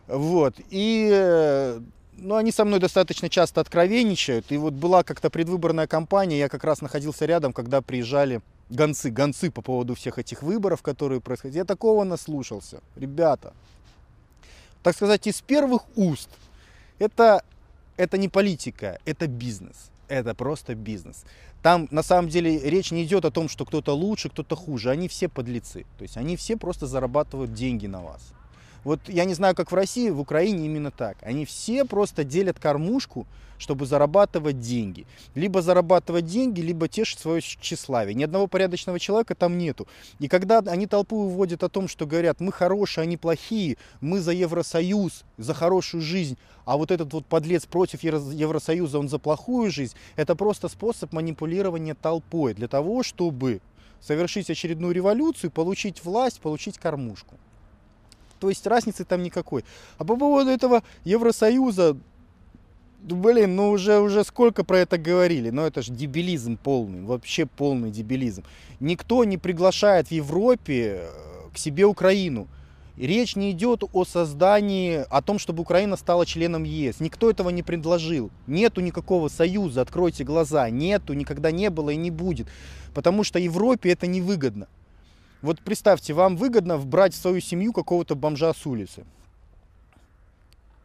Вот. 0.08 0.56
И 0.70 1.10
э, 1.12 1.82
ну, 2.18 2.36
они 2.36 2.52
со 2.52 2.66
мной 2.66 2.80
достаточно 2.80 3.30
часто 3.30 3.62
откровенничают. 3.62 4.52
И 4.52 4.58
вот 4.58 4.74
была 4.74 5.04
как-то 5.04 5.30
предвыборная 5.30 5.88
кампания, 5.88 6.40
я 6.40 6.50
как 6.50 6.64
раз 6.64 6.82
находился 6.82 7.26
рядом, 7.26 7.54
когда 7.54 7.82
приезжали 7.82 8.42
гонцы, 8.70 9.10
гонцы 9.10 9.52
по 9.52 9.62
поводу 9.62 9.96
всех 9.96 10.18
этих 10.18 10.44
выборов, 10.44 10.82
которые 10.82 11.22
происходили. 11.22 11.60
Я 11.60 11.66
такого 11.66 12.04
наслушался. 12.04 12.82
Ребята, 12.96 13.54
так 14.84 14.96
сказать, 14.96 15.28
из 15.28 15.42
первых 15.42 15.84
уст. 15.96 16.30
Это, 17.00 17.44
это 17.98 18.18
не 18.18 18.30
политика, 18.30 19.00
это 19.06 19.28
бизнес. 19.28 19.92
Это 20.08 20.34
просто 20.34 20.74
бизнес. 20.74 21.26
Там 21.62 21.88
на 21.92 22.02
самом 22.02 22.30
деле 22.30 22.60
речь 22.60 22.92
не 22.92 23.04
идет 23.04 23.26
о 23.26 23.32
том, 23.32 23.50
что 23.50 23.66
кто-то 23.66 23.94
лучше, 23.94 24.30
кто-то 24.30 24.56
хуже. 24.56 24.90
Они 24.90 25.08
все 25.08 25.28
подлецы. 25.28 25.86
То 25.98 26.04
есть 26.04 26.18
они 26.18 26.38
все 26.38 26.56
просто 26.56 26.88
зарабатывают 26.88 27.54
деньги 27.54 27.88
на 27.88 28.02
вас. 28.02 28.34
Вот 28.88 29.02
я 29.10 29.26
не 29.26 29.34
знаю, 29.34 29.54
как 29.54 29.70
в 29.74 29.76
России, 29.76 30.10
в 30.10 30.22
Украине 30.22 30.66
именно 30.66 30.92
так. 30.92 31.18
Они 31.22 31.44
все 31.44 31.84
просто 31.84 32.24
делят 32.24 32.58
кормушку, 32.58 33.28
чтобы 33.58 33.86
зарабатывать 33.86 34.62
деньги. 34.62 35.06
Либо 35.36 35.62
зарабатывать 35.62 36.26
деньги, 36.26 36.62
либо 36.62 36.88
тешить 36.88 37.20
свое 37.20 37.42
тщеславие. 37.42 38.14
Ни 38.16 38.24
одного 38.24 38.48
порядочного 38.48 38.98
человека 38.98 39.36
там 39.36 39.58
нету. 39.58 39.90
И 40.20 40.30
когда 40.30 40.60
они 40.60 40.88
толпу 40.88 41.18
уводят 41.18 41.64
о 41.64 41.68
том, 41.68 41.90
что 41.90 42.06
говорят, 42.06 42.40
мы 42.40 42.54
хорошие, 42.54 43.02
они 43.02 43.18
плохие, 43.18 43.76
мы 44.00 44.22
за 44.22 44.32
Евросоюз, 44.32 45.26
за 45.38 45.54
хорошую 45.54 46.02
жизнь, 46.02 46.38
а 46.64 46.78
вот 46.78 46.90
этот 46.90 47.12
вот 47.12 47.26
подлец 47.26 47.66
против 47.66 48.04
Евросоюза, 48.04 49.00
он 49.00 49.10
за 49.10 49.20
плохую 49.20 49.70
жизнь, 49.70 49.96
это 50.16 50.34
просто 50.34 50.70
способ 50.70 51.12
манипулирования 51.12 51.94
толпой 51.94 52.54
для 52.54 52.70
того, 52.70 53.04
чтобы 53.04 53.60
совершить 54.00 54.50
очередную 54.50 54.94
революцию, 54.94 55.52
получить 55.52 56.06
власть, 56.06 56.40
получить 56.40 56.78
кормушку. 56.78 57.36
То 58.40 58.50
есть 58.50 58.66
разницы 58.68 59.06
там 59.06 59.24
никакой. 59.24 59.66
А 59.98 60.06
по 60.06 60.16
поводу 60.16 60.50
этого 60.50 60.84
Евросоюза, 61.04 61.98
блин, 63.02 63.56
ну 63.56 63.72
уже, 63.72 64.00
уже 64.00 64.24
сколько 64.24 64.64
про 64.64 64.80
это 64.80 64.98
говорили. 64.98 65.50
Но 65.50 65.66
это 65.66 65.82
же 65.82 65.92
дебилизм 65.92 66.58
полный, 66.58 67.04
вообще 67.04 67.46
полный 67.46 67.92
дебилизм. 67.92 68.44
Никто 68.80 69.24
не 69.24 69.38
приглашает 69.38 70.08
в 70.08 70.12
Европе 70.12 71.02
э, 71.02 71.10
к 71.54 71.58
себе 71.58 71.86
Украину. 71.86 72.48
Речь 72.98 73.36
не 73.36 73.52
идет 73.52 73.84
о 73.94 74.06
создании, 74.06 75.06
о 75.12 75.22
том, 75.22 75.38
чтобы 75.38 75.62
Украина 75.62 75.98
стала 75.98 76.26
членом 76.26 76.64
ЕС. 76.64 77.00
Никто 77.00 77.30
этого 77.30 77.50
не 77.50 77.62
предложил. 77.62 78.32
Нету 78.48 78.82
никакого 78.82 79.28
союза, 79.28 79.82
откройте 79.82 80.24
глаза. 80.24 80.68
Нету, 80.72 81.14
никогда 81.14 81.52
не 81.52 81.70
было 81.70 81.92
и 81.92 81.96
не 81.96 82.10
будет. 82.10 82.48
Потому 82.96 83.24
что 83.24 83.38
Европе 83.38 83.92
это 83.92 84.08
невыгодно. 84.08 84.68
Вот 85.42 85.62
представьте, 85.62 86.14
вам 86.14 86.36
выгодно 86.36 86.78
брать 86.78 87.14
в 87.14 87.18
свою 87.18 87.40
семью 87.42 87.74
какого-то 87.74 88.16
бомжа 88.16 88.54
с 88.54 88.66
улицы. 88.66 89.06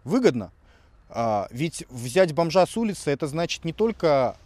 Выгодно. 0.05 0.51
А, 1.09 1.47
ведь 1.51 1.85
взять 1.91 2.35
бомжа 2.35 2.67
с 2.67 2.77
улицы, 2.77 3.11
это 3.11 3.27
значит 3.27 3.65
не 3.65 3.73
только 3.73 4.37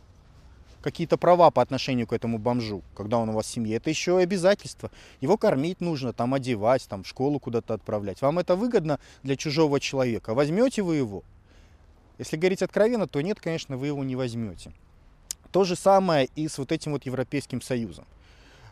какие-то 0.83 1.17
права 1.17 1.51
по 1.51 1.63
отношению 1.63 2.07
к 2.07 2.13
этому 2.13 2.39
бомжу, 2.39 2.83
когда 2.95 3.19
он 3.19 3.31
у 3.31 3.33
вас 3.33 3.47
в 3.47 3.51
семье. 3.51 3.77
Это 3.77 3.91
еще 3.91 4.21
и 4.21 4.23
обязательства. 4.23 4.91
Его 5.21 5.37
кормить 5.37 5.81
нужно, 5.81 6.13
там 6.13 6.35
одевать, 6.35 6.87
там 6.89 7.03
в 7.03 7.09
школу 7.09 7.41
куда-то 7.41 7.75
отправлять. 7.75 8.23
Вам 8.23 8.39
это 8.39 8.55
выгодно 8.55 9.01
для 9.25 9.37
чужого 9.37 9.81
человека. 9.81 10.35
Возьмете 10.35 10.83
вы 10.83 10.97
его? 10.97 11.25
Если 12.19 12.37
говорить 12.37 12.63
откровенно, 12.63 13.09
то 13.09 13.21
нет, 13.21 13.41
конечно, 13.41 13.77
вы 13.77 13.89
его 13.89 14.05
не 14.05 14.15
возьмете. 14.15 14.73
То 15.51 15.65
же 15.65 15.75
самое 15.75 16.29
и 16.37 16.47
с 16.47 16.59
вот 16.59 16.71
этим 16.71 16.93
вот 16.93 17.05
Европейским 17.05 17.61
Союзом. 17.61 18.05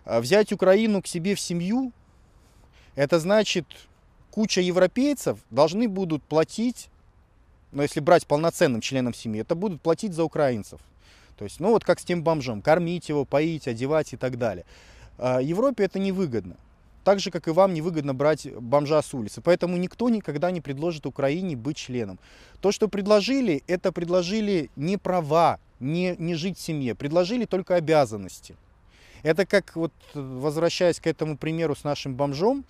А 0.04 0.20
взять 0.20 0.52
Украину 0.52 1.02
к 1.02 1.06
себе 1.06 1.34
в 1.34 1.40
семью, 1.40 1.92
это 2.94 3.18
значит, 3.18 3.66
куча 4.30 4.60
европейцев 4.60 5.38
должны 5.50 5.88
будут 5.88 6.22
платить, 6.22 6.88
но 7.72 7.78
ну, 7.78 7.82
если 7.82 8.00
брать 8.00 8.26
полноценным 8.26 8.80
членом 8.80 9.14
семьи, 9.14 9.40
это 9.40 9.54
будут 9.54 9.80
платить 9.80 10.12
за 10.12 10.24
украинцев. 10.24 10.80
То 11.36 11.44
есть, 11.44 11.58
ну 11.58 11.70
вот 11.70 11.84
как 11.84 11.98
с 11.98 12.04
тем 12.04 12.22
бомжом, 12.22 12.62
кормить 12.62 13.08
его, 13.08 13.24
поить, 13.24 13.66
одевать 13.66 14.12
и 14.12 14.16
так 14.16 14.38
далее. 14.38 14.64
А 15.18 15.40
Европе 15.40 15.84
это 15.84 15.98
невыгодно. 15.98 16.56
Так 17.02 17.20
же, 17.20 17.30
как 17.30 17.48
и 17.48 17.50
вам 17.50 17.74
невыгодно 17.74 18.14
брать 18.14 18.46
бомжа 18.54 19.02
с 19.02 19.12
улицы. 19.12 19.40
Поэтому 19.42 19.76
никто 19.76 20.08
никогда 20.08 20.50
не 20.50 20.60
предложит 20.60 21.06
Украине 21.06 21.54
быть 21.56 21.76
членом. 21.76 22.18
То, 22.60 22.72
что 22.72 22.88
предложили, 22.88 23.62
это 23.66 23.92
предложили 23.92 24.70
не 24.74 24.96
права, 24.96 25.58
не, 25.80 26.16
не 26.18 26.34
жить 26.34 26.58
в 26.58 26.62
семье. 26.62 26.94
Предложили 26.94 27.44
только 27.44 27.74
обязанности. 27.74 28.56
Это 29.24 29.46
как, 29.46 29.74
вот 29.74 29.92
возвращаясь 30.12 31.00
к 31.00 31.06
этому 31.06 31.38
примеру 31.38 31.74
с 31.74 31.82
нашим 31.82 32.14
бомжом, 32.14 32.62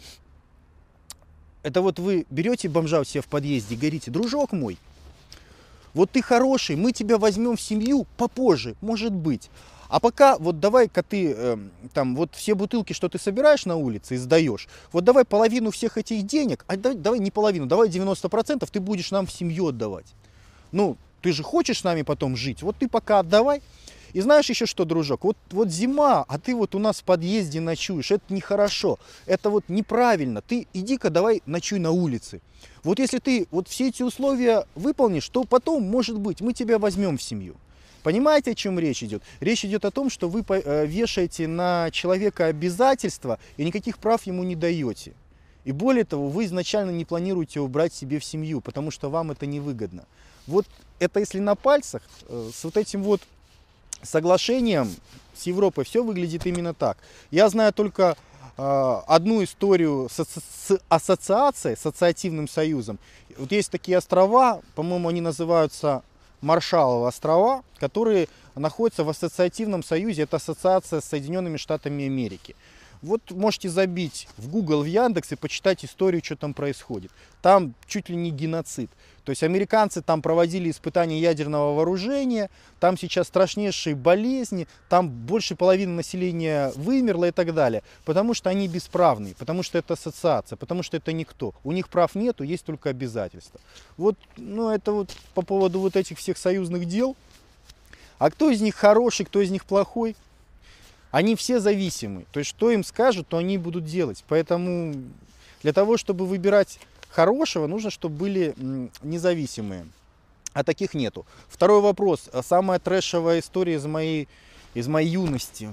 это 1.65 1.83
вот 1.83 1.99
вы 1.99 2.27
берете 2.31 2.69
бомжа 2.69 3.01
у 3.01 3.05
себя 3.05 3.23
в 3.23 3.27
подъезде 3.27 3.75
и 3.75 3.79
говорите, 3.79 4.13
дружок 4.13 4.53
мой, 4.53 4.79
вот 5.95 6.13
ты 6.13 6.23
хороший, 6.23 6.77
мы 6.77 6.93
тебя 6.93 7.19
возьмем 7.19 7.57
в 7.57 7.61
семью 7.61 8.07
попозже, 8.17 8.77
может 8.81 9.13
быть. 9.13 9.51
А 9.89 9.99
пока, 9.99 10.39
вот 10.39 10.61
давай-ка 10.61 11.03
ты, 11.03 11.35
э, 11.37 11.59
там, 11.93 12.15
вот 12.15 12.37
все 12.37 12.55
бутылки, 12.55 12.93
что 12.93 13.09
ты 13.09 13.19
собираешь 13.19 13.67
на 13.67 13.75
улице 13.75 14.15
и 14.15 14.19
сдаешь, 14.19 14.69
вот 14.93 15.03
давай 15.03 15.25
половину 15.25 15.73
всех 15.73 15.99
этих 15.99 16.25
денег, 16.25 16.65
а 16.69 16.77
давай, 16.77 16.97
давай 16.97 17.19
не 17.19 17.33
половину, 17.33 17.67
давай 17.67 17.89
90% 17.89 18.69
ты 18.71 18.81
будешь 18.81 19.11
нам 19.11 19.27
в 19.27 19.33
семью 19.33 19.69
отдавать. 19.69 20.07
Ну, 20.71 20.97
ты 21.21 21.33
же 21.33 21.43
хочешь 21.43 21.81
с 21.81 21.85
нами 21.85 22.03
потом 22.03 22.37
жить, 22.37 22.63
вот 22.63 22.77
ты 22.77 22.89
пока 22.89 23.19
отдавай, 23.19 23.61
и 24.15 24.21
знаешь 24.21 24.49
еще 24.49 24.65
что, 24.65 24.85
дружок, 24.87 25.25
вот, 25.25 25.37
вот 25.51 25.69
зима, 25.69 26.25
а 26.27 26.39
ты 26.39 26.55
вот 26.55 26.75
у 26.75 26.79
нас 26.79 27.01
в 27.01 27.05
подъезде 27.05 27.61
ночуешь, 27.61 28.13
это 28.13 28.33
нехорошо, 28.33 28.99
это 29.27 29.51
вот 29.51 29.65
неправильно, 29.69 30.41
ты 30.41 30.67
иди-ка 30.73 31.11
давай 31.11 31.43
ночуй 31.45 31.81
на 31.81 31.91
улице. 31.91 32.41
Вот 32.85 33.01
если 33.01 33.19
ты 33.19 33.47
вот 33.51 33.69
все 33.69 33.89
эти 33.89 34.03
условия 34.03 34.67
выполнишь, 34.77 35.29
то 35.29 35.45
потом, 35.45 35.83
может 35.83 36.19
быть, 36.19 36.41
мы 36.41 36.53
тебя 36.53 36.79
возьмем 36.79 37.19
в 37.19 37.23
семью. 37.23 37.57
Понимаете, 38.05 38.53
о 38.53 38.55
чем 38.55 38.79
речь 38.79 39.03
идет? 39.03 39.23
Речь 39.41 39.65
идет 39.65 39.85
о 39.85 39.91
том, 39.91 40.11
что 40.11 40.29
вы 40.29 40.45
э, 40.47 40.87
вешаете 40.87 41.49
на 41.49 41.91
человека 41.91 42.47
обязательства 42.47 43.39
и 43.57 43.65
никаких 43.65 43.99
прав 43.99 44.25
ему 44.27 44.45
не 44.45 44.55
даете. 44.55 45.15
И 45.65 45.73
более 45.73 46.05
того, 46.05 46.29
вы 46.29 46.45
изначально 46.45 46.91
не 46.91 47.07
планируете 47.07 47.59
его 47.61 47.69
брать 47.69 47.95
себе 47.95 48.19
в 48.19 48.25
семью, 48.25 48.61
потому 48.61 48.91
что 48.91 49.09
вам 49.09 49.31
это 49.31 49.47
невыгодно. 49.47 50.05
Вот 50.47 50.67
это 50.99 51.21
если 51.21 51.41
на 51.41 51.55
пальцах, 51.55 52.03
э, 52.29 52.51
с 52.55 52.63
вот 52.63 52.77
этим 52.77 53.03
вот 53.03 53.23
соглашением 54.05 54.95
с 55.35 55.43
Европой 55.45 55.85
все 55.85 56.03
выглядит 56.03 56.47
именно 56.47 56.75
так. 56.75 56.99
Я 57.31 57.49
знаю 57.49 57.73
только 57.73 58.17
э, 58.57 59.01
одну 59.07 59.43
историю 59.43 60.09
с, 60.11 60.25
с 60.25 60.79
ассоциацией, 60.89 61.77
с 61.77 61.81
ассоциативным 61.81 62.49
союзом. 62.49 62.99
Вот 63.37 63.51
есть 63.53 63.71
такие 63.71 63.99
острова, 63.99 64.61
по-моему, 64.75 65.09
они 65.09 65.21
называются 65.21 66.03
Маршалловы 66.41 67.09
острова, 67.09 67.65
которые 67.79 68.29
находятся 68.55 69.03
в 69.03 69.09
ассоциативном 69.09 69.83
союзе. 69.83 70.23
Это 70.23 70.37
ассоциация 70.37 71.01
с 71.01 71.07
Соединенными 71.07 71.57
Штатами 71.57 72.05
Америки. 72.05 72.55
Вот 73.05 73.33
можете 73.33 73.69
забить 73.69 74.29
в 74.39 74.49
Google, 74.49 74.83
в 74.83 74.87
Яндекс 74.87 75.33
и 75.33 75.37
почитать 75.37 75.85
историю, 75.85 76.25
что 76.25 76.37
там 76.37 76.55
происходит. 76.55 77.11
Там 77.43 77.75
чуть 77.87 78.09
ли 78.09 78.17
не 78.17 78.31
геноцид. 78.31 78.91
То 79.25 79.31
есть 79.31 79.43
американцы 79.43 80.01
там 80.01 80.23
проводили 80.23 80.71
испытания 80.71 81.21
ядерного 81.21 81.75
вооружения, 81.75 82.49
там 82.81 82.97
сейчас 82.97 83.27
страшнейшие 83.27 83.95
болезни, 83.95 84.67
там 84.89 85.11
больше 85.11 85.55
половины 85.55 85.93
населения 85.93 86.73
вымерло 86.77 87.27
и 87.27 87.31
так 87.31 87.53
далее. 87.53 87.83
Потому 88.07 88.33
что 88.33 88.49
они 88.49 88.69
бесправные, 88.69 89.35
потому 89.35 89.63
что 89.63 89.77
это 89.77 89.95
ассоциация, 89.95 90.57
потому 90.57 90.83
что 90.83 90.97
это 90.97 91.13
никто. 91.13 91.53
У 91.63 91.73
них 91.73 91.91
прав 91.91 92.15
нету, 92.15 92.43
есть 92.43 92.65
только 92.65 92.89
обязательства. 92.89 93.61
Вот, 93.99 94.17
ну 94.39 94.71
это 94.71 94.93
вот 94.93 95.15
по 95.35 95.43
поводу 95.43 95.81
вот 95.81 95.95
этих 95.97 96.19
всех 96.19 96.39
союзных 96.39 96.87
дел. 96.87 97.17
А 98.19 98.31
кто 98.31 98.49
из 98.49 98.63
них 98.63 98.75
хороший, 98.75 99.27
кто 99.27 99.43
из 99.43 99.51
них 99.51 99.67
плохой, 99.67 100.17
они 101.15 101.37
все 101.37 101.61
зависимы. 101.61 102.27
То 102.33 102.41
есть, 102.41 102.51
что 102.51 102.73
им 102.73 102.83
скажут, 102.83 103.29
то 103.29 103.37
они 103.37 103.57
будут 103.57 103.85
делать. 103.85 104.25
Поэтому 104.27 104.97
для 105.63 105.73
того, 105.73 105.97
чтобы 105.97 106.27
выбирать 106.27 106.81
хорошего, 107.09 107.69
нужно, 107.69 107.91
чтобы 107.91 108.17
были 108.17 108.53
независимые 109.01 109.87
А 110.55 110.65
таких 110.65 110.93
нету. 110.93 111.25
Второй 111.49 111.81
вопрос. 111.83 112.29
Самая 112.43 112.81
трэшевая 112.81 113.39
история 113.39 113.75
из 113.75 113.87
моей, 113.87 114.27
из 114.75 114.89
моей 114.89 115.11
юности. 115.11 115.73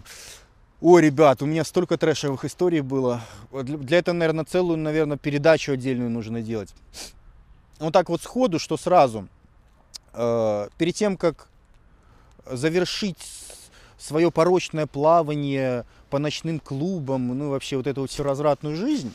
О, 0.79 0.99
ребят, 0.99 1.41
у 1.41 1.47
меня 1.47 1.63
столько 1.63 1.97
трэшевых 1.97 2.45
историй 2.45 2.81
было. 2.81 3.21
Для 3.51 3.97
этого, 3.97 4.13
наверное, 4.13 4.45
целую, 4.45 4.77
наверное, 4.77 5.17
передачу 5.17 5.71
отдельную 5.71 6.11
нужно 6.11 6.43
делать. 6.43 6.71
Вот 7.79 7.93
так 7.93 8.09
вот 8.09 8.21
сходу, 8.21 8.59
что 8.59 8.77
сразу. 8.77 9.27
Э, 10.13 10.69
перед 10.77 10.93
тем, 10.93 11.17
как 11.17 11.47
завершить 12.45 13.17
свое 14.01 14.31
порочное 14.31 14.87
плавание 14.87 15.85
по 16.09 16.17
ночным 16.19 16.59
клубам, 16.59 17.37
ну 17.37 17.49
вообще 17.49 17.77
вот 17.77 17.87
эту 17.87 18.01
вот 18.01 18.09
всю 18.09 18.23
развратную 18.23 18.75
жизнь, 18.75 19.13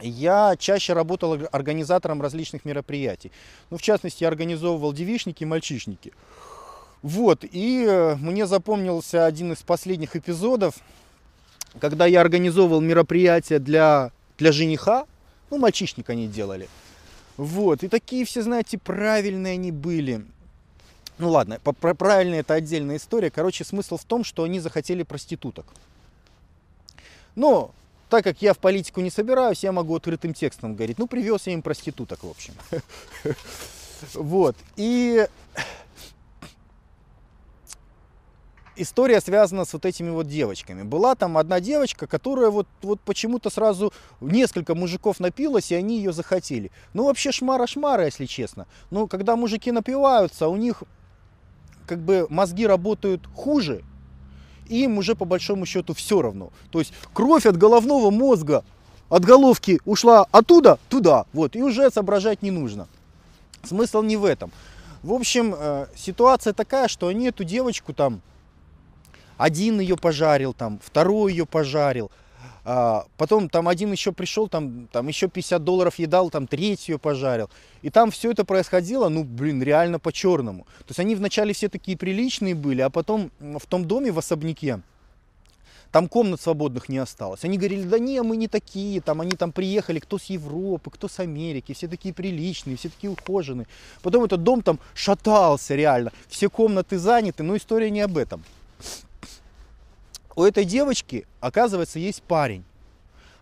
я 0.00 0.56
чаще 0.58 0.94
работал 0.94 1.38
организатором 1.52 2.22
различных 2.22 2.64
мероприятий. 2.64 3.30
Ну, 3.68 3.76
в 3.76 3.82
частности, 3.82 4.24
я 4.24 4.28
организовывал 4.28 4.94
девичники 4.94 5.42
и 5.42 5.46
мальчишники. 5.46 6.12
Вот, 7.02 7.44
и 7.44 7.84
э, 7.86 8.14
мне 8.16 8.46
запомнился 8.46 9.26
один 9.26 9.52
из 9.52 9.58
последних 9.58 10.16
эпизодов, 10.16 10.76
когда 11.78 12.06
я 12.06 12.20
организовывал 12.20 12.80
мероприятие 12.80 13.58
для, 13.58 14.10
для 14.38 14.52
жениха, 14.52 15.06
ну, 15.50 15.58
мальчишник 15.58 16.08
они 16.10 16.26
делали. 16.26 16.68
Вот, 17.36 17.82
и 17.82 17.88
такие 17.88 18.24
все, 18.24 18.42
знаете, 18.42 18.78
правильные 18.78 19.54
они 19.54 19.72
были. 19.72 20.24
Ну 21.20 21.28
ладно, 21.28 21.60
правильно 21.60 22.36
это 22.36 22.54
отдельная 22.54 22.96
история. 22.96 23.30
Короче, 23.30 23.62
смысл 23.62 23.98
в 23.98 24.04
том, 24.04 24.24
что 24.24 24.44
они 24.44 24.58
захотели 24.58 25.02
проституток. 25.02 25.66
Но 27.36 27.72
так 28.08 28.24
как 28.24 28.40
я 28.40 28.54
в 28.54 28.58
политику 28.58 29.02
не 29.02 29.10
собираюсь, 29.10 29.62
я 29.62 29.70
могу 29.70 29.94
открытым 29.94 30.32
текстом 30.32 30.74
говорить. 30.74 30.98
Ну, 30.98 31.06
привез 31.06 31.46
я 31.46 31.52
им 31.52 31.62
проституток, 31.62 32.24
в 32.24 32.30
общем. 32.30 32.54
Вот. 34.14 34.56
И 34.76 35.28
история 38.76 39.20
связана 39.20 39.66
с 39.66 39.74
вот 39.74 39.84
этими 39.84 40.08
вот 40.08 40.26
девочками. 40.26 40.84
Была 40.84 41.14
там 41.14 41.36
одна 41.36 41.60
девочка, 41.60 42.06
которая 42.06 42.48
вот, 42.48 42.66
вот 42.80 42.98
почему-то 43.02 43.50
сразу 43.50 43.92
несколько 44.22 44.74
мужиков 44.74 45.20
напилась, 45.20 45.70
и 45.70 45.74
они 45.74 45.98
ее 45.98 46.14
захотели. 46.14 46.70
Ну, 46.94 47.04
вообще 47.04 47.30
шмара-шмара, 47.30 48.06
если 48.06 48.24
честно. 48.24 48.66
Но 48.90 49.06
когда 49.06 49.36
мужики 49.36 49.70
напиваются, 49.70 50.48
у 50.48 50.56
них 50.56 50.82
как 51.90 51.98
бы 51.98 52.28
мозги 52.30 52.68
работают 52.68 53.20
хуже, 53.34 53.82
им 54.68 54.98
уже 54.98 55.16
по 55.16 55.24
большому 55.24 55.66
счету 55.66 55.92
все 55.92 56.22
равно. 56.22 56.50
То 56.70 56.78
есть 56.78 56.92
кровь 57.12 57.46
от 57.46 57.56
головного 57.56 58.12
мозга, 58.12 58.62
от 59.08 59.24
головки 59.24 59.80
ушла 59.84 60.24
оттуда, 60.30 60.78
туда, 60.88 61.26
вот, 61.32 61.56
и 61.56 61.62
уже 61.64 61.90
соображать 61.90 62.42
не 62.42 62.52
нужно. 62.52 62.86
Смысл 63.64 64.02
не 64.02 64.16
в 64.16 64.24
этом. 64.24 64.52
В 65.02 65.12
общем, 65.12 65.52
э, 65.58 65.86
ситуация 65.96 66.52
такая, 66.52 66.86
что 66.86 67.08
они 67.08 67.26
эту 67.26 67.42
девочку 67.42 67.92
там, 67.92 68.20
один 69.36 69.80
ее 69.80 69.96
пожарил, 69.96 70.52
там, 70.52 70.78
второй 70.84 71.32
ее 71.32 71.44
пожарил, 71.44 72.12
а, 72.64 73.06
потом 73.16 73.48
там 73.48 73.68
один 73.68 73.92
еще 73.92 74.12
пришел, 74.12 74.48
там, 74.48 74.88
там 74.92 75.08
еще 75.08 75.28
50 75.28 75.62
долларов 75.64 75.98
едал, 75.98 76.30
там 76.30 76.46
третью 76.46 76.98
пожарил. 76.98 77.50
И 77.82 77.90
там 77.90 78.10
все 78.10 78.30
это 78.30 78.44
происходило, 78.44 79.08
ну, 79.08 79.24
блин, 79.24 79.62
реально 79.62 79.98
по-черному. 79.98 80.64
То 80.80 80.86
есть 80.88 81.00
они 81.00 81.14
вначале 81.14 81.52
все 81.52 81.68
такие 81.68 81.96
приличные 81.96 82.54
были, 82.54 82.82
а 82.82 82.90
потом 82.90 83.30
в 83.40 83.66
том 83.66 83.84
доме, 83.84 84.12
в 84.12 84.18
особняке, 84.18 84.80
там 85.90 86.08
комнат 86.08 86.40
свободных 86.40 86.88
не 86.88 86.98
осталось. 86.98 87.44
Они 87.44 87.58
говорили, 87.58 87.82
да 87.82 87.98
не, 87.98 88.22
мы 88.22 88.36
не 88.36 88.48
такие, 88.48 89.00
там 89.00 89.20
они 89.20 89.32
там 89.32 89.50
приехали, 89.52 89.98
кто 89.98 90.18
с 90.18 90.24
Европы, 90.26 90.90
кто 90.90 91.08
с 91.08 91.18
Америки, 91.18 91.72
все 91.72 91.88
такие 91.88 92.14
приличные, 92.14 92.76
все 92.76 92.88
такие 92.88 93.10
ухоженные. 93.10 93.66
Потом 94.02 94.24
этот 94.24 94.42
дом 94.42 94.62
там 94.62 94.78
шатался 94.94 95.74
реально, 95.74 96.12
все 96.28 96.48
комнаты 96.48 96.98
заняты, 96.98 97.42
но 97.42 97.56
история 97.56 97.90
не 97.90 98.00
об 98.00 98.16
этом 98.16 98.44
у 100.36 100.44
этой 100.44 100.64
девочки, 100.64 101.26
оказывается, 101.40 101.98
есть 101.98 102.22
парень. 102.22 102.64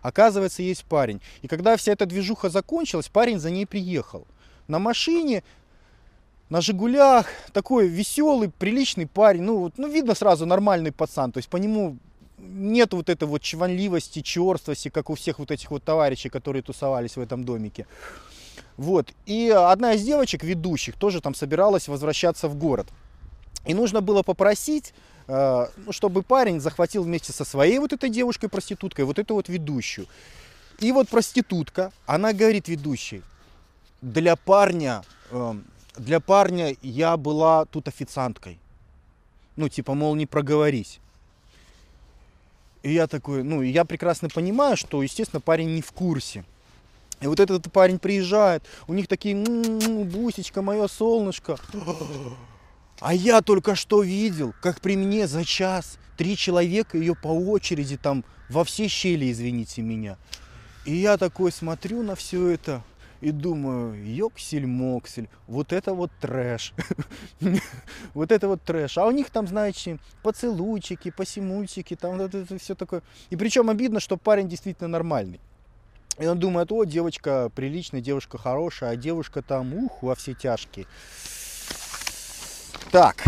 Оказывается, 0.01 0.63
есть 0.63 0.85
парень. 0.85 1.21
И 1.41 1.47
когда 1.47 1.75
вся 1.77 1.91
эта 1.91 2.05
движуха 2.05 2.49
закончилась, 2.49 3.09
парень 3.09 3.39
за 3.39 3.49
ней 3.49 3.65
приехал. 3.65 4.25
На 4.67 4.79
машине, 4.79 5.43
на 6.49 6.61
Жигулях, 6.61 7.27
такой 7.53 7.87
веселый, 7.87 8.49
приличный 8.49 9.07
парень. 9.07 9.43
Ну, 9.43 9.57
вот, 9.57 9.73
ну 9.77 9.87
видно 9.87 10.15
сразу 10.15 10.45
нормальный 10.45 10.91
пацан. 10.91 11.31
То 11.31 11.39
есть 11.39 11.49
по 11.49 11.57
нему 11.57 11.97
нет 12.37 12.93
вот 12.93 13.09
этой 13.09 13.27
вот 13.27 13.41
чванливости, 13.41 14.21
черствости, 14.21 14.89
как 14.89 15.09
у 15.09 15.15
всех 15.15 15.39
вот 15.39 15.51
этих 15.51 15.71
вот 15.71 15.83
товарищей, 15.83 16.29
которые 16.29 16.63
тусовались 16.63 17.17
в 17.17 17.21
этом 17.21 17.43
домике. 17.43 17.85
Вот. 18.77 19.11
И 19.25 19.49
одна 19.49 19.93
из 19.93 20.03
девочек, 20.03 20.43
ведущих, 20.43 20.95
тоже 20.95 21.19
там 21.19 21.35
собиралась 21.35 21.87
возвращаться 21.89 22.47
в 22.47 22.55
город. 22.55 22.87
И 23.65 23.73
нужно 23.73 23.99
было 23.99 24.23
попросить 24.23 24.93
чтобы 25.91 26.23
парень 26.23 26.59
захватил 26.59 27.03
вместе 27.03 27.31
со 27.31 27.45
своей 27.45 27.77
вот 27.79 27.93
этой 27.93 28.09
девушкой-проституткой 28.09 29.05
вот 29.05 29.19
эту 29.19 29.35
вот 29.35 29.47
ведущую. 29.47 30.07
И 30.79 30.91
вот 30.91 31.09
проститутка, 31.09 31.91
она 32.05 32.33
говорит 32.33 32.67
ведущей, 32.67 33.21
для 34.01 34.35
парня, 34.35 35.03
эм, 35.31 35.65
для 35.97 36.19
парня 36.19 36.75
я 36.81 37.17
была 37.17 37.65
тут 37.65 37.87
официанткой. 37.87 38.57
Ну, 39.55 39.67
типа, 39.67 39.93
мол, 39.93 40.15
не 40.15 40.25
проговорись. 40.25 40.99
И 42.81 42.93
я 42.93 43.07
такой, 43.07 43.43
ну, 43.43 43.61
я 43.61 43.83
прекрасно 43.83 44.29
понимаю, 44.29 44.77
что, 44.77 45.03
естественно, 45.03 45.41
парень 45.41 45.75
не 45.75 45.81
в 45.81 45.91
курсе. 45.91 46.45
И 47.19 47.27
вот 47.27 47.41
этот 47.41 47.69
парень 47.71 47.99
приезжает, 47.99 48.63
у 48.87 48.93
них 48.93 49.09
такие, 49.09 49.35
м-м-м, 49.35 50.07
бусечка, 50.07 50.61
мое 50.61 50.87
солнышко. 50.87 51.57
А 52.99 53.13
я 53.13 53.41
только 53.41 53.75
что 53.75 54.03
видел, 54.03 54.53
как 54.61 54.81
при 54.81 54.97
мне 54.97 55.27
за 55.27 55.45
час 55.45 55.97
три 56.17 56.35
человека 56.35 56.97
ее 56.97 57.15
по 57.15 57.27
очереди 57.27 57.97
там 57.97 58.25
во 58.49 58.63
все 58.63 58.87
щели, 58.87 59.31
извините 59.31 59.81
меня. 59.81 60.17
И 60.85 60.95
я 60.95 61.17
такой 61.17 61.51
смотрю 61.51 62.03
на 62.03 62.15
все 62.15 62.49
это 62.49 62.83
и 63.21 63.31
думаю, 63.31 63.93
ёксель-моксель, 64.05 65.29
вот 65.47 65.73
это 65.73 65.93
вот 65.93 66.11
трэш. 66.19 66.73
вот 68.13 68.31
это 68.31 68.47
вот 68.47 68.61
трэш. 68.63 68.97
А 68.97 69.05
у 69.05 69.11
них 69.11 69.29
там, 69.29 69.47
знаете, 69.47 69.99
поцелуйчики, 70.23 71.11
посимульчики, 71.11 71.95
там 71.95 72.19
это 72.19 72.45
все 72.57 72.75
такое. 72.75 73.01
И 73.29 73.35
причем 73.35 73.69
обидно, 73.69 73.99
что 73.99 74.17
парень 74.17 74.47
действительно 74.47 74.87
нормальный. 74.87 75.39
И 76.17 76.25
он 76.25 76.37
думает, 76.37 76.71
о, 76.71 76.83
девочка 76.83 77.49
приличная, 77.55 78.01
девушка 78.01 78.37
хорошая, 78.37 78.91
а 78.91 78.95
девушка 78.97 79.41
там, 79.41 79.73
ух, 79.73 80.01
во 80.03 80.15
все 80.15 80.33
тяжкие. 80.33 80.85
Так. 82.91 83.23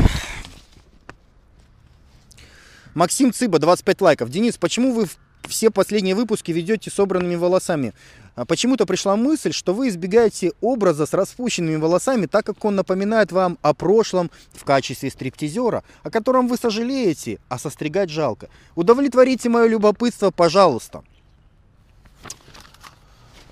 Максим 2.93 3.31
Цыба, 3.31 3.59
25 3.59 4.01
лайков. 4.01 4.29
Денис, 4.29 4.57
почему 4.57 4.93
вы 4.93 5.07
все 5.47 5.71
последние 5.71 6.15
выпуски 6.15 6.51
ведете 6.51 6.91
собранными 6.91 7.35
волосами? 7.35 7.93
А 8.35 8.45
почему-то 8.45 8.85
пришла 8.85 9.15
мысль, 9.15 9.51
что 9.51 9.73
вы 9.73 9.89
избегаете 9.89 10.53
образа 10.61 11.05
с 11.05 11.13
распущенными 11.13 11.75
волосами, 11.75 12.25
так 12.25 12.45
как 12.45 12.63
он 12.65 12.75
напоминает 12.75 13.31
вам 13.31 13.57
о 13.61 13.73
прошлом 13.73 14.31
в 14.53 14.63
качестве 14.63 15.09
стриптизера, 15.09 15.83
о 16.03 16.09
котором 16.09 16.47
вы 16.47 16.57
сожалеете, 16.57 17.39
а 17.49 17.59
состригать 17.59 18.09
жалко. 18.09 18.49
Удовлетворите 18.75 19.49
мое 19.49 19.67
любопытство, 19.67 20.31
пожалуйста. 20.31 21.03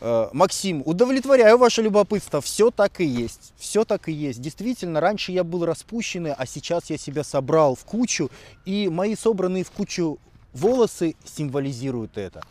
Э, 0.02 0.30
Максим, 0.32 0.82
удовлетворяю 0.86 1.58
ваше 1.58 1.82
любопытство. 1.82 2.42
Все 2.42 2.72
так 2.72 3.02
и 3.02 3.06
есть. 3.06 3.54
Все 3.58 3.84
так 3.84 4.08
и 4.08 4.12
есть. 4.12 4.42
Действительно, 4.42 5.00
раньше 5.00 5.32
я 5.32 5.44
был 5.44 5.66
распущенный, 5.66 6.34
а 6.34 6.46
сейчас 6.46 6.90
я 6.90 6.98
себя 6.98 7.24
собрал 7.24 7.76
в 7.76 7.84
кучу. 7.84 8.32
И 8.66 8.88
мои 8.90 9.16
собранные 9.16 9.64
в 9.64 9.72
кучу 9.72 10.20
волосы 10.54 11.16
символизируют 11.26 12.18
это. 12.18 12.44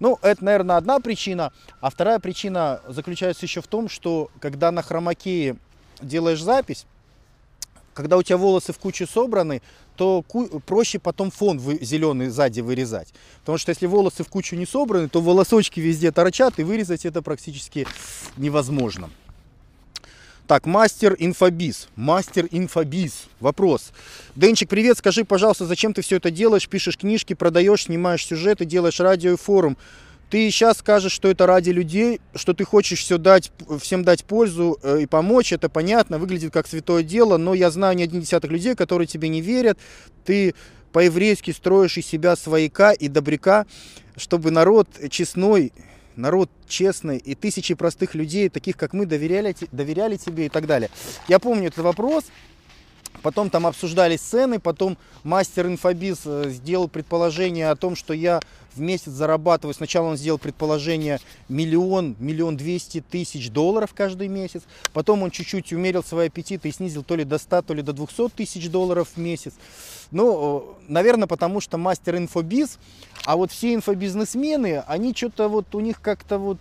Ну, 0.00 0.18
это, 0.22 0.44
наверное, 0.44 0.76
одна 0.76 0.98
причина. 0.98 1.52
А 1.80 1.90
вторая 1.90 2.18
причина 2.18 2.80
заключается 2.88 3.46
еще 3.46 3.60
в 3.60 3.66
том, 3.66 3.88
что 3.88 4.30
когда 4.40 4.70
на 4.70 4.82
хромакее 4.82 5.56
делаешь 6.00 6.42
запись, 6.42 6.86
когда 7.94 8.16
у 8.16 8.22
тебя 8.22 8.38
волосы 8.38 8.72
в 8.72 8.78
кучу 8.78 9.06
собраны, 9.06 9.62
то 10.00 10.24
проще 10.64 10.98
потом 10.98 11.30
фон 11.30 11.60
зеленый 11.82 12.30
сзади 12.30 12.62
вырезать. 12.62 13.12
Потому 13.40 13.58
что 13.58 13.68
если 13.68 13.84
волосы 13.84 14.24
в 14.24 14.30
кучу 14.30 14.56
не 14.56 14.64
собраны, 14.64 15.10
то 15.10 15.20
волосочки 15.20 15.78
везде 15.78 16.10
торчат, 16.10 16.58
и 16.58 16.62
вырезать 16.62 17.04
это 17.04 17.20
практически 17.20 17.86
невозможно. 18.38 19.10
Так, 20.46 20.64
мастер 20.64 21.16
инфобиз. 21.18 21.88
Мастер 21.96 22.48
инфобиз. 22.50 23.26
Вопрос. 23.40 23.92
Денчик, 24.36 24.70
привет. 24.70 24.96
Скажи, 24.96 25.26
пожалуйста, 25.26 25.66
зачем 25.66 25.92
ты 25.92 26.00
все 26.00 26.16
это 26.16 26.30
делаешь? 26.30 26.66
Пишешь 26.66 26.96
книжки, 26.96 27.34
продаешь, 27.34 27.84
снимаешь 27.84 28.24
сюжеты, 28.24 28.64
делаешь 28.64 29.00
радио 29.00 29.32
и 29.32 29.36
форум. 29.36 29.76
Ты 30.30 30.48
сейчас 30.48 30.78
скажешь, 30.78 31.10
что 31.10 31.28
это 31.28 31.44
ради 31.44 31.70
людей, 31.70 32.20
что 32.36 32.54
ты 32.54 32.64
хочешь 32.64 33.00
все 33.00 33.18
дать, 33.18 33.50
всем 33.80 34.04
дать 34.04 34.24
пользу 34.24 34.78
э, 34.80 35.00
и 35.02 35.06
помочь, 35.06 35.52
это 35.52 35.68
понятно, 35.68 36.18
выглядит 36.18 36.52
как 36.52 36.68
святое 36.68 37.02
дело, 37.02 37.36
но 37.36 37.52
я 37.52 37.68
знаю 37.70 37.96
не 37.96 38.04
один 38.04 38.20
десяток 38.20 38.52
людей, 38.52 38.76
которые 38.76 39.08
тебе 39.08 39.28
не 39.28 39.40
верят. 39.40 39.76
Ты 40.24 40.54
по-еврейски 40.92 41.50
строишь 41.50 41.98
из 41.98 42.06
себя 42.06 42.36
свояка 42.36 42.92
и 42.92 43.08
добряка, 43.08 43.66
чтобы 44.16 44.52
народ 44.52 44.88
честной, 45.10 45.72
народ 46.14 46.48
честный, 46.68 47.18
и 47.18 47.34
тысячи 47.34 47.74
простых 47.74 48.14
людей, 48.14 48.48
таких 48.50 48.76
как 48.76 48.92
мы, 48.92 49.06
доверяли, 49.06 49.56
доверяли 49.72 50.16
тебе 50.16 50.46
и 50.46 50.48
так 50.48 50.66
далее. 50.66 50.90
Я 51.26 51.40
помню 51.40 51.68
этот 51.68 51.82
вопрос, 51.82 52.26
Потом 53.22 53.50
там 53.50 53.66
обсуждались 53.66 54.20
цены, 54.20 54.58
потом 54.58 54.96
мастер 55.24 55.66
инфобиз 55.66 56.20
э, 56.24 56.50
сделал 56.50 56.88
предположение 56.88 57.70
о 57.70 57.76
том, 57.76 57.96
что 57.96 58.14
я 58.14 58.40
в 58.74 58.80
месяц 58.80 59.12
зарабатываю. 59.12 59.74
Сначала 59.74 60.08
он 60.08 60.16
сделал 60.16 60.38
предположение 60.38 61.18
миллион, 61.48 62.16
миллион 62.18 62.56
двести 62.56 63.02
тысяч 63.08 63.50
долларов 63.50 63.90
каждый 63.94 64.28
месяц. 64.28 64.62
Потом 64.92 65.22
он 65.22 65.30
чуть-чуть 65.30 65.72
умерил 65.72 66.02
свои 66.02 66.28
аппетиты 66.28 66.68
и 66.68 66.72
снизил 66.72 67.02
то 67.02 67.16
ли 67.16 67.24
до 67.24 67.38
100, 67.38 67.62
то 67.62 67.74
ли 67.74 67.82
до 67.82 67.92
200 67.92 68.30
тысяч 68.30 68.70
долларов 68.70 69.08
в 69.14 69.18
месяц. 69.18 69.54
Ну, 70.10 70.76
наверное, 70.88 71.28
потому 71.28 71.60
что 71.60 71.78
мастер 71.78 72.16
инфобиз, 72.16 72.78
а 73.24 73.36
вот 73.36 73.52
все 73.52 73.74
инфобизнесмены, 73.74 74.82
они 74.86 75.14
что-то 75.14 75.48
вот 75.48 75.74
у 75.74 75.80
них 75.80 76.00
как-то 76.00 76.38
вот 76.38 76.58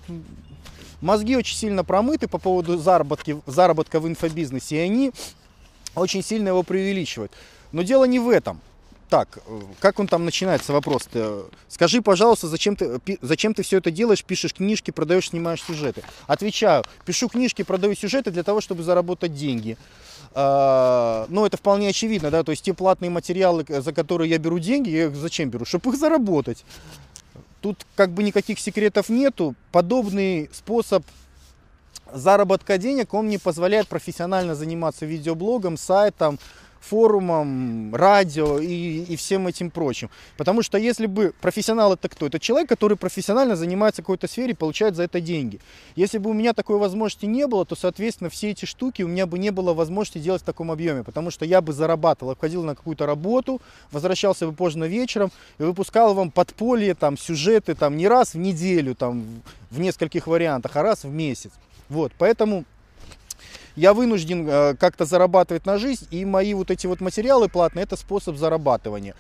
мозги 1.02 1.36
очень 1.36 1.56
сильно 1.56 1.84
промыты 1.84 2.28
по 2.28 2.38
поводу 2.38 2.78
заработки, 2.78 3.42
заработка 3.46 4.00
в 4.00 4.08
инфобизнесе, 4.08 4.78
и 4.78 4.80
они 4.80 5.12
очень 5.96 6.24
сильно 6.24 6.50
его 6.50 6.64
преувеличивают. 6.64 7.32
Но 7.72 7.84
дело 7.84 8.06
не 8.06 8.20
в 8.20 8.30
этом. 8.30 8.62
Так, 9.10 9.40
э, 9.48 9.62
как 9.80 10.00
он 10.00 10.08
там 10.08 10.24
начинается 10.24 10.72
вопрос-то? 10.72 11.50
Скажи, 11.68 12.02
пожалуйста, 12.02 12.48
зачем 12.48 12.76
ты, 12.76 13.00
зачем 13.22 13.56
ты 13.56 13.64
все 13.64 13.78
это 13.78 13.90
делаешь, 13.90 14.24
пишешь 14.24 14.54
книжки, 14.54 14.92
продаешь, 14.92 15.30
снимаешь 15.30 15.64
сюжеты? 15.64 16.04
Отвечаю, 16.28 16.84
пишу 17.06 17.28
книжки, 17.28 17.64
продаю 17.64 17.96
сюжеты 17.96 18.30
для 18.30 18.44
того, 18.44 18.62
чтобы 18.62 18.84
заработать 18.84 19.34
деньги. 19.34 19.78
А, 20.34 21.26
ну, 21.30 21.44
это 21.44 21.58
вполне 21.58 21.90
очевидно, 21.90 22.30
да, 22.30 22.44
то 22.44 22.52
есть 22.52 22.64
те 22.64 22.76
платные 22.76 23.10
материалы, 23.10 23.66
за 23.68 23.94
которые 23.94 24.30
я 24.30 24.38
беру 24.38 24.60
деньги, 24.60 24.92
я 24.92 25.06
их 25.06 25.16
зачем 25.16 25.50
беру? 25.50 25.66
Чтобы 25.66 25.92
их 25.92 25.98
заработать. 25.98 26.64
Тут 27.62 27.86
как 27.96 28.12
бы 28.12 28.22
никаких 28.22 28.60
секретов 28.60 29.10
нету. 29.10 29.56
Подобный 29.72 30.50
способ 30.54 31.04
заработка 32.14 32.78
денег, 32.78 33.14
он 33.14 33.26
мне 33.26 33.40
позволяет 33.40 33.88
профессионально 33.88 34.56
заниматься 34.56 35.06
видеоблогом, 35.06 35.78
сайтом, 35.78 36.40
форумом, 36.82 37.94
радио 37.94 38.60
и, 38.60 39.04
и 39.04 39.16
всем 39.16 39.48
этим 39.48 39.70
прочим. 39.70 40.10
Потому 40.38 40.64
что 40.64 40.78
если 40.78 41.06
бы 41.06 41.34
профессионал 41.42 41.94
это 41.94 42.10
кто? 42.10 42.28
Это 42.28 42.40
человек, 42.40 42.70
который 42.70 42.98
профессионально 42.98 43.56
занимается 43.56 44.02
какой-то 44.02 44.28
сфере 44.28 44.52
и 44.52 44.56
получает 44.56 44.96
за 44.96 45.04
это 45.04 45.20
деньги. 45.20 45.60
Если 45.96 46.18
бы 46.18 46.30
у 46.30 46.34
меня 46.34 46.54
такой 46.54 46.78
возможности 46.78 47.26
не 47.26 47.48
было, 47.48 47.66
то, 47.66 47.76
соответственно, 47.76 48.30
все 48.30 48.52
эти 48.52 48.66
штуки 48.66 49.04
у 49.04 49.08
меня 49.08 49.26
бы 49.26 49.38
не 49.40 49.52
было 49.52 49.74
возможности 49.74 50.20
делать 50.20 50.42
в 50.42 50.46
таком 50.46 50.72
объеме. 50.72 51.04
Потому 51.04 51.32
что 51.32 51.46
я 51.46 51.62
бы 51.62 51.74
зарабатывал, 51.74 52.36
входил 52.36 52.64
на 52.64 52.76
какую-то 52.76 53.06
работу, 53.06 53.62
возвращался 53.92 54.48
бы 54.48 54.54
поздно 54.54 54.86
вечером 54.86 55.32
и 55.58 55.64
выпускал 55.64 56.14
вам 56.14 56.32
подполье, 56.32 56.96
там, 56.96 57.18
сюжеты, 57.18 57.76
там, 57.76 57.98
не 57.98 58.08
раз 58.08 58.34
в 58.34 58.38
неделю, 58.38 58.96
там, 58.96 59.26
в 59.70 59.80
нескольких 59.80 60.28
вариантах, 60.28 60.76
а 60.76 60.84
раз 60.84 61.04
в 61.04 61.12
месяц. 61.12 61.52
Вот, 61.90 62.12
поэтому 62.18 62.66
я 63.76 63.94
вынужден 63.94 64.48
э, 64.48 64.76
как-то 64.76 65.06
зарабатывать 65.06 65.66
на 65.66 65.78
жизнь, 65.78 66.08
и 66.12 66.26
мои 66.26 66.54
вот 66.54 66.70
эти 66.70 66.86
вот 66.86 67.02
материалы 67.02 67.50
платные, 67.50 67.84
это 67.84 67.96
способ 67.96 68.36
зарабатывания. 68.36 69.16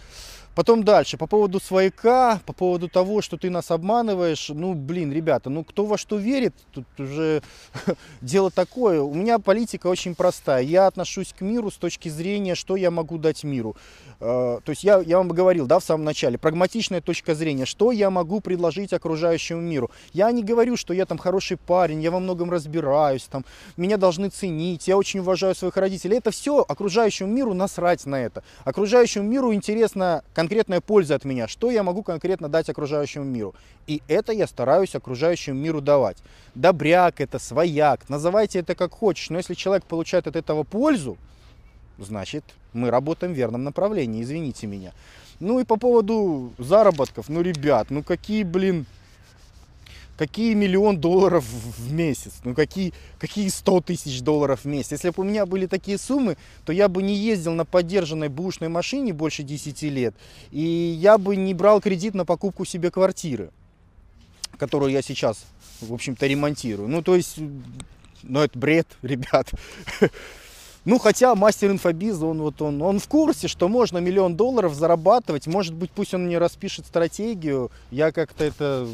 Потом 0.59 0.83
дальше, 0.83 1.15
по 1.15 1.25
поводу 1.25 1.61
свояка, 1.61 2.41
по 2.45 2.51
поводу 2.51 2.89
того, 2.89 3.21
что 3.21 3.37
ты 3.37 3.49
нас 3.49 3.71
обманываешь, 3.71 4.49
ну, 4.49 4.73
блин, 4.73 5.09
ребята, 5.09 5.49
ну, 5.49 5.63
кто 5.63 5.85
во 5.85 5.97
что 5.97 6.17
верит, 6.17 6.53
тут 6.73 6.85
уже 6.99 7.41
дело 8.21 8.51
такое. 8.51 9.01
У 9.01 9.13
меня 9.13 9.39
политика 9.39 9.87
очень 9.87 10.15
простая. 10.15 10.63
Я 10.63 10.87
отношусь 10.87 11.31
к 11.31 11.39
миру 11.39 11.71
с 11.71 11.77
точки 11.77 12.09
зрения, 12.09 12.55
что 12.55 12.75
я 12.75 12.91
могу 12.91 13.17
дать 13.17 13.45
миру. 13.45 13.77
Э, 14.19 14.59
то 14.61 14.69
есть 14.69 14.83
я, 14.83 14.99
я 14.99 15.19
вам 15.19 15.29
говорил, 15.29 15.65
да, 15.65 15.79
в 15.79 15.83
самом 15.83 16.03
начале, 16.03 16.37
прагматичная 16.37 16.99
точка 16.99 17.35
зрения, 17.35 17.65
что 17.65 17.93
я 17.93 18.09
могу 18.09 18.41
предложить 18.41 18.91
окружающему 18.91 19.61
миру. 19.61 19.89
Я 20.11 20.29
не 20.31 20.43
говорю, 20.43 20.75
что 20.75 20.93
я 20.93 21.05
там 21.05 21.17
хороший 21.17 21.55
парень, 21.55 22.01
я 22.01 22.11
во 22.11 22.19
многом 22.19 22.51
разбираюсь, 22.51 23.23
там, 23.23 23.45
меня 23.77 23.95
должны 23.95 24.27
ценить, 24.27 24.89
я 24.89 24.97
очень 24.97 25.21
уважаю 25.21 25.55
своих 25.55 25.77
родителей. 25.77 26.17
Это 26.17 26.31
все 26.31 26.65
окружающему 26.67 27.31
миру 27.31 27.53
насрать 27.53 28.05
на 28.05 28.21
это. 28.21 28.43
Окружающему 28.65 29.23
миру 29.23 29.53
интересна 29.53 30.23
конкретная 30.49 30.81
польза 30.81 31.13
от 31.13 31.25
меня, 31.25 31.47
что 31.47 31.69
я 31.69 31.83
могу 31.83 32.01
конкретно 32.01 32.49
дать 32.49 32.69
окружающему 32.69 33.23
миру. 33.23 33.53
И 33.85 34.01
это 34.07 34.31
я 34.31 34.47
стараюсь 34.47 34.95
окружающему 34.95 35.59
миру 35.59 35.79
давать. 35.79 36.17
Добряк 36.55 37.21
это, 37.21 37.37
свояк, 37.37 38.09
называйте 38.09 38.57
это 38.57 38.73
как 38.73 38.91
хочешь, 38.91 39.29
но 39.29 39.37
если 39.37 39.53
человек 39.53 39.85
получает 39.85 40.25
от 40.25 40.35
этого 40.35 40.63
пользу, 40.63 41.17
значит, 41.99 42.43
мы 42.73 42.89
работаем 42.89 43.33
в 43.33 43.35
верном 43.35 43.63
направлении, 43.63 44.23
извините 44.23 44.65
меня. 44.65 44.91
Ну 45.39 45.59
и 45.59 45.65
по 45.65 45.77
поводу 45.77 46.51
заработков, 46.57 47.29
ну, 47.29 47.41
ребят, 47.41 47.91
ну 47.91 48.01
какие, 48.01 48.41
блин, 48.41 48.87
какие 50.19 50.53
миллион 50.53 50.99
долларов 50.99 51.45
в 51.45 51.93
месяц, 51.93 52.41
ну 52.43 52.53
какие, 52.53 52.93
какие 53.19 53.47
100 53.47 53.79
тысяч 53.79 54.21
долларов 54.21 54.65
в 54.65 54.65
месяц. 54.65 54.91
Если 54.91 55.11
бы 55.11 55.21
у 55.21 55.23
меня 55.23 55.45
были 55.45 55.65
такие 55.65 55.97
суммы, 55.97 56.35
то 56.65 56.73
я 56.73 56.89
бы 56.89 57.01
не 57.01 57.15
ездил 57.15 57.53
на 57.53 57.63
поддержанной 57.63 58.27
бушной 58.27 58.67
машине 58.67 59.13
больше 59.13 59.43
10 59.43 59.81
лет, 59.83 60.13
и 60.51 60.61
я 60.61 61.17
бы 61.17 61.37
не 61.37 61.53
брал 61.53 61.79
кредит 61.79 62.15
на 62.15 62.25
покупку 62.25 62.65
себе 62.65 62.91
квартиры, 62.91 63.49
которую 64.57 64.91
я 64.91 65.01
сейчас, 65.01 65.45
в 65.79 65.93
общем-то, 65.93 66.27
ремонтирую. 66.27 66.89
Ну, 66.89 67.01
то 67.01 67.15
есть, 67.15 67.37
ну 68.21 68.41
это 68.41 68.59
бред, 68.59 68.87
ребят. 69.01 69.49
Ну, 70.83 70.99
хотя 70.99 71.33
мастер 71.33 71.71
инфобиза, 71.71 72.25
он 72.25 72.41
вот 72.41 72.61
он, 72.61 72.81
он 72.81 72.99
в 72.99 73.07
курсе, 73.07 73.47
что 73.47 73.69
можно 73.69 73.99
миллион 73.99 74.35
долларов 74.35 74.73
зарабатывать. 74.73 75.47
Может 75.47 75.73
быть, 75.73 75.91
пусть 75.91 76.13
он 76.13 76.25
мне 76.25 76.37
распишет 76.39 76.87
стратегию, 76.87 77.71
я 77.89 78.11
как-то 78.11 78.43
это 78.43 78.85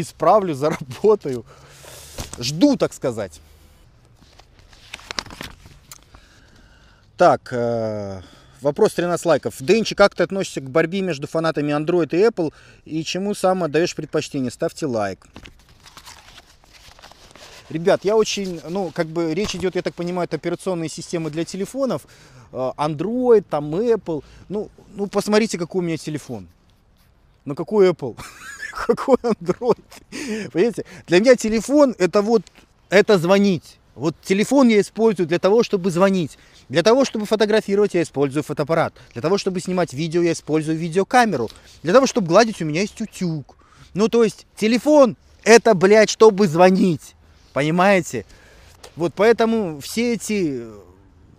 исправлю, 0.00 0.54
заработаю. 0.54 1.44
Жду, 2.38 2.76
так 2.76 2.92
сказать. 2.92 3.40
Так, 7.16 7.48
э, 7.52 8.22
вопрос 8.60 8.94
13 8.94 9.26
лайков. 9.26 9.56
Денчи, 9.58 9.94
как 9.94 10.14
ты 10.14 10.22
относишься 10.22 10.60
к 10.60 10.70
борьбе 10.70 11.00
между 11.00 11.26
фанатами 11.26 11.72
Android 11.72 12.10
и 12.12 12.22
Apple? 12.22 12.52
И 12.84 13.02
чему 13.02 13.34
сам 13.34 13.64
отдаешь 13.64 13.96
предпочтение? 13.96 14.52
Ставьте 14.52 14.86
лайк. 14.86 15.26
Ребят, 17.70 18.04
я 18.04 18.16
очень, 18.16 18.60
ну, 18.68 18.90
как 18.94 19.08
бы 19.08 19.34
речь 19.34 19.54
идет, 19.54 19.74
я 19.74 19.82
так 19.82 19.94
понимаю, 19.94 20.24
это 20.24 20.36
операционные 20.36 20.88
системы 20.88 21.28
для 21.30 21.44
телефонов, 21.44 22.06
э, 22.52 22.56
Android, 22.76 23.44
там 23.48 23.74
Apple. 23.74 24.24
Ну, 24.48 24.70
ну 24.94 25.06
посмотрите, 25.08 25.58
какой 25.58 25.80
у 25.80 25.84
меня 25.84 25.96
телефон. 25.96 26.48
Ну, 27.44 27.54
какой 27.54 27.90
Apple? 27.90 28.16
какой 28.86 29.16
Android? 29.16 29.82
Понимаете? 30.52 30.84
Для 31.06 31.20
меня 31.20 31.36
телефон 31.36 31.94
это 31.98 32.22
вот, 32.22 32.42
это 32.90 33.18
звонить. 33.18 33.78
Вот 33.94 34.14
телефон 34.22 34.68
я 34.68 34.80
использую 34.80 35.26
для 35.26 35.38
того, 35.38 35.64
чтобы 35.64 35.90
звонить. 35.90 36.38
Для 36.68 36.82
того, 36.82 37.04
чтобы 37.04 37.26
фотографировать, 37.26 37.94
я 37.94 38.02
использую 38.02 38.44
фотоаппарат. 38.44 38.94
Для 39.12 39.22
того, 39.22 39.38
чтобы 39.38 39.60
снимать 39.60 39.92
видео, 39.92 40.22
я 40.22 40.32
использую 40.32 40.78
видеокамеру. 40.78 41.50
Для 41.82 41.92
того, 41.92 42.06
чтобы 42.06 42.28
гладить, 42.28 42.62
у 42.62 42.64
меня 42.64 42.82
есть 42.82 43.00
утюг. 43.00 43.56
Ну, 43.94 44.08
то 44.08 44.22
есть, 44.22 44.46
телефон 44.56 45.16
это, 45.42 45.74
блядь, 45.74 46.10
чтобы 46.10 46.46
звонить. 46.46 47.14
Понимаете? 47.52 48.24
Вот 48.94 49.14
поэтому 49.16 49.80
все 49.80 50.14
эти 50.14 50.62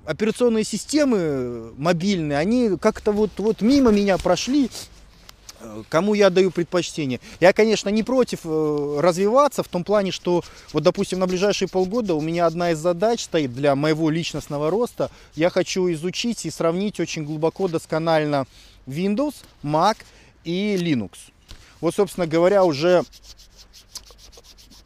операционные 0.05 0.63
системы 0.63 1.71
мобильные, 1.77 2.37
они 2.37 2.77
как-то 2.81 3.11
вот, 3.11 3.31
вот 3.37 3.61
мимо 3.61 3.91
меня 3.91 4.17
прошли, 4.17 4.69
кому 5.89 6.13
я 6.13 6.29
даю 6.29 6.51
предпочтение. 6.51 7.19
Я, 7.39 7.53
конечно, 7.53 7.89
не 7.89 8.03
против 8.03 8.39
э, 8.43 8.99
развиваться 8.99 9.63
в 9.63 9.67
том 9.67 9.83
плане, 9.83 10.11
что, 10.11 10.43
вот, 10.73 10.83
допустим, 10.83 11.19
на 11.19 11.27
ближайшие 11.27 11.67
полгода 11.67 12.15
у 12.15 12.21
меня 12.21 12.45
одна 12.45 12.71
из 12.71 12.79
задач 12.79 13.23
стоит 13.23 13.53
для 13.53 13.75
моего 13.75 14.09
личностного 14.09 14.69
роста. 14.69 15.09
Я 15.35 15.49
хочу 15.49 15.91
изучить 15.91 16.45
и 16.45 16.51
сравнить 16.51 16.99
очень 16.99 17.25
глубоко, 17.25 17.67
досконально 17.67 18.45
Windows, 18.87 19.35
Mac 19.63 19.97
и 20.43 20.75
Linux. 20.75 21.11
Вот, 21.81 21.95
собственно 21.95 22.27
говоря, 22.27 22.63
уже 22.63 23.03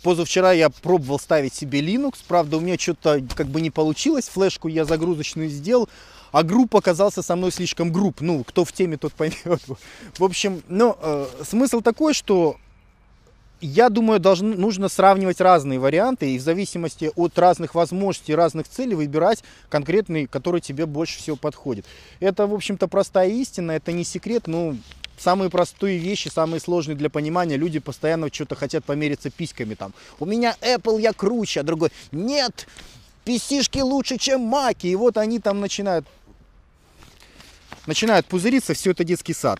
Позавчера 0.03 0.51
я 0.51 0.69
пробовал 0.69 1.17
ставить 1.17 1.53
себе 1.53 1.79
Linux, 1.79 2.15
правда 2.27 2.57
у 2.57 2.59
меня 2.59 2.77
что-то 2.77 3.23
как 3.35 3.47
бы 3.47 3.61
не 3.61 3.71
получилось, 3.71 4.27
флешку 4.27 4.67
я 4.67 4.83
загрузочную 4.83 5.47
сделал, 5.47 5.87
а 6.33 6.43
групп 6.43 6.75
оказался 6.75 7.21
со 7.21 7.37
мной 7.37 7.51
слишком 7.51 7.93
групп. 7.93 8.19
Ну, 8.19 8.43
кто 8.43 8.65
в 8.65 8.73
теме, 8.73 8.97
тот 8.97 9.13
поймет. 9.13 9.61
В 10.17 10.23
общем, 10.23 10.61
ну, 10.67 10.97
э, 10.99 11.27
смысл 11.43 11.79
такой, 11.79 12.13
что 12.13 12.57
я 13.61 13.89
думаю, 13.89 14.19
должно, 14.19 14.55
нужно 14.55 14.89
сравнивать 14.89 15.39
разные 15.39 15.79
варианты 15.79 16.33
и 16.33 16.39
в 16.39 16.41
зависимости 16.41 17.11
от 17.15 17.37
разных 17.39 17.75
возможностей, 17.75 18.35
разных 18.35 18.67
целей 18.67 18.95
выбирать 18.95 19.43
конкретный, 19.69 20.25
который 20.25 20.59
тебе 20.59 20.85
больше 20.85 21.19
всего 21.19 21.37
подходит. 21.37 21.85
Это, 22.19 22.47
в 22.47 22.53
общем-то, 22.53 22.87
простая 22.87 23.29
истина, 23.29 23.71
это 23.71 23.91
не 23.91 24.03
секрет, 24.03 24.47
но 24.47 24.75
самые 25.17 25.49
простые 25.49 25.99
вещи, 25.99 26.27
самые 26.27 26.59
сложные 26.59 26.95
для 26.95 27.09
понимания. 27.09 27.55
Люди 27.55 27.79
постоянно 27.79 28.33
что-то 28.33 28.55
хотят 28.55 28.83
помериться 28.83 29.29
письками 29.29 29.75
там. 29.75 29.93
У 30.19 30.25
меня 30.25 30.57
Apple, 30.61 30.99
я 30.99 31.13
круче, 31.13 31.61
а 31.61 31.63
другой, 31.63 31.91
нет, 32.11 32.67
писишки 33.23 33.79
лучше, 33.79 34.17
чем 34.17 34.41
маки. 34.41 34.87
И 34.87 34.95
вот 34.95 35.17
они 35.17 35.39
там 35.39 35.59
начинают, 35.59 36.05
начинают 37.85 38.25
пузыриться, 38.25 38.73
все 38.73 38.91
это 38.91 39.03
детский 39.03 39.33
сад. 39.33 39.59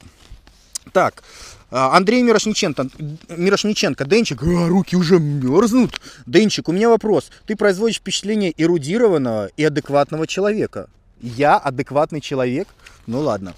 Так, 0.91 1.23
а, 1.71 1.95
Андрей 1.97 2.21
Мирошниченко, 2.21 2.87
Мирошниченко, 3.29 4.05
Денчик, 4.05 4.43
а, 4.43 4.67
руки 4.67 4.95
уже 4.95 5.19
мерзнут. 5.19 5.99
Денчик, 6.25 6.69
у 6.69 6.71
меня 6.71 6.89
вопрос. 6.89 7.31
Ты 7.47 7.55
производишь 7.55 7.97
впечатление 7.97 8.53
эрудированного 8.55 9.49
и 9.57 9.63
адекватного 9.63 10.27
человека. 10.27 10.87
Я 11.19 11.57
адекватный 11.57 12.21
человек? 12.21 12.67
Ну 13.07 13.21
ладно. 13.21 13.55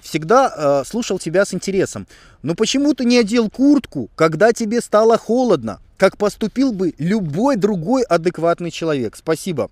Всегда 0.00 0.54
э, 0.56 0.88
слушал 0.88 1.18
тебя 1.18 1.44
с 1.44 1.52
интересом. 1.52 2.06
Но 2.42 2.54
почему 2.54 2.94
ты 2.94 3.04
не 3.04 3.18
одел 3.18 3.50
куртку, 3.50 4.08
когда 4.14 4.52
тебе 4.52 4.80
стало 4.80 5.18
холодно? 5.18 5.80
Как 5.98 6.16
поступил 6.16 6.72
бы 6.72 6.94
любой 6.96 7.56
другой 7.56 8.04
адекватный 8.04 8.70
человек? 8.70 9.16
Спасибо. 9.16 9.70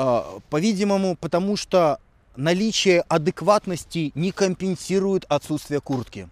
Э, 0.00 0.22
по-видимому, 0.48 1.16
потому 1.16 1.56
что 1.56 1.98
наличие 2.36 3.00
адекватности 3.08 4.12
не 4.14 4.30
компенсирует 4.30 5.24
отсутствие 5.28 5.80
куртки. 5.80 6.28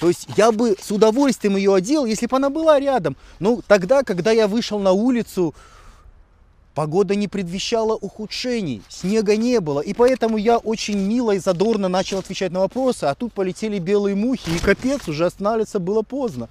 То 0.00 0.08
есть 0.08 0.26
я 0.34 0.50
бы 0.50 0.74
с 0.80 0.90
удовольствием 0.90 1.56
ее 1.56 1.74
одел, 1.74 2.06
если 2.06 2.24
бы 2.24 2.36
она 2.38 2.48
была 2.48 2.80
рядом. 2.80 3.18
Но 3.38 3.60
тогда, 3.66 4.02
когда 4.02 4.30
я 4.30 4.48
вышел 4.48 4.78
на 4.78 4.92
улицу, 4.92 5.54
погода 6.74 7.14
не 7.14 7.28
предвещала 7.28 7.96
ухудшений, 7.96 8.80
снега 8.88 9.36
не 9.36 9.60
было. 9.60 9.80
И 9.80 9.92
поэтому 9.92 10.38
я 10.38 10.56
очень 10.56 10.96
мило 10.96 11.32
и 11.32 11.38
задорно 11.38 11.88
начал 11.88 12.20
отвечать 12.20 12.50
на 12.50 12.60
вопросы, 12.60 13.04
а 13.04 13.14
тут 13.14 13.34
полетели 13.34 13.78
белые 13.78 14.16
мухи, 14.16 14.48
и 14.48 14.58
капец, 14.58 15.06
уже 15.06 15.26
останавливаться 15.26 15.80
было 15.80 16.00
поздно. 16.00 16.48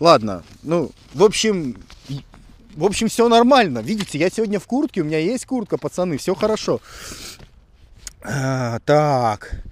Ладно, 0.00 0.42
ну, 0.64 0.90
в 1.14 1.22
общем, 1.22 1.76
в 2.76 2.84
общем, 2.84 3.08
все 3.08 3.28
нормально. 3.28 3.80
Видите, 3.80 4.18
я 4.18 4.30
сегодня 4.30 4.60
в 4.60 4.66
куртке, 4.66 5.00
у 5.00 5.04
меня 5.04 5.18
есть 5.18 5.46
куртка, 5.46 5.78
пацаны, 5.78 6.18
все 6.18 6.34
хорошо. 6.34 6.80
А, 8.22 8.78
так. 8.84 9.62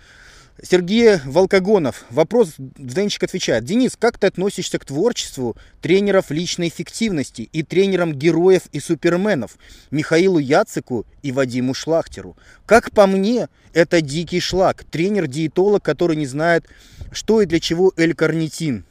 Сергей 0.62 1.18
Волкогонов. 1.26 2.04
Вопрос 2.10 2.54
Денчик 2.56 3.24
отвечает. 3.24 3.64
Денис, 3.64 3.96
как 3.98 4.18
ты 4.18 4.28
относишься 4.28 4.78
к 4.78 4.84
творчеству 4.84 5.56
тренеров 5.82 6.30
личной 6.30 6.68
эффективности 6.68 7.42
и 7.52 7.62
тренерам 7.62 8.14
героев 8.14 8.62
и 8.72 8.80
суперменов 8.80 9.58
Михаилу 9.90 10.38
Яцику 10.38 11.04
и 11.22 11.32
Вадиму 11.32 11.74
Шлахтеру? 11.74 12.36
Как 12.64 12.92
по 12.92 13.06
мне, 13.06 13.48
это 13.74 14.00
дикий 14.00 14.40
шлак. 14.40 14.84
Тренер-диетолог, 14.84 15.82
который 15.82 16.16
не 16.16 16.26
знает, 16.26 16.64
что 17.12 17.42
и 17.42 17.46
для 17.46 17.60
чего 17.60 17.92
L-карнитин. 17.96 18.84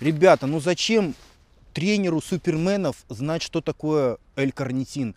Ребята, 0.00 0.46
ну 0.46 0.60
зачем 0.60 1.14
тренеру 1.74 2.22
суперменов 2.22 2.96
знать, 3.10 3.42
что 3.42 3.60
такое 3.60 4.16
L-карнитин? 4.34 5.14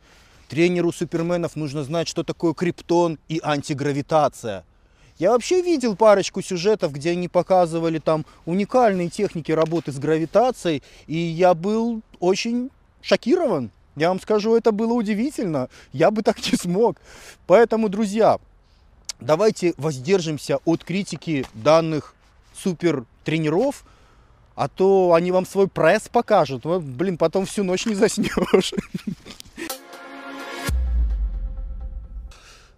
Тренеру 0.49 0.91
суперменов 0.91 1.55
нужно 1.55 1.85
знать, 1.85 2.09
что 2.09 2.23
такое 2.23 2.53
криптон 2.53 3.17
и 3.29 3.39
антигравитация. 3.41 4.65
Я 5.17 5.31
вообще 5.31 5.61
видел 5.61 5.95
парочку 5.95 6.41
сюжетов, 6.41 6.91
где 6.91 7.11
они 7.11 7.29
показывали 7.29 7.99
там 7.99 8.25
уникальные 8.45 9.09
техники 9.09 9.53
работы 9.53 9.93
с 9.93 9.99
гравитацией, 9.99 10.83
и 11.07 11.15
я 11.15 11.53
был 11.53 12.01
очень 12.19 12.69
шокирован. 13.01 13.71
Я 13.95 14.09
вам 14.09 14.19
скажу, 14.19 14.53
это 14.53 14.73
было 14.73 14.91
удивительно. 14.93 15.69
Я 15.93 16.11
бы 16.11 16.23
так 16.23 16.39
не 16.51 16.57
смог. 16.57 16.97
Поэтому, 17.47 17.87
друзья, 17.87 18.37
давайте 19.21 19.75
воздержимся 19.77 20.57
от 20.65 20.83
критики 20.83 21.45
данных 21.53 22.15
супер 22.53 23.05
тренеров, 23.23 23.85
а 24.55 24.67
то 24.67 25.13
они 25.13 25.31
вам 25.31 25.45
свой 25.45 25.67
пресс 25.67 26.09
покажут. 26.09 26.65
Блин, 26.65 27.17
потом 27.17 27.45
всю 27.45 27.63
ночь 27.63 27.85
не 27.85 27.95
заснешь. 27.95 28.73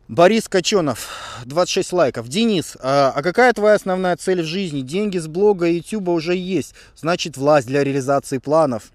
Борис 0.07 0.47
Каченов, 0.47 1.09
26 1.45 1.93
лайков. 1.93 2.27
Денис, 2.27 2.77
а, 2.79 3.11
а 3.15 3.23
какая 3.23 3.51
твоя 3.53 3.73
основная 3.73 4.15
цель 4.15 4.43
в 4.43 4.45
жизни? 4.45 4.81
Деньги 4.81 5.17
с 5.17 5.27
блога 5.27 5.65
и 5.67 5.77
ютуба 5.77 6.11
уже 6.11 6.35
есть. 6.35 6.75
Значит, 6.95 7.37
власть 7.37 7.65
для 7.65 7.83
реализации 7.83 8.37
планов. 8.37 8.91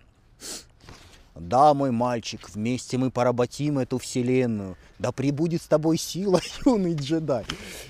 Да, 1.35 1.74
мой 1.74 1.91
мальчик, 1.91 2.49
вместе 2.55 2.97
мы 2.97 3.11
поработим 3.11 3.78
эту 3.78 3.99
вселенную. 3.99 4.76
Да 5.01 5.11
прибудет 5.11 5.62
с 5.62 5.66
тобой 5.66 5.99
сила, 5.99 6.41
юный 6.66 6.95
джедай. 6.95 7.45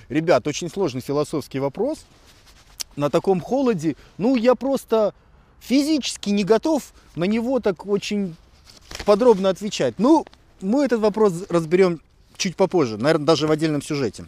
Ребят, 0.09 0.47
очень 0.47 0.70
сложный 0.70 1.03
философский 1.03 1.59
вопрос. 1.59 2.07
На 2.97 3.11
таком 3.11 3.41
холоде, 3.41 3.97
ну, 4.18 4.36
я 4.36 4.55
просто 4.55 5.14
физически 5.61 6.30
не 6.30 6.45
готов 6.45 6.93
на 7.14 7.24
него 7.24 7.61
так 7.61 7.86
очень 7.86 8.36
подробно 9.05 9.49
отвечать. 9.49 9.95
Ну, 9.99 10.26
мы 10.61 10.84
этот 10.84 11.01
вопрос 11.01 11.45
разберем 11.49 12.01
чуть 12.36 12.57
попозже, 12.57 12.97
наверное, 12.97 13.26
даже 13.26 13.47
в 13.47 13.51
отдельном 13.51 13.82
сюжете. 13.82 14.26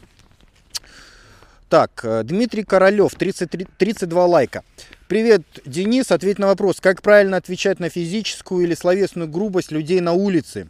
Так, 1.69 2.05
э, 2.05 2.23
Дмитрий 2.23 2.65
Королев, 2.65 3.15
33, 3.15 3.67
32 3.79 4.27
лайка. 4.27 4.63
Привет, 5.09 5.43
Денис. 5.65 6.11
Ответь 6.11 6.39
на 6.39 6.47
вопрос, 6.47 6.81
как 6.81 7.01
правильно 7.01 7.39
отвечать 7.39 7.81
на 7.81 7.89
физическую 7.89 8.67
или 8.67 8.75
словесную 8.75 9.29
грубость 9.29 9.73
людей 9.73 10.01
на 10.01 10.13
улице? 10.13 10.69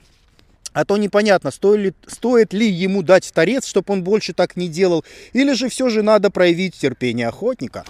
А 0.72 0.84
то 0.84 0.96
непонятно, 0.96 1.50
стоит 1.50 1.80
ли, 1.80 1.94
стоит 2.06 2.52
ли 2.52 2.68
ему 2.68 3.02
дать 3.02 3.30
торец, 3.32 3.66
чтобы 3.66 3.92
он 3.92 4.02
больше 4.02 4.32
так 4.32 4.56
не 4.56 4.68
делал, 4.68 5.04
или 5.32 5.52
же 5.52 5.68
все 5.68 5.90
же 5.90 6.02
надо 6.02 6.30
проявить 6.30 6.76
терпение 6.76 7.28
охотника. 7.28 7.84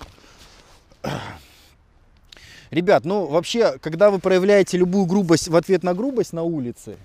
Ребят, 2.70 3.04
ну 3.04 3.26
вообще, 3.26 3.78
когда 3.78 4.10
вы 4.10 4.18
проявляете 4.18 4.78
любую 4.78 5.06
грубость 5.06 5.48
в 5.48 5.54
ответ 5.54 5.82
на 5.84 5.94
грубость 5.94 6.32
на 6.32 6.42
улице, 6.42 6.96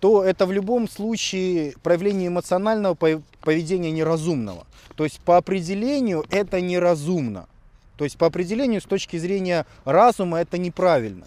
то 0.00 0.22
это 0.22 0.44
в 0.44 0.52
любом 0.52 0.88
случае 0.88 1.74
проявление 1.82 2.28
эмоционального 2.28 2.96
поведения 3.40 3.90
неразумного. 3.90 4.66
То 4.94 5.04
есть 5.04 5.20
по 5.20 5.36
определению 5.36 6.24
это 6.30 6.60
неразумно. 6.60 7.46
То 7.96 8.04
есть 8.04 8.16
по 8.16 8.26
определению 8.26 8.80
с 8.80 8.84
точки 8.84 9.16
зрения 9.16 9.66
разума 9.84 10.38
это 10.38 10.58
неправильно. 10.58 11.26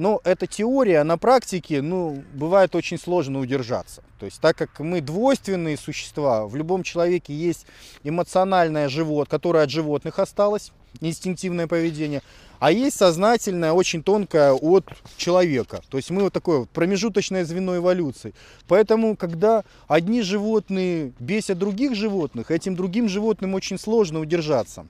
Но 0.00 0.18
эта 0.24 0.46
теория, 0.46 1.04
на 1.04 1.18
практике, 1.18 1.82
ну, 1.82 2.24
бывает 2.32 2.74
очень 2.74 2.98
сложно 2.98 3.38
удержаться. 3.38 4.02
То 4.18 4.24
есть 4.24 4.40
так 4.40 4.56
как 4.56 4.80
мы 4.80 5.02
двойственные 5.02 5.76
существа, 5.76 6.46
в 6.46 6.56
любом 6.56 6.82
человеке 6.84 7.34
есть 7.34 7.66
эмоциональное 8.02 8.88
живот, 8.88 9.28
которое 9.28 9.64
от 9.64 9.68
животных 9.68 10.18
осталось, 10.18 10.72
инстинктивное 11.02 11.66
поведение, 11.66 12.22
а 12.60 12.72
есть 12.72 12.96
сознательное, 12.96 13.72
очень 13.72 14.02
тонкое 14.02 14.54
от 14.54 14.86
человека. 15.18 15.82
То 15.90 15.98
есть 15.98 16.08
мы 16.08 16.22
вот 16.22 16.32
такое 16.32 16.64
промежуточное 16.72 17.44
звено 17.44 17.76
эволюции. 17.76 18.32
Поэтому, 18.68 19.16
когда 19.16 19.64
одни 19.86 20.22
животные 20.22 21.12
бесят 21.18 21.58
других 21.58 21.94
животных, 21.94 22.50
этим 22.50 22.74
другим 22.74 23.06
животным 23.06 23.52
очень 23.52 23.78
сложно 23.78 24.20
удержаться. 24.20 24.86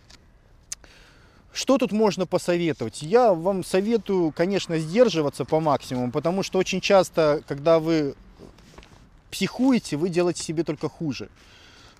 Что 1.53 1.78
тут 1.78 1.92
можно 1.92 2.26
посоветовать? 2.26 3.03
Я 3.03 3.34
вам 3.34 3.64
советую, 3.64 4.32
конечно, 4.32 4.78
сдерживаться 4.78 5.44
по 5.44 5.61
максимуму, 5.61 6.12
потому 6.12 6.42
что 6.42 6.59
очень 6.59 6.80
часто, 6.80 7.42
когда 7.48 7.78
вы 7.78 8.14
психуете, 9.30 9.96
вы 9.96 10.09
делаете 10.09 10.42
себе 10.42 10.64
только 10.64 10.88
хуже. 10.88 11.28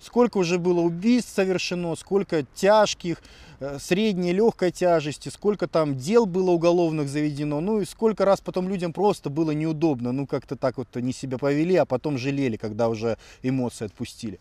Сколько 0.01 0.37
уже 0.37 0.57
было 0.57 0.79
убийств 0.79 1.33
совершено, 1.33 1.95
сколько 1.95 2.43
тяжких, 2.55 3.17
Э, 3.61 3.77
средней, 3.79 4.33
легкой 4.33 4.71
тяжести, 4.71 5.29
сколько 5.29 5.67
там 5.67 5.95
дел 5.95 6.25
было 6.25 6.49
уголовных 6.49 7.07
заведено, 7.07 7.61
ну 7.61 7.81
и 7.81 7.85
сколько 7.85 8.25
раз 8.25 8.41
потом 8.41 8.67
людям 8.67 8.91
просто 8.91 9.29
было 9.29 9.51
неудобно, 9.51 10.11
ну 10.11 10.25
как-то 10.25 10.55
так 10.55 10.77
вот 10.77 10.87
они 10.97 11.13
себя 11.13 11.37
повели, 11.37 11.75
а 11.75 11.85
потом 11.85 12.17
жалели, 12.17 12.57
когда 12.57 12.89
уже 12.89 13.19
эмоции 13.43 13.85
отпустили. 13.85 14.39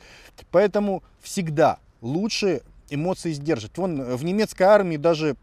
Поэтому 0.51 1.03
всегда 1.21 1.81
лучше 2.01 2.63
эмоции 2.91 3.33
сдержать. 3.33 3.77
Вон 3.77 4.03
в 4.03 4.25
немецкой 4.25 4.65
армии 4.65 4.97
даже 4.97 5.37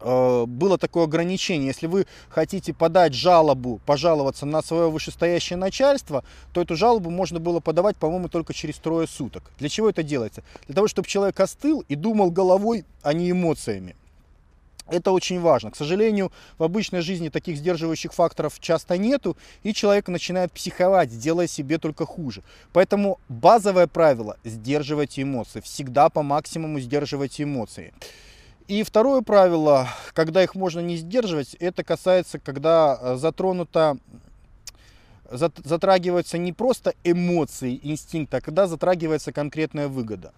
Э, 0.00 0.44
было 0.46 0.78
такое 0.78 1.04
ограничение. 1.04 1.68
Если 1.68 1.86
вы 1.86 2.06
хотите 2.28 2.74
подать 2.74 3.14
жалобу, 3.14 3.80
пожаловаться 3.86 4.46
на 4.46 4.62
свое 4.62 4.90
вышестоящее 4.90 5.56
начальство, 5.56 6.24
то 6.52 6.60
эту 6.60 6.76
жалобу 6.76 7.10
можно 7.10 7.40
было 7.40 7.60
подавать, 7.60 7.96
по-моему, 7.96 8.28
только 8.28 8.52
через 8.52 8.76
трое 8.76 9.06
суток. 9.06 9.50
Для 9.58 9.68
чего 9.68 9.88
это 9.88 10.02
делается? 10.02 10.42
Для 10.66 10.74
того, 10.74 10.88
чтобы 10.88 11.08
человек 11.08 11.38
остыл 11.40 11.84
и 11.88 11.94
думал 11.94 12.30
головой, 12.30 12.84
а 13.02 13.12
не 13.12 13.30
эмоциями. 13.30 13.96
Это 14.88 15.10
очень 15.10 15.40
важно. 15.40 15.70
К 15.70 15.76
сожалению, 15.76 16.30
в 16.58 16.62
обычной 16.62 17.00
жизни 17.00 17.28
таких 17.28 17.56
сдерживающих 17.56 18.12
факторов 18.12 18.60
часто 18.60 18.96
нету, 18.96 19.36
и 19.64 19.72
человек 19.72 20.08
начинает 20.08 20.52
психовать, 20.52 21.18
делая 21.18 21.48
себе 21.48 21.78
только 21.78 22.06
хуже. 22.06 22.42
Поэтому 22.72 23.18
базовое 23.28 23.88
правило– 23.88 24.36
сдерживайте 24.44 25.22
эмоции. 25.22 25.60
Всегда 25.60 26.08
по 26.08 26.22
максимуму 26.22 26.78
сдерживайте 26.78 27.42
эмоции. 27.42 27.92
И 28.68 28.82
второе 28.82 29.22
правило, 29.22 29.88
когда 30.12 30.42
их 30.42 30.54
можно 30.54 30.80
не 30.80 30.96
сдерживать, 30.96 31.54
это 31.54 31.84
касается, 31.84 32.38
когда 32.38 32.98
э, 33.00 33.16
затронута 33.16 33.96
затрагиваются 35.30 36.38
не 36.38 36.52
просто 36.52 36.94
эмоции, 37.02 37.80
инстинкты, 37.82 38.36
а 38.36 38.40
когда 38.40 38.66
затрагивается 38.66 39.32
конкретная 39.32 39.88
выгода. 39.88 40.32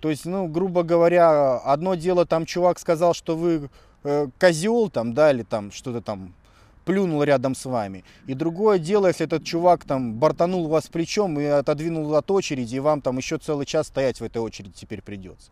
То 0.00 0.10
есть, 0.10 0.24
ну, 0.24 0.48
грубо 0.48 0.82
говоря, 0.82 1.58
одно 1.58 1.94
дело, 1.94 2.26
там 2.26 2.46
чувак 2.46 2.78
сказал, 2.78 3.14
что 3.14 3.36
вы 3.36 3.70
э, 4.04 4.28
козел, 4.38 4.88
там, 4.88 5.12
да, 5.12 5.30
или 5.30 5.42
там 5.42 5.70
что-то 5.70 6.00
там 6.00 6.34
плюнул 6.84 7.22
рядом 7.22 7.54
с 7.54 7.66
вами. 7.66 8.04
И 8.26 8.34
другое 8.34 8.78
дело, 8.78 9.06
если 9.06 9.26
этот 9.26 9.44
чувак 9.44 9.84
там 9.84 10.14
бортанул 10.14 10.68
вас 10.68 10.88
плечом 10.88 11.38
и 11.38 11.44
отодвинул 11.44 12.14
от 12.14 12.30
очереди, 12.30 12.76
и 12.76 12.80
вам 12.80 13.02
там 13.02 13.18
еще 13.18 13.38
целый 13.38 13.66
час 13.66 13.88
стоять 13.88 14.20
в 14.20 14.24
этой 14.24 14.38
очереди 14.38 14.72
теперь 14.74 15.02
придется. 15.02 15.50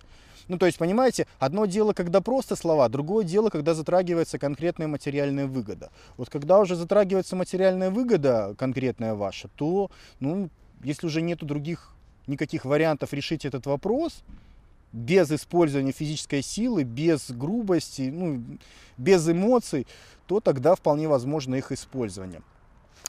Ну, 0.48 0.56
то 0.56 0.64
есть, 0.64 0.78
понимаете, 0.78 1.26
одно 1.38 1.66
дело, 1.66 1.92
когда 1.92 2.22
просто 2.22 2.56
слова, 2.56 2.88
другое 2.88 3.24
дело, 3.24 3.50
когда 3.50 3.74
затрагивается 3.74 4.38
конкретная 4.38 4.88
материальная 4.88 5.46
выгода. 5.46 5.90
Вот 6.16 6.30
когда 6.30 6.58
уже 6.58 6.74
затрагивается 6.74 7.36
материальная 7.36 7.90
выгода 7.90 8.54
конкретная 8.56 9.14
ваша, 9.14 9.48
то, 9.56 9.90
ну, 10.20 10.48
если 10.82 11.06
уже 11.06 11.20
нету 11.20 11.44
других 11.44 11.94
никаких 12.28 12.64
вариантов 12.64 13.12
решить 13.12 13.44
этот 13.44 13.66
вопрос, 13.66 14.22
без 14.92 15.30
использования 15.30 15.92
физической 15.92 16.42
силы, 16.42 16.82
без 16.82 17.30
грубости, 17.30 18.10
ну, 18.12 18.42
без 18.96 19.28
эмоций, 19.28 19.86
то 20.26 20.40
тогда 20.40 20.74
вполне 20.74 21.08
возможно 21.08 21.54
их 21.56 21.72
использование. 21.72 22.42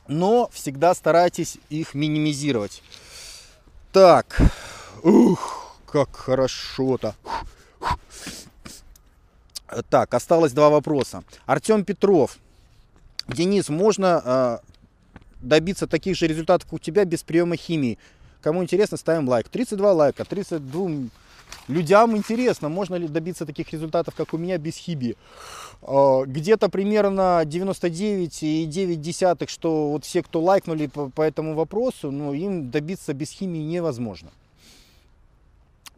Но 0.07 0.49
всегда 0.51 0.93
старайтесь 0.93 1.57
их 1.70 1.93
минимизировать. 1.93 2.82
Так, 3.91 4.38
ух, 5.03 5.78
как 5.86 6.15
хорошо-то. 6.15 7.15
Так, 9.89 10.13
осталось 10.13 10.51
два 10.51 10.70
вопроса. 10.70 11.24
Артем 11.45 11.84
Петров. 11.84 12.38
Денис, 13.28 13.70
можно 13.70 14.22
э, 14.26 14.57
добиться 15.41 15.86
таких 15.86 16.17
же 16.17 16.26
результатов, 16.26 16.65
как 16.65 16.74
у 16.74 16.80
тебя, 16.80 17.05
без 17.05 17.22
приема 17.22 17.55
химии? 17.55 17.99
Кому 18.41 18.63
интересно, 18.63 18.97
ставим 18.97 19.27
лайк. 19.27 19.49
32 19.49 19.93
лайка, 19.93 20.25
32 20.25 21.09
людям 21.67 22.15
интересно, 22.15 22.69
можно 22.69 22.95
ли 22.95 23.07
добиться 23.07 23.45
таких 23.45 23.71
результатов, 23.71 24.15
как 24.15 24.33
у 24.33 24.37
меня, 24.37 24.57
без 24.57 24.75
химии. 24.75 25.15
А, 25.81 26.23
где-то 26.25 26.69
примерно 26.69 27.43
99,9, 27.45 29.47
что 29.47 29.89
вот 29.89 30.05
все, 30.05 30.23
кто 30.23 30.41
лайкнули 30.41 30.87
по, 30.87 31.09
по 31.09 31.21
этому 31.21 31.55
вопросу, 31.55 32.11
ну, 32.11 32.33
им 32.33 32.71
добиться 32.71 33.13
без 33.13 33.31
химии 33.31 33.59
невозможно. 33.59 34.31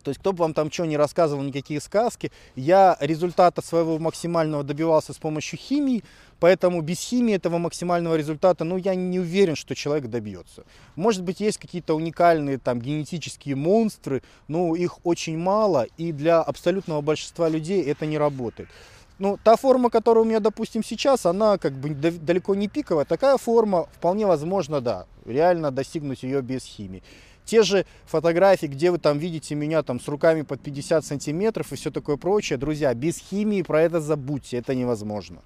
То 0.02 0.10
есть, 0.10 0.20
кто 0.20 0.34
бы 0.34 0.40
вам 0.40 0.54
там 0.54 0.72
что 0.72 0.86
не 0.86 0.98
рассказывал, 0.98 1.44
никакие 1.44 1.80
сказки, 1.80 2.32
я 2.56 2.98
результата 3.00 3.62
своего 3.62 4.00
максимального 4.00 4.64
добивался 4.64 5.14
с 5.14 5.18
помощью 5.18 5.60
химии, 5.60 6.04
поэтому 6.40 6.82
без 6.82 7.00
химии 7.00 7.36
этого 7.36 7.58
максимального 7.58 8.16
результата, 8.16 8.64
ну, 8.64 8.78
я 8.78 8.96
не 8.96 9.20
уверен, 9.20 9.56
что 9.56 9.76
человек 9.76 10.10
добьется. 10.10 10.64
Может 10.96 11.24
быть, 11.24 11.40
есть 11.40 11.58
какие-то 11.58 11.96
уникальные 11.96 12.58
там 12.58 12.82
генетические 12.82 13.56
монстры, 13.56 14.24
но 14.48 14.76
их 14.76 15.06
очень 15.06 15.38
мало, 15.38 15.86
и 15.98 16.12
для 16.12 16.42
абсолютного 16.42 17.02
большинства 17.02 17.50
людей 17.50 17.84
это 17.84 18.06
не 18.06 18.18
работает. 18.18 18.70
Ну, 19.22 19.38
та 19.44 19.56
форма, 19.56 19.92
которая 19.92 20.24
у 20.24 20.28
меня, 20.28 20.40
допустим, 20.40 20.84
сейчас, 20.84 21.28
она 21.28 21.60
как 21.60 21.74
бы 21.74 21.90
далеко 21.90 22.56
не 22.56 22.68
пиковая. 22.68 23.06
Такая 23.06 23.38
форма, 23.38 23.88
вполне 23.94 24.26
возможно, 24.26 24.82
да, 24.82 25.06
реально 25.26 25.70
достигнуть 25.70 26.24
ее 26.24 26.42
без 26.42 26.64
химии. 26.64 27.04
Те 27.46 27.64
же 27.64 27.86
фотографии, 28.06 28.68
где 28.68 28.92
вы 28.92 28.98
там 28.98 29.18
видите 29.18 29.56
меня 29.56 29.84
там 29.84 30.00
с 30.00 30.08
руками 30.08 30.44
под 30.44 30.62
50 30.62 31.04
сантиметров 31.04 31.72
и 31.72 31.76
все 31.76 31.92
такое 31.92 32.18
прочее, 32.18 32.58
друзья, 32.58 32.94
без 32.94 33.18
химии 33.18 33.62
про 33.62 33.82
это 33.82 34.00
забудьте, 34.00 34.58
это 34.58 34.76
невозможно. 34.76 35.40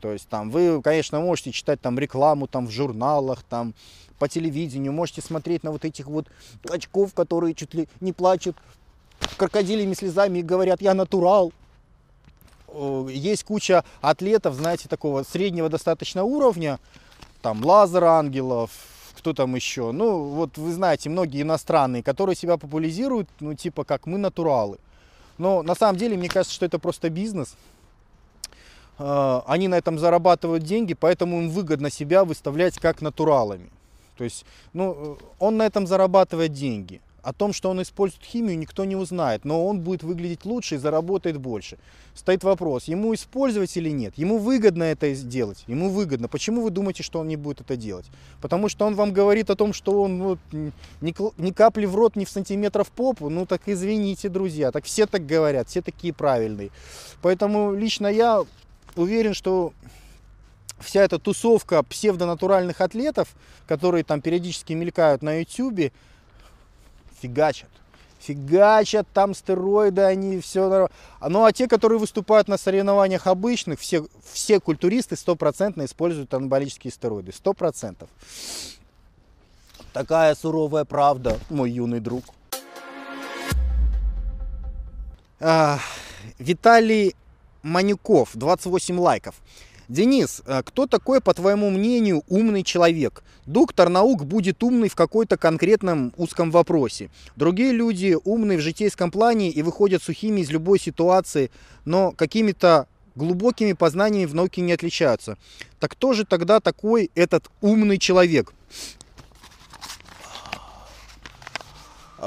То 0.00 0.12
есть 0.12 0.28
там 0.28 0.50
вы, 0.50 0.80
конечно, 0.82 1.20
можете 1.20 1.50
читать 1.52 1.80
там 1.80 1.98
рекламу 1.98 2.46
там 2.46 2.66
в 2.66 2.70
журналах, 2.70 3.42
там 3.42 3.74
по 4.18 4.28
телевидению, 4.28 4.92
можете 4.92 5.22
смотреть 5.22 5.62
на 5.62 5.70
вот 5.70 5.84
этих 5.84 6.06
вот 6.06 6.26
очков, 6.68 7.14
которые 7.14 7.54
чуть 7.54 7.74
ли 7.74 7.88
не 8.00 8.12
плачут 8.12 8.56
крокодилями 9.36 9.94
слезами 9.94 10.40
и 10.40 10.42
говорят, 10.42 10.80
я 10.82 10.94
натурал. 10.94 11.52
Есть 13.08 13.44
куча 13.44 13.84
атлетов, 14.00 14.54
знаете, 14.54 14.88
такого 14.88 15.22
среднего 15.22 15.68
достаточно 15.68 16.24
уровня, 16.24 16.78
там 17.40 17.64
Лазер 17.64 18.04
Ангелов, 18.04 18.70
кто 19.28 19.34
там 19.34 19.54
еще. 19.54 19.92
Ну, 19.92 20.24
вот 20.24 20.56
вы 20.56 20.72
знаете, 20.72 21.10
многие 21.10 21.42
иностранные, 21.42 22.02
которые 22.02 22.34
себя 22.34 22.56
популяризируют, 22.56 23.28
ну, 23.40 23.52
типа, 23.52 23.84
как 23.84 24.06
мы 24.06 24.16
натуралы. 24.16 24.78
Но 25.36 25.62
на 25.62 25.74
самом 25.74 25.98
деле, 25.98 26.16
мне 26.16 26.28
кажется, 26.28 26.54
что 26.54 26.64
это 26.64 26.78
просто 26.78 27.10
бизнес. 27.10 27.54
А, 28.98 29.44
они 29.46 29.68
на 29.68 29.74
этом 29.74 29.98
зарабатывают 29.98 30.64
деньги, 30.64 30.94
поэтому 30.94 31.42
им 31.42 31.50
выгодно 31.50 31.90
себя 31.90 32.24
выставлять 32.24 32.78
как 32.78 33.02
натуралами. 33.02 33.68
То 34.16 34.24
есть, 34.24 34.46
ну, 34.72 35.18
он 35.38 35.58
на 35.58 35.66
этом 35.66 35.86
зарабатывает 35.86 36.54
деньги. 36.54 37.02
О 37.22 37.32
том, 37.32 37.52
что 37.52 37.70
он 37.70 37.82
использует 37.82 38.22
химию, 38.22 38.58
никто 38.58 38.84
не 38.84 38.94
узнает, 38.94 39.44
но 39.44 39.66
он 39.66 39.80
будет 39.80 40.02
выглядеть 40.02 40.44
лучше 40.44 40.76
и 40.76 40.78
заработает 40.78 41.36
больше. 41.36 41.78
Стоит 42.14 42.44
вопрос, 42.44 42.84
ему 42.84 43.12
использовать 43.14 43.76
или 43.76 43.90
нет? 43.90 44.14
Ему 44.16 44.38
выгодно 44.38 44.84
это 44.84 45.12
сделать, 45.14 45.64
ему 45.66 45.90
выгодно. 45.90 46.28
Почему 46.28 46.62
вы 46.62 46.70
думаете, 46.70 47.02
что 47.02 47.18
он 47.20 47.28
не 47.28 47.36
будет 47.36 47.60
это 47.60 47.76
делать? 47.76 48.06
Потому 48.40 48.68
что 48.68 48.86
он 48.86 48.94
вам 48.94 49.12
говорит 49.12 49.50
о 49.50 49.56
том, 49.56 49.72
что 49.72 50.02
он 50.02 50.22
вот, 50.22 50.38
ни, 50.52 50.72
ни 51.00 51.50
капли 51.50 51.86
в 51.86 51.94
рот, 51.94 52.16
ни 52.16 52.24
в 52.24 52.30
сантиметр 52.30 52.84
в 52.84 52.90
попу. 52.90 53.28
Ну 53.28 53.46
так 53.46 53.62
извините, 53.66 54.28
друзья, 54.28 54.70
так 54.70 54.84
все 54.84 55.06
так 55.06 55.26
говорят, 55.26 55.68
все 55.68 55.82
такие 55.82 56.12
правильные. 56.12 56.70
Поэтому 57.20 57.74
лично 57.74 58.06
я 58.06 58.44
уверен, 58.96 59.34
что 59.34 59.72
вся 60.80 61.02
эта 61.02 61.18
тусовка 61.18 61.82
псевдонатуральных 61.82 62.80
атлетов, 62.80 63.28
которые 63.66 64.04
там 64.04 64.20
периодически 64.20 64.72
мелькают 64.72 65.22
на 65.22 65.40
YouTube, 65.40 65.92
фигачат. 67.20 67.70
Фигачат, 68.20 69.06
там 69.12 69.34
стероиды, 69.34 70.02
они 70.02 70.40
все. 70.40 70.88
Ну 71.20 71.44
а 71.44 71.52
те, 71.52 71.68
которые 71.68 71.98
выступают 71.98 72.48
на 72.48 72.58
соревнованиях 72.58 73.26
обычных, 73.26 73.78
все, 73.78 74.06
все 74.32 74.60
культуристы 74.60 75.16
стопроцентно 75.16 75.84
используют 75.84 76.34
анаболические 76.34 76.92
стероиды. 76.92 77.32
Сто 77.32 77.52
процентов. 77.52 78.08
Такая 79.92 80.34
суровая 80.34 80.84
правда, 80.84 81.38
мой 81.48 81.70
юный 81.70 82.00
друг. 82.00 82.24
А, 85.40 85.78
Виталий 86.38 87.14
Манюков, 87.62 88.30
28 88.34 88.98
лайков. 88.98 89.36
Денис, 89.88 90.42
э, 90.44 90.62
кто 90.66 90.86
такой, 90.86 91.22
по 91.22 91.32
твоему 91.32 91.70
мнению, 91.70 92.22
умный 92.28 92.62
человек? 92.62 93.22
Доктор 93.46 93.88
наук 93.88 94.26
будет 94.26 94.62
умный 94.62 94.90
в 94.90 94.94
какой-то 94.94 95.38
конкретном 95.38 96.12
узком 96.18 96.50
вопросе. 96.50 97.08
Другие 97.36 97.72
люди 97.72 98.14
умные 98.24 98.58
в 98.58 98.60
житейском 98.60 99.10
плане 99.10 99.50
и 99.50 99.62
выходят 99.62 100.02
сухими 100.02 100.42
из 100.42 100.50
любой 100.50 100.78
ситуации, 100.78 101.50
но 101.86 102.12
какими-то 102.12 102.86
глубокими 103.14 103.72
познаниями 103.72 104.26
в 104.26 104.34
науке 104.34 104.60
не 104.60 104.72
отличаются. 104.72 105.38
Так 105.80 105.92
кто 105.92 106.12
же 106.12 106.26
тогда 106.26 106.60
такой 106.60 107.10
этот 107.14 107.48
умный 107.62 107.96
человек? 107.96 108.52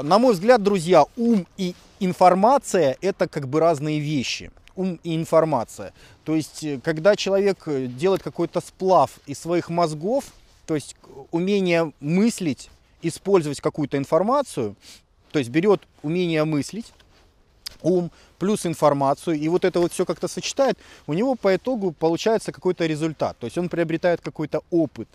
На 0.01 0.17
мой 0.17 0.33
взгляд, 0.33 0.63
друзья, 0.63 1.05
ум 1.15 1.45
и 1.57 1.75
информация 1.99 2.97
это 3.01 3.27
как 3.27 3.47
бы 3.47 3.59
разные 3.59 3.99
вещи 3.99 4.51
ум 4.75 4.99
и 5.03 5.15
информация. 5.15 5.93
То 6.23 6.35
есть, 6.35 6.63
э, 6.63 6.79
когда 6.83 7.15
человек 7.15 7.63
э, 7.67 7.87
делает 7.87 8.23
какой-то 8.23 8.61
сплав 8.61 9.19
из 9.25 9.39
своих 9.39 9.69
мозгов, 9.69 10.25
то 10.65 10.75
есть 10.75 10.95
умение 11.31 11.91
мыслить, 11.99 12.69
использовать 13.01 13.61
какую-то 13.61 13.97
информацию, 13.97 14.75
то 15.31 15.39
есть 15.39 15.51
берет 15.51 15.81
умение 16.03 16.43
мыслить, 16.45 16.91
ум 17.81 18.11
плюс 18.39 18.65
информацию, 18.65 19.37
и 19.37 19.47
вот 19.49 19.65
это 19.65 19.79
вот 19.79 19.91
все 19.93 20.05
как-то 20.05 20.27
сочетает, 20.27 20.77
у 21.07 21.13
него 21.13 21.35
по 21.35 21.55
итогу 21.55 21.91
получается 21.91 22.51
какой-то 22.51 22.85
результат, 22.85 23.37
то 23.37 23.45
есть 23.45 23.57
он 23.57 23.69
приобретает 23.69 24.21
какой-то 24.21 24.61
опыт. 24.69 25.07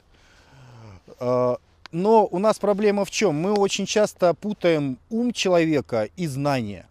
Э, 1.20 1.56
но 1.92 2.26
у 2.26 2.38
нас 2.38 2.58
проблема 2.58 3.04
в 3.04 3.10
чем? 3.10 3.36
Мы 3.36 3.52
очень 3.52 3.86
часто 3.86 4.34
путаем 4.34 4.98
ум 5.08 5.32
человека 5.32 6.08
и 6.16 6.26
знания. 6.26 6.86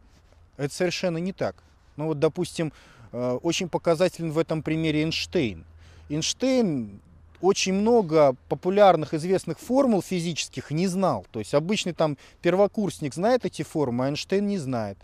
Это 0.58 0.74
совершенно 0.74 1.18
не 1.18 1.34
так. 1.34 1.56
Ну 1.98 2.08
вот, 2.08 2.20
допустим, 2.20 2.74
э, 3.12 3.40
очень 3.42 3.70
показателен 3.70 4.32
в 4.32 4.38
этом 4.38 4.62
примере 4.62 5.04
Эйнштейн. 5.04 5.66
Эйнштейн 6.10 7.00
очень 7.42 7.74
много 7.74 8.36
популярных 8.50 9.14
известных 9.14 9.60
формул 9.60 10.02
физических 10.02 10.72
не 10.72 10.88
знал. 10.88 11.26
То 11.32 11.40
есть 11.40 11.54
обычный 11.54 11.94
там 11.94 12.18
первокурсник 12.42 13.14
знает 13.14 13.46
эти 13.46 13.62
формы, 13.62 14.06
а 14.06 14.10
Эйнштейн 14.10 14.46
не 14.46 14.58
знает. 14.58 14.98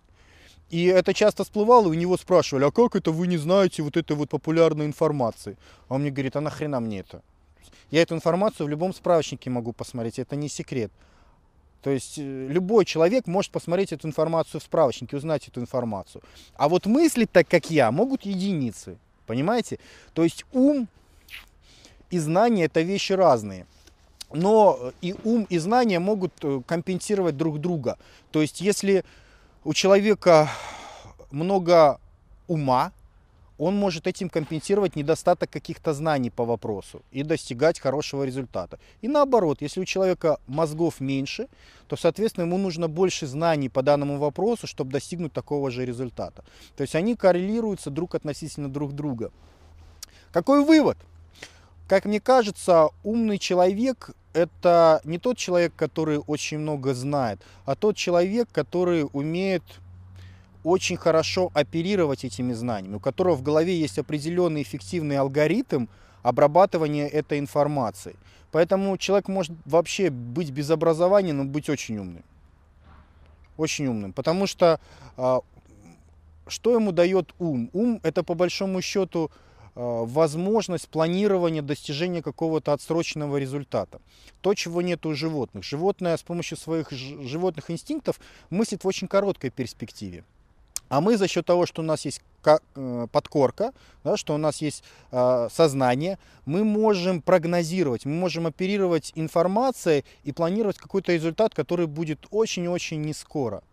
И 0.70 0.86
это 0.86 1.14
часто 1.14 1.44
всплывало, 1.44 1.88
и 1.88 1.89
у 1.89 1.94
него 1.94 2.16
спрашивали, 2.16 2.64
а 2.64 2.72
как 2.72 2.96
это 2.96 3.12
вы 3.12 3.28
не 3.28 3.38
знаете 3.38 3.84
вот 3.84 3.98
этой 3.98 4.16
вот 4.16 4.30
популярной 4.30 4.86
информации? 4.86 5.58
А 5.89 5.96
он 5.96 6.02
мне 6.02 6.12
говорит, 6.12 6.38
а 6.38 6.42
нахрена 6.42 6.80
мне 6.80 7.00
это? 7.00 7.22
Я 7.92 8.02
эту 8.02 8.16
информацию 8.16 8.68
в 8.68 8.70
любом 8.70 8.94
справочнике 8.94 9.50
могу 9.50 9.74
посмотреть, 9.74 10.18
это 10.18 10.38
не 10.38 10.48
секрет. 10.48 10.92
То 11.82 11.90
есть 11.90 12.18
э, 12.18 12.48
любой 12.48 12.86
человек 12.86 13.28
может 13.28 13.52
посмотреть 13.52 13.92
эту 13.92 14.08
информацию 14.08 14.62
в 14.62 14.64
справочнике, 14.64 15.18
узнать 15.18 15.48
эту 15.48 15.62
информацию. 15.62 16.22
А 16.56 16.70
вот 16.70 16.86
мыслить 16.86 17.32
так, 17.32 17.48
как 17.48 17.72
я, 17.72 17.92
могут 17.92 18.24
единицы. 18.24 18.98
Понимаете? 19.26 19.80
То 20.14 20.24
есть 20.24 20.46
ум 20.52 20.88
и 22.10 22.20
знания 22.20 22.66
это 22.66 22.82
вещи 22.82 23.14
разные. 23.14 23.66
Но 24.34 24.92
и 25.02 25.16
ум, 25.24 25.46
и 25.50 25.58
знания 25.58 26.00
могут 26.00 26.34
э, 26.44 26.62
компенсировать 26.66 27.36
друг 27.36 27.60
друга. 27.60 27.98
То 28.32 28.42
есть 28.42 28.62
если 28.62 29.04
у 29.64 29.74
человека 29.74 30.50
много 31.32 32.00
ума, 32.48 32.92
он 33.62 33.76
может 33.76 34.07
этим 34.07 34.28
компенсировать 34.28 34.95
недостаток 34.95 35.51
каких-то 35.51 35.93
знаний 35.93 36.32
по 36.32 36.45
вопросу 36.45 37.03
и 37.12 37.22
достигать 37.22 37.80
хорошего 37.80 38.24
результата. 38.24 38.80
И 39.01 39.07
наоборот, 39.07 39.62
если 39.62 39.80
у 39.82 39.86
человека 39.86 40.39
мозгов 40.47 40.99
меньше, 40.99 41.47
то, 41.88 41.95
соответственно, 41.95 42.45
ему 42.45 42.57
нужно 42.57 42.88
больше 42.88 43.28
знаний 43.28 43.70
по 43.70 43.84
данному 43.84 44.18
вопросу, 44.18 44.66
чтобы 44.66 44.91
достигнуть 44.91 45.32
такого 45.32 45.70
же 45.70 45.86
результата. 45.86 46.43
То 46.76 46.82
есть 46.82 46.95
они 46.95 47.16
коррелируются 47.16 47.91
друг 47.91 48.16
относительно 48.16 48.68
друг 48.68 48.93
друга. 48.93 49.32
Какой 50.32 50.66
вывод? 50.66 50.97
Как 51.88 52.05
мне 52.05 52.20
кажется, 52.20 52.89
умный 53.03 53.38
человек– 53.38 54.09
это 54.34 55.01
не 55.03 55.20
тот 55.20 55.38
человек, 55.38 55.74
который 55.76 56.18
очень 56.18 56.57
много 56.57 56.95
знает, 56.95 57.39
а 57.66 57.76
тот 57.76 57.95
человек, 57.95 58.49
который 58.51 59.07
умеет 59.14 59.64
очень 60.64 60.97
хорошо 60.97 61.49
оперировать 61.53 62.24
этими 62.24 62.53
знаниями, 62.53 62.95
у 62.95 62.99
которого 62.99 63.36
в 63.36 63.41
голове 63.41 63.78
есть 63.80 63.97
определенный 63.97 64.62
эффективный 64.62 65.18
алгоритм 65.18 65.88
обрабатывания 66.24 67.07
этой 67.07 67.39
информации. 67.39 68.16
Поэтому 68.51 68.97
человек 68.97 69.28
может 69.28 69.55
вообще 69.66 70.09
быть 70.09 70.51
без 70.51 70.70
образования, 70.70 71.34
но 71.34 71.45
быть 71.45 71.70
очень 71.70 71.97
умным. 71.97 72.24
Очень 73.57 73.88
умным. 73.88 74.14
Потому 74.14 74.45
что 74.45 74.80
а, 75.18 75.41
что 76.47 76.76
ему 76.76 76.91
дает 76.91 77.34
ум? 77.39 77.70
Ум 77.74 77.99
это 78.03 78.24
по 78.24 78.34
большому 78.34 78.82
счету 78.82 79.32
а, 79.76 80.03
возможность 80.03 80.89
планирования 80.89 81.62
достижения 81.62 82.22
какого-то 82.22 82.74
отсроченного 82.74 83.38
результата. 83.38 84.01
То, 84.41 84.53
чего 84.53 84.82
нет 84.82 85.05
у 85.05 85.14
животных. 85.14 85.64
Животное 85.64 86.18
с 86.18 86.24
помощью 86.24 86.57
своих 86.57 86.91
животных 86.91 87.72
инстинктов 87.72 88.20
мыслит 88.49 88.84
в 88.84 88.88
очень 88.88 89.07
короткой 89.07 89.49
перспективе. 89.49 90.24
А 90.92 91.00
мы 91.00 91.16
за 91.16 91.30
счет 91.30 91.46
того, 91.46 91.66
что 91.66 91.82
у 91.82 91.86
нас 91.86 92.04
есть 92.04 92.22
э, 92.44 93.08
подкорка, 93.14 93.72
да, 94.04 94.18
что 94.18 94.36
у 94.36 94.38
нас 94.38 94.58
есть 94.58 94.84
э, 95.14 95.48
сознание, 95.50 96.20
мы 96.46 96.66
можем 96.66 97.22
прогнозировать, 97.22 98.04
мы 98.04 98.12
можем 98.12 98.46
оперировать 98.46 99.14
информацией 99.16 100.04
и 100.26 100.34
планировать 100.34 100.78
какой-то 100.78 101.14
результат, 101.14 101.56
который 101.56 101.88
будет 101.88 102.28
очень-очень 102.30 103.02
не 103.04 103.14
скоро. 103.14 103.64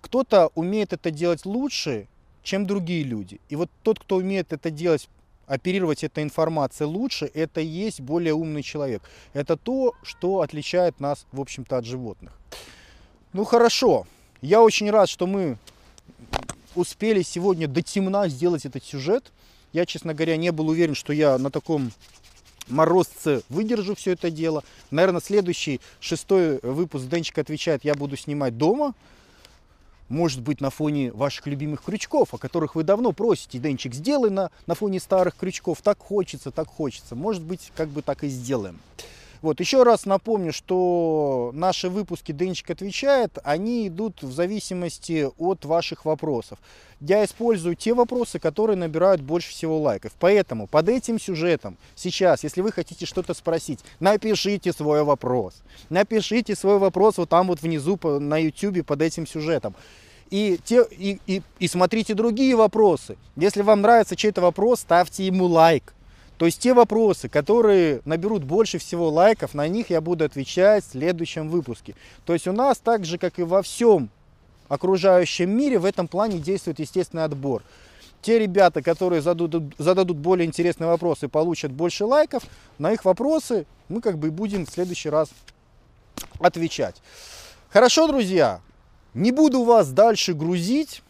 Кто-то 0.00 0.50
умеет 0.54 0.94
это 0.94 1.10
делать 1.10 1.44
лучше, 1.44 2.06
чем 2.42 2.66
другие 2.66 3.02
люди. 3.02 3.38
И 3.50 3.56
вот 3.56 3.68
тот, 3.82 3.98
кто 3.98 4.16
умеет 4.16 4.54
это 4.54 4.70
делать, 4.70 5.10
оперировать 5.46 6.04
этой 6.04 6.24
информацией 6.24 6.88
лучше, 6.88 7.30
это 7.34 7.60
и 7.60 7.66
есть 7.66 8.00
более 8.00 8.32
умный 8.32 8.62
человек. 8.62 9.02
Это 9.34 9.58
то, 9.58 9.92
что 10.02 10.40
отличает 10.40 11.00
нас, 11.00 11.26
в 11.32 11.40
общем-то, 11.42 11.76
от 11.76 11.84
животных. 11.84 12.32
Ну 13.34 13.44
хорошо, 13.44 14.06
я 14.40 14.62
очень 14.62 14.90
рад, 14.90 15.10
что 15.10 15.26
мы 15.26 15.58
успели 16.74 17.22
сегодня 17.22 17.68
до 17.68 17.82
темна 17.82 18.28
сделать 18.28 18.66
этот 18.66 18.84
сюжет. 18.84 19.32
Я, 19.72 19.86
честно 19.86 20.14
говоря, 20.14 20.36
не 20.36 20.52
был 20.52 20.68
уверен, 20.68 20.94
что 20.94 21.12
я 21.12 21.38
на 21.38 21.50
таком 21.50 21.92
морозце 22.68 23.42
выдержу 23.48 23.94
все 23.94 24.12
это 24.12 24.30
дело. 24.30 24.62
Наверное, 24.90 25.20
следующий, 25.20 25.80
шестой 26.00 26.58
выпуск 26.62 27.06
Денчик 27.06 27.38
отвечает, 27.38 27.84
я 27.84 27.94
буду 27.94 28.16
снимать 28.16 28.56
дома. 28.56 28.94
Может 30.10 30.42
быть, 30.42 30.60
на 30.60 30.68
фоне 30.68 31.10
ваших 31.12 31.46
любимых 31.46 31.82
крючков, 31.82 32.34
о 32.34 32.38
которых 32.38 32.74
вы 32.74 32.84
давно 32.84 33.12
просите. 33.12 33.58
Денчик, 33.58 33.94
сделай 33.94 34.30
на, 34.30 34.50
на 34.66 34.74
фоне 34.74 35.00
старых 35.00 35.34
крючков. 35.34 35.80
Так 35.82 35.98
хочется, 35.98 36.50
так 36.50 36.68
хочется. 36.68 37.14
Может 37.14 37.42
быть, 37.42 37.72
как 37.74 37.88
бы 37.88 38.02
так 38.02 38.22
и 38.22 38.28
сделаем. 38.28 38.78
Вот, 39.44 39.60
еще 39.60 39.82
раз 39.82 40.06
напомню, 40.06 40.54
что 40.54 41.50
наши 41.52 41.90
выпуски 41.90 42.32
Денчик 42.32 42.70
отвечает, 42.70 43.36
они 43.44 43.88
идут 43.88 44.22
в 44.22 44.32
зависимости 44.32 45.28
от 45.36 45.66
ваших 45.66 46.06
вопросов. 46.06 46.58
Я 46.98 47.22
использую 47.26 47.74
те 47.74 47.92
вопросы, 47.92 48.38
которые 48.38 48.78
набирают 48.78 49.20
больше 49.20 49.50
всего 49.50 49.78
лайков. 49.78 50.12
Поэтому 50.18 50.66
под 50.66 50.88
этим 50.88 51.20
сюжетом 51.20 51.76
сейчас, 51.94 52.42
если 52.42 52.62
вы 52.62 52.72
хотите 52.72 53.04
что-то 53.04 53.34
спросить, 53.34 53.80
напишите 54.00 54.72
свой 54.72 55.04
вопрос. 55.04 55.56
Напишите 55.90 56.56
свой 56.56 56.78
вопрос 56.78 57.18
вот 57.18 57.28
там 57.28 57.48
вот 57.48 57.60
внизу 57.60 57.98
на 58.02 58.38
YouTube 58.38 58.86
под 58.86 59.02
этим 59.02 59.26
сюжетом 59.26 59.74
и, 60.30 60.58
те, 60.64 60.86
и, 60.90 61.18
и, 61.26 61.42
и 61.58 61.68
смотрите 61.68 62.14
другие 62.14 62.56
вопросы. 62.56 63.18
Если 63.36 63.60
вам 63.60 63.82
нравится 63.82 64.16
чей-то 64.16 64.40
вопрос, 64.40 64.80
ставьте 64.80 65.26
ему 65.26 65.44
лайк. 65.44 65.92
То 66.38 66.46
есть 66.46 66.60
те 66.60 66.74
вопросы, 66.74 67.28
которые 67.28 68.00
наберут 68.04 68.42
больше 68.42 68.78
всего 68.78 69.08
лайков, 69.08 69.54
на 69.54 69.68
них 69.68 69.90
я 69.90 70.00
буду 70.00 70.24
отвечать 70.24 70.84
в 70.84 70.90
следующем 70.90 71.48
выпуске. 71.48 71.94
То 72.26 72.32
есть 72.32 72.48
у 72.48 72.52
нас 72.52 72.78
так 72.78 73.04
же, 73.04 73.18
как 73.18 73.38
и 73.38 73.42
во 73.42 73.62
всем 73.62 74.10
окружающем 74.68 75.50
мире, 75.50 75.78
в 75.78 75.84
этом 75.84 76.08
плане 76.08 76.38
действует 76.38 76.80
естественный 76.80 77.24
отбор. 77.24 77.62
Те 78.22 78.38
ребята, 78.38 78.82
которые 78.82 79.20
зададут, 79.20 79.74
зададут 79.78 80.16
более 80.16 80.46
интересные 80.46 80.88
вопросы, 80.88 81.28
получат 81.28 81.70
больше 81.70 82.04
лайков, 82.06 82.42
на 82.78 82.92
их 82.92 83.04
вопросы 83.04 83.66
мы 83.88 84.00
как 84.00 84.18
бы 84.18 84.30
будем 84.30 84.66
в 84.66 84.70
следующий 84.70 85.10
раз 85.10 85.28
отвечать. 86.40 86.96
Хорошо, 87.68 88.06
друзья, 88.08 88.60
не 89.12 89.30
буду 89.30 89.62
вас 89.62 89.90
дальше 89.90 90.32
грузить. 90.32 91.02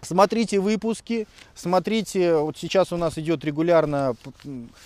Смотрите 0.00 0.60
выпуски, 0.60 1.26
смотрите, 1.54 2.36
вот 2.36 2.56
сейчас 2.56 2.92
у 2.92 2.96
нас 2.96 3.18
идет 3.18 3.44
регулярно, 3.44 4.14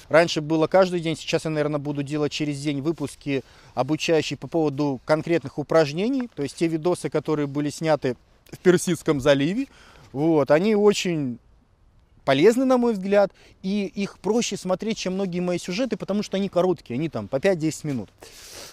раньше 0.08 0.40
было 0.40 0.66
каждый 0.66 1.00
день, 1.00 1.16
сейчас 1.16 1.44
я, 1.44 1.50
наверное, 1.50 1.78
буду 1.78 2.02
делать 2.02 2.32
через 2.32 2.60
день 2.60 2.80
выпуски, 2.80 3.42
обучающие 3.74 4.38
по 4.38 4.48
поводу 4.48 5.00
конкретных 5.04 5.58
упражнений, 5.58 6.30
то 6.34 6.42
есть 6.42 6.56
те 6.56 6.66
видосы, 6.66 7.10
которые 7.10 7.46
были 7.46 7.68
сняты 7.68 8.16
в 8.50 8.58
Персидском 8.58 9.20
заливе, 9.20 9.66
вот, 10.12 10.50
они 10.50 10.74
очень 10.74 11.38
полезны, 12.24 12.64
на 12.64 12.78
мой 12.78 12.92
взгляд, 12.92 13.32
и 13.62 13.86
их 13.86 14.18
проще 14.18 14.56
смотреть, 14.56 14.98
чем 14.98 15.14
многие 15.14 15.40
мои 15.40 15.58
сюжеты, 15.58 15.96
потому 15.96 16.22
что 16.22 16.36
они 16.36 16.48
короткие, 16.48 16.96
они 16.96 17.08
там 17.08 17.28
по 17.28 17.36
5-10 17.36 17.86
минут. 17.86 18.10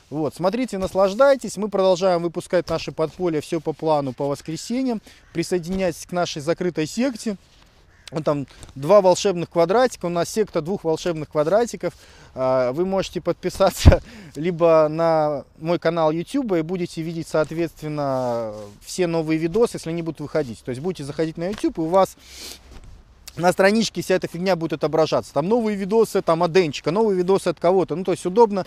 Вот, 0.09 0.35
смотрите, 0.35 0.77
наслаждайтесь. 0.77 1.57
Мы 1.57 1.69
продолжаем 1.69 2.23
выпускать 2.23 2.67
наши 2.69 2.91
подполья 2.91 3.41
все 3.41 3.59
по 3.59 3.73
плану 3.73 4.13
по 4.13 4.27
воскресеньям. 4.27 5.01
Присоединяйтесь 5.33 6.05
к 6.05 6.11
нашей 6.11 6.41
закрытой 6.41 6.87
секте. 6.87 7.37
Вот 8.11 8.23
там 8.23 8.47
два 8.73 9.01
волшебных 9.01 9.51
квадратика. 9.51 10.07
У 10.07 10.09
нас 10.09 10.29
секта 10.29 10.61
двух 10.61 10.83
волшебных 10.83 11.29
квадратиков. 11.29 11.93
А, 12.33 12.71
вы 12.71 12.85
можете 12.85 13.21
подписаться 13.21 14.01
либо 14.35 14.87
на 14.89 15.43
мой 15.59 15.77
канал 15.77 16.11
YouTube 16.11 16.53
и 16.53 16.61
будете 16.61 17.03
видеть, 17.03 17.27
соответственно, 17.27 18.55
все 18.83 19.05
новые 19.05 19.37
видосы, 19.37 19.77
если 19.77 19.91
они 19.91 20.01
будут 20.01 20.21
выходить. 20.21 20.63
То 20.63 20.69
есть 20.69 20.81
будете 20.81 21.03
заходить 21.03 21.37
на 21.37 21.49
YouTube, 21.49 21.77
и 21.77 21.81
у 21.81 21.85
вас 21.85 22.17
на 23.39 23.51
страничке 23.51 24.01
вся 24.01 24.15
эта 24.15 24.27
фигня 24.27 24.55
будет 24.55 24.73
отображаться. 24.73 25.33
Там 25.33 25.47
новые 25.47 25.75
видосы 25.75 26.21
там 26.21 26.43
от 26.43 26.51
Денчика, 26.51 26.91
новые 26.91 27.17
видосы 27.17 27.47
от 27.47 27.59
кого-то. 27.59 27.95
Ну, 27.95 28.03
то 28.03 28.11
есть 28.11 28.25
удобно 28.25 28.65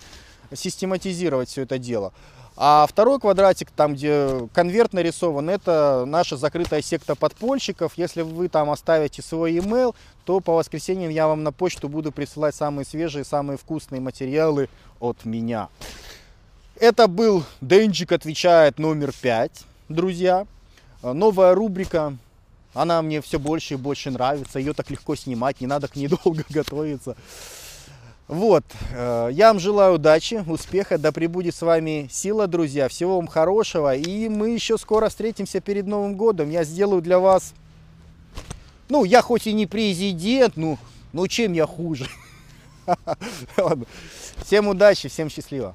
систематизировать 0.53 1.49
все 1.49 1.63
это 1.63 1.79
дело. 1.79 2.13
А 2.55 2.87
второй 2.87 3.19
квадратик, 3.19 3.71
там 3.71 3.95
где 3.95 4.49
конверт 4.53 4.93
нарисован, 4.93 5.49
это 5.49 6.05
наша 6.07 6.37
закрытая 6.37 6.83
секта 6.83 7.15
подпольщиков. 7.15 7.95
Если 7.97 8.23
вы 8.23 8.49
там 8.49 8.71
оставите 8.71 9.23
свой 9.23 9.57
email, 9.57 9.95
то 10.27 10.41
по 10.41 10.55
воскресеньям 10.55 11.11
я 11.11 11.29
вам 11.29 11.43
на 11.43 11.53
почту 11.53 11.89
буду 11.89 12.13
присылать 12.13 12.55
самые 12.55 12.85
свежие, 12.85 13.25
самые 13.25 13.57
вкусные 13.57 14.01
материалы 14.03 14.69
от 15.01 15.25
меня. 15.25 15.69
Это 16.79 17.07
был 17.07 17.45
Денчик 17.61 18.13
отвечает 18.13 18.79
номер 18.79 19.13
5, 19.23 19.65
друзья. 19.89 20.47
Новая 21.03 21.55
рубрика. 21.55 22.17
Она 22.75 23.03
мне 23.03 23.21
все 23.21 23.39
больше 23.39 23.75
и 23.75 23.77
больше 23.77 24.11
нравится. 24.11 24.59
Ее 24.59 24.73
так 24.73 24.91
легко 24.91 25.15
снимать, 25.15 25.61
не 25.61 25.67
надо 25.67 25.89
к 25.89 25.97
ней 25.97 26.09
долго 26.25 26.45
готовиться. 26.49 27.17
Вот, 28.29 28.65
э, 28.93 29.29
я 29.33 29.49
вам 29.49 29.59
желаю 29.59 29.97
удачи, 29.97 30.43
успеха, 30.47 30.97
да 30.97 31.13
пребудет 31.13 31.55
с 31.55 31.61
вами 31.61 32.09
сила, 32.11 32.47
друзья, 32.47 32.89
всего 32.89 33.17
вам 33.17 33.27
хорошего, 33.27 33.95
и 33.95 34.29
мы 34.29 34.51
еще 34.51 34.79
скоро 34.79 35.11
встретимся 35.11 35.61
перед 35.61 35.87
Новым 35.87 36.17
годом, 36.17 36.49
я 36.49 36.65
сделаю 36.65 37.03
для 37.03 37.19
вас, 37.19 37.53
ну, 38.89 39.05
я 39.05 39.21
хоть 39.23 39.47
и 39.47 39.53
не 39.53 39.67
президент, 39.67 40.57
ну, 40.57 40.79
ну 41.13 41.27
чем 41.27 41.53
я 41.53 41.67
хуже? 41.67 42.09
Всем 44.45 44.69
удачи, 44.69 45.09
всем 45.09 45.29
счастливо. 45.29 45.75